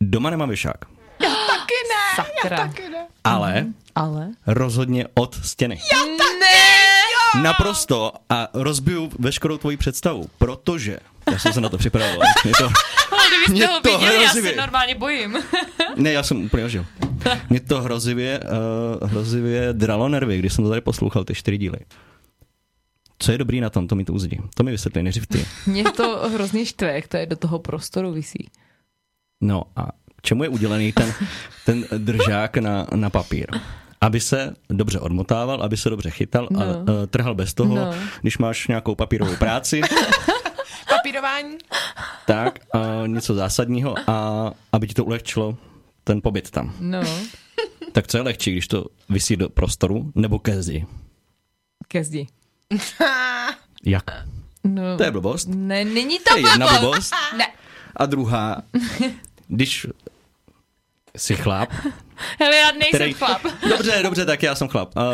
[0.00, 0.76] doma nemám věšák,
[1.18, 2.56] Taky ne, Sakra.
[2.60, 3.06] já taky ne.
[3.24, 4.28] ale Ale?
[4.46, 5.80] rozhodně od stěny.
[6.40, 7.42] Ne!
[7.42, 10.98] Naprosto a rozbiju veškerou tvoji představu, protože
[11.32, 12.18] já jsem se na to připravoval.
[12.44, 12.70] Mě to,
[13.52, 14.50] Mě ho to viděli, já hrozivě.
[14.50, 15.38] se normálně bojím.
[15.96, 16.86] ne, já jsem úplně ožil.
[17.50, 18.40] Mě to hrozivě,
[19.02, 21.78] uh, hrozivě dralo nervy, když jsem to tady poslouchal, ty čtyři díly.
[23.18, 24.38] Co je dobrý na tom, to mi to uzdí.
[24.54, 25.46] To mi vysvětlí nejdřív ty.
[25.66, 28.48] Mě to hrozně štve, jak to je do toho prostoru visí.
[29.40, 29.88] No a
[30.18, 31.14] k čemu je udělený ten,
[31.66, 33.46] ten držák na, na papír?
[34.00, 36.64] Aby se dobře odmotával, aby se dobře chytal a No.
[36.66, 37.94] uh, trhal bez toho, No.
[38.20, 39.80] když máš nějakou papírovou práci,
[40.88, 41.56] Papírování?
[42.26, 45.56] tak uh, něco zásadního a aby ti to ulehčilo
[46.04, 46.74] ten pobyt tam.
[46.80, 47.00] No,
[47.92, 50.86] Tak co je lehčí, když to vysí do prostoru nebo ke zdi?
[51.88, 52.26] ke zdi.
[53.84, 54.04] Jak?
[54.64, 55.48] No, To je blbost.
[55.48, 56.80] ne, není To to je jedna blbost.
[56.80, 57.14] blbost.
[57.36, 57.46] Ne.
[57.96, 58.62] A druhá,
[59.48, 59.86] když
[61.18, 61.68] jsi chlap,
[62.40, 63.12] Hele, já nejsem který...
[63.12, 63.42] chlap.
[63.68, 64.96] Dobře, dobře, tak já jsem chlap.
[64.96, 65.12] A,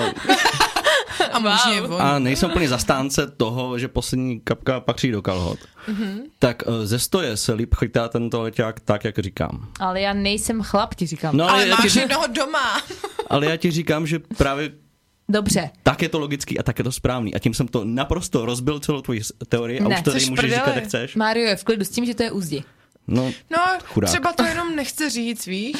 [1.33, 2.03] A možně on.
[2.03, 5.59] a nejsem úplně zastánce toho, že poslední kapka patří do kalhot.
[5.89, 6.19] Mm-hmm.
[6.39, 9.69] Tak eh, ze stoje se líp chytá ten toaleťák tak, jak říkám.
[9.81, 11.37] Ale já nejsem chlap, ti říkám.
[11.37, 12.81] No, Ale ale, já ti, máš ři- jednoho doma.
[13.31, 14.71] ale já ti říkám, že právě
[15.29, 15.71] Dobře.
[15.83, 17.35] tak je to logický a tak je to správný.
[17.35, 20.41] A tím jsem to naprosto rozbil celou tvoji teorii a Ne, už to tady můžeš
[20.41, 20.61] prdele.
[20.61, 21.17] říkat, jak chceš.
[21.17, 22.65] Mário je v klidu s tím, že to je úzdi.
[23.09, 24.11] No, No, Chudák.
[24.11, 25.77] třeba to jenom nechce říct, víš?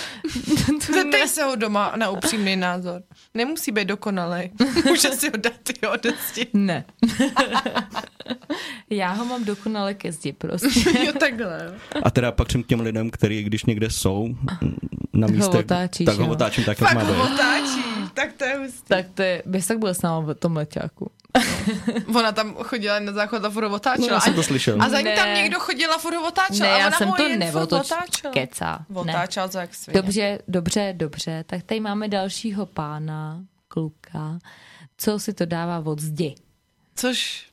[0.95, 3.03] Zeptej se ho doma na upřímný názor.
[3.35, 4.51] Nemusí být dokonalý.
[4.87, 5.87] Může si ho dát i
[6.31, 6.47] zdi.
[6.53, 6.85] Ne.
[8.91, 11.05] já ho mám dokonale ke zdi, prostě.
[11.05, 11.75] Jo, takhle.
[12.03, 14.29] a teda pak těm lidem, kteří když někde jsou
[15.13, 17.84] na místě, otáčíš, tak ho otáčím tak, jak má ho být.
[18.15, 18.89] Tak to je hustý.
[18.89, 21.11] tak to je, bys tak byl s náma v tom leťáku.
[22.16, 24.09] Ona tam chodila na záchod a furt ho No, otáčela.
[24.09, 24.82] já jsem A- to slyšel.
[24.82, 25.15] A za ní Ne.
[25.16, 26.69] tam někdo chodila, furt otáčela.
[26.69, 27.91] Ne, a já ona jsem to neotoč...
[27.91, 28.32] otáčela.
[28.32, 28.86] Kecá.
[28.91, 29.01] Ne.
[29.01, 29.95] Otáčela to jak svině.
[30.03, 31.45] Dobře, dobře, dobře.
[31.47, 34.39] Tak tady máme dalšího pána, kluka,
[34.99, 36.35] co si to dává od zdi.
[36.97, 37.47] Což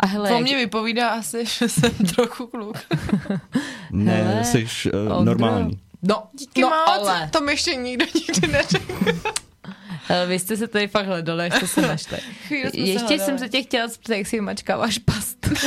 [0.00, 2.76] A hele, to jak- mě vypovídá asi, že jsem trochu kluk.
[3.90, 5.80] Ne, jsi uh, normální.
[6.02, 7.28] No, Díky no moc, ale.
[7.32, 8.94] to mi ještě nikdo nikdy neřekl.
[10.28, 12.18] Vy jste se tady fakt hledali, jak jste se našli.
[12.48, 13.18] Se Ještě hledali.
[13.20, 15.48] jsem se tě chtěla zeptat, jak si vymačkáváš past.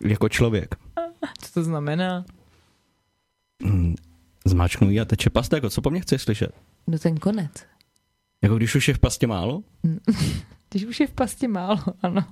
[0.00, 0.74] Jako člověk.
[1.38, 2.24] Co to znamená?
[3.62, 3.94] Mm,
[4.44, 6.50] Zmáčknu ji a teče pasta, jako co po mně chceš slyšet?
[6.86, 7.50] No ten konec.
[8.42, 9.62] Jako když už je v pastě málo?
[10.70, 12.24] Když už je v pasti málo, ano.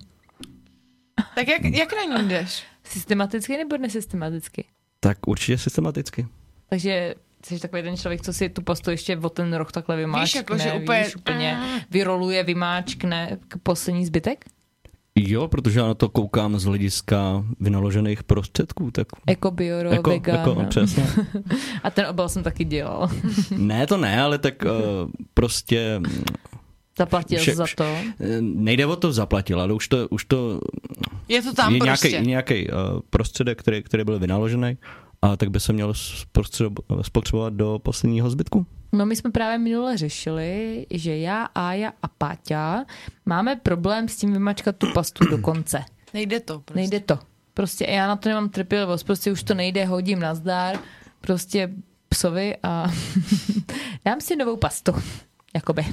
[1.35, 2.63] Tak jak, jak na ní jdeš?
[2.85, 4.65] Systematicky nebo nesystematicky?
[5.01, 6.27] Tak určitě systematicky.
[6.69, 7.15] Takže
[7.47, 10.59] jsi takový ten člověk, co si tu pastu ještě o ten roh takhle vymáčkne, jako,
[10.59, 11.59] že úplně- víš, úplně
[11.91, 14.45] vyroluje, vymáčkne k poslední zbytek?
[15.17, 20.37] Jo, protože já na to koukám z hlediska vynaložených prostředků, tak Jako bioro, jako, vegan.
[20.39, 21.07] jako přesně.
[21.83, 23.09] A ten obal jsem taky dělal.
[23.57, 26.01] Ne, to ne, ale tak uh, prostě
[26.99, 27.85] Zaplatil Vše- za to.
[27.85, 28.07] eh,
[28.41, 30.61] nejde o to zaplatil, ale už to, už to
[31.29, 32.09] Je to tam je prostě.
[32.11, 32.77] nějaký, nějaký uh,
[33.11, 34.77] prostředek, který, který byl vynaložený
[35.23, 38.67] a tak by se měl spotřebo- spotřebovat do posledního zbytku.
[38.93, 42.85] No my jsme právě minule řešili, že já, Ája a Páťa
[43.27, 45.85] máme problém s tím vymačkat tu pastu do konce.
[46.15, 46.81] Nejde to prostě.
[46.81, 47.19] Nejde to.
[47.55, 50.79] Prostě já na to nemám trpělivost, prostě už to nejde, hodím na zdár,
[51.21, 51.71] prostě
[52.09, 52.87] psovi a
[54.05, 54.93] dám si novou pastu.
[55.55, 55.87] Jakoby.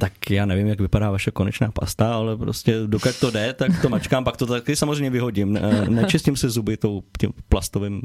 [0.00, 3.88] Tak já nevím, jak vypadá vaše konečná pasta, ale prostě dokud to jde, tak to
[3.88, 5.52] mačkám, pak to taky samozřejmě vyhodím.
[5.52, 8.00] Ne- Nečistím si zuby tou, tím plastovým.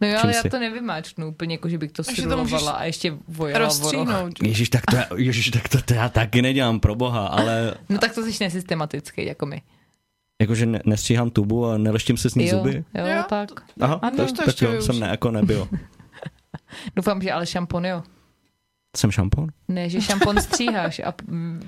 [0.00, 3.58] No jo, ale já to nevymáčknu úplně, jako že bych to simulovala a ještě vojela.
[3.58, 4.42] Rozstříhnout.
[4.42, 7.98] Ježíš, tak to, já- ježíš, tak to, to já taky nedělám pro boha, ale No
[7.98, 9.62] tak to jsi nesystematický, jako my.
[10.40, 12.84] jakože ne, nestříhám tubu a neleštím si s ní Jo, zuby.
[12.94, 13.22] jo, Jo.
[13.28, 13.48] tak.
[13.80, 15.68] Aha, Ano, tak, to tak jo, jsem ne, jako nebyl.
[16.96, 18.02] Doufám, že ale šampon jo.
[18.96, 19.46] Jsem šampon?
[19.68, 21.14] Ne, že šampon stříháš a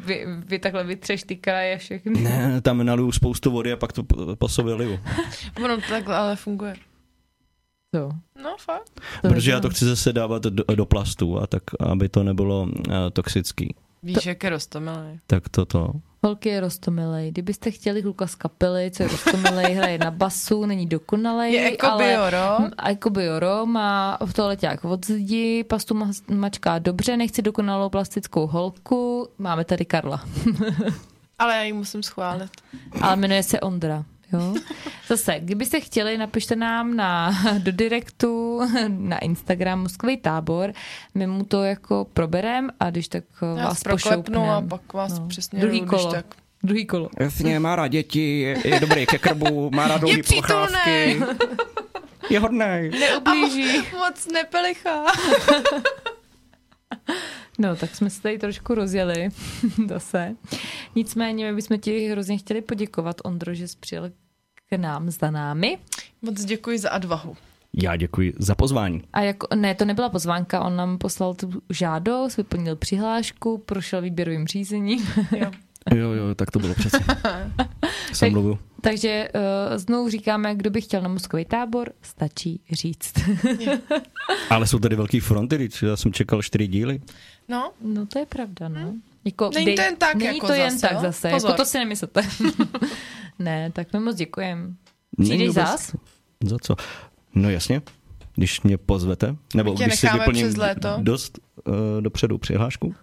[0.07, 2.21] vy, vy takhle vytřeš ty kraje všechny.
[2.21, 4.03] Ne, tam naliju spoustu vody a pak to
[4.39, 4.99] po, sobě liju.
[5.65, 6.75] Ono to takhle ale funguje.
[7.91, 8.11] To,
[8.43, 9.01] No fakt.
[9.23, 12.63] to Protože já to chci zase dávat do, do plastu a tak, aby to nebylo
[12.63, 12.71] uh,
[13.13, 13.75] toxický.
[14.03, 15.21] Víš, jak je rostomilý.
[15.27, 15.93] Tak to to.
[16.25, 17.31] Holky je rostomilej.
[17.31, 21.87] Kdybyste chtěli kluka z kapely, co je rostomilej, hraje na basu, není dokonalej, Je jako
[21.87, 22.05] ale...
[22.05, 22.59] bioro.
[22.79, 28.47] A jako bioro má v toaleťák od zdi, pastu ma- mačká dobře, nechci dokonalou plastickou
[28.47, 30.25] holku, máme tady Karla.
[31.39, 32.51] Ale já ji musím schválit.
[33.01, 34.05] Ale jmenuje se Ondra.
[34.33, 34.55] Jo?
[35.09, 40.73] Zase, kdybyste chtěli, napište nám na, do direktu na Instagram Moskvý tábor,
[41.15, 43.25] my mu to jako proberem a když tak
[43.57, 44.51] Já vás proklepnu pošoupnem.
[44.51, 45.27] a pak vás no.
[45.29, 46.11] přesně Druhý když kolo.
[46.13, 46.27] tak.
[46.63, 47.09] Druhý kolo.
[47.21, 51.21] Jasně, má rád děti, je, je dobrý ke krbu, má rád dlouhý pocházky.
[52.31, 52.91] Je hodnej.
[52.91, 53.83] Neublíží.
[53.93, 55.05] Moc nepelichá.
[57.59, 59.29] No, tak jsme se tady trošku rozjeli
[59.89, 60.37] zase.
[60.95, 64.11] Nicméně my bychom ti hrozně chtěli poděkovat, Ondro, že jsi přijel
[64.71, 65.79] k nám za námi.
[66.23, 67.37] Moc děkuji za odvahu.
[67.83, 69.03] Já děkuji za pozvání.
[69.13, 74.47] A jako, ne, to nebyla pozvánka, on nám poslal tu žádost, vyplnil přihlášku, prošel výběrovým
[74.47, 75.07] řízením.
[75.37, 75.51] Jo.
[75.95, 77.01] Jo, jo, tak to bylo přesně.
[78.13, 78.59] Jsem mluvil.
[78.81, 83.15] Takže uh, znovu říkáme, kdo by chtěl na mozkový tábor, stačí říct.
[84.51, 87.01] Ale jsou tady velký fronty, já jsem čekal čtyři díly.
[87.49, 88.95] No, no to je pravda, no.
[89.25, 91.01] Jako, Není to jen tak Není jako to jen zase, tak jo?
[91.01, 91.51] zase, Pozor.
[91.51, 92.23] jako to si nemyslete.
[93.39, 94.63] ne, tak my moc děkujeme.
[95.19, 95.95] Není Přijdeš zás?
[96.45, 96.77] Za co?
[97.35, 97.83] No jasně,
[98.35, 100.97] když mě pozvete, nebo My tě když si vyplním přes léto.
[100.99, 102.95] dost uh, dopředu přihlášku.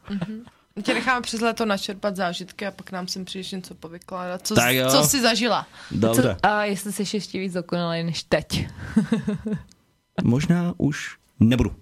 [0.75, 4.47] my tě necháme přes léto načerpat zážitky a pak nám sem přijdeš něco povykládat.
[4.47, 4.89] Co, Tak jo.
[4.91, 5.67] co jsi zažila?
[5.91, 8.67] Dobře, Co, a jestli jsi ještě víc dokonalý než teď.
[10.23, 11.17] možná už
[11.49, 11.75] nebudu.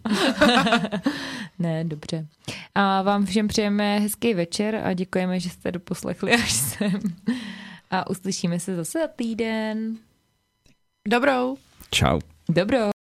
[1.60, 2.27] Ne, dobře.
[2.76, 6.99] A vám všem přejeme hezký večer a děkujeme, že jste doposlechli až sem.
[7.91, 9.98] A uslyšíme se zase za týden.
[11.07, 11.57] Dobrou.
[11.91, 12.19] Čau.
[12.49, 12.98] Dobro.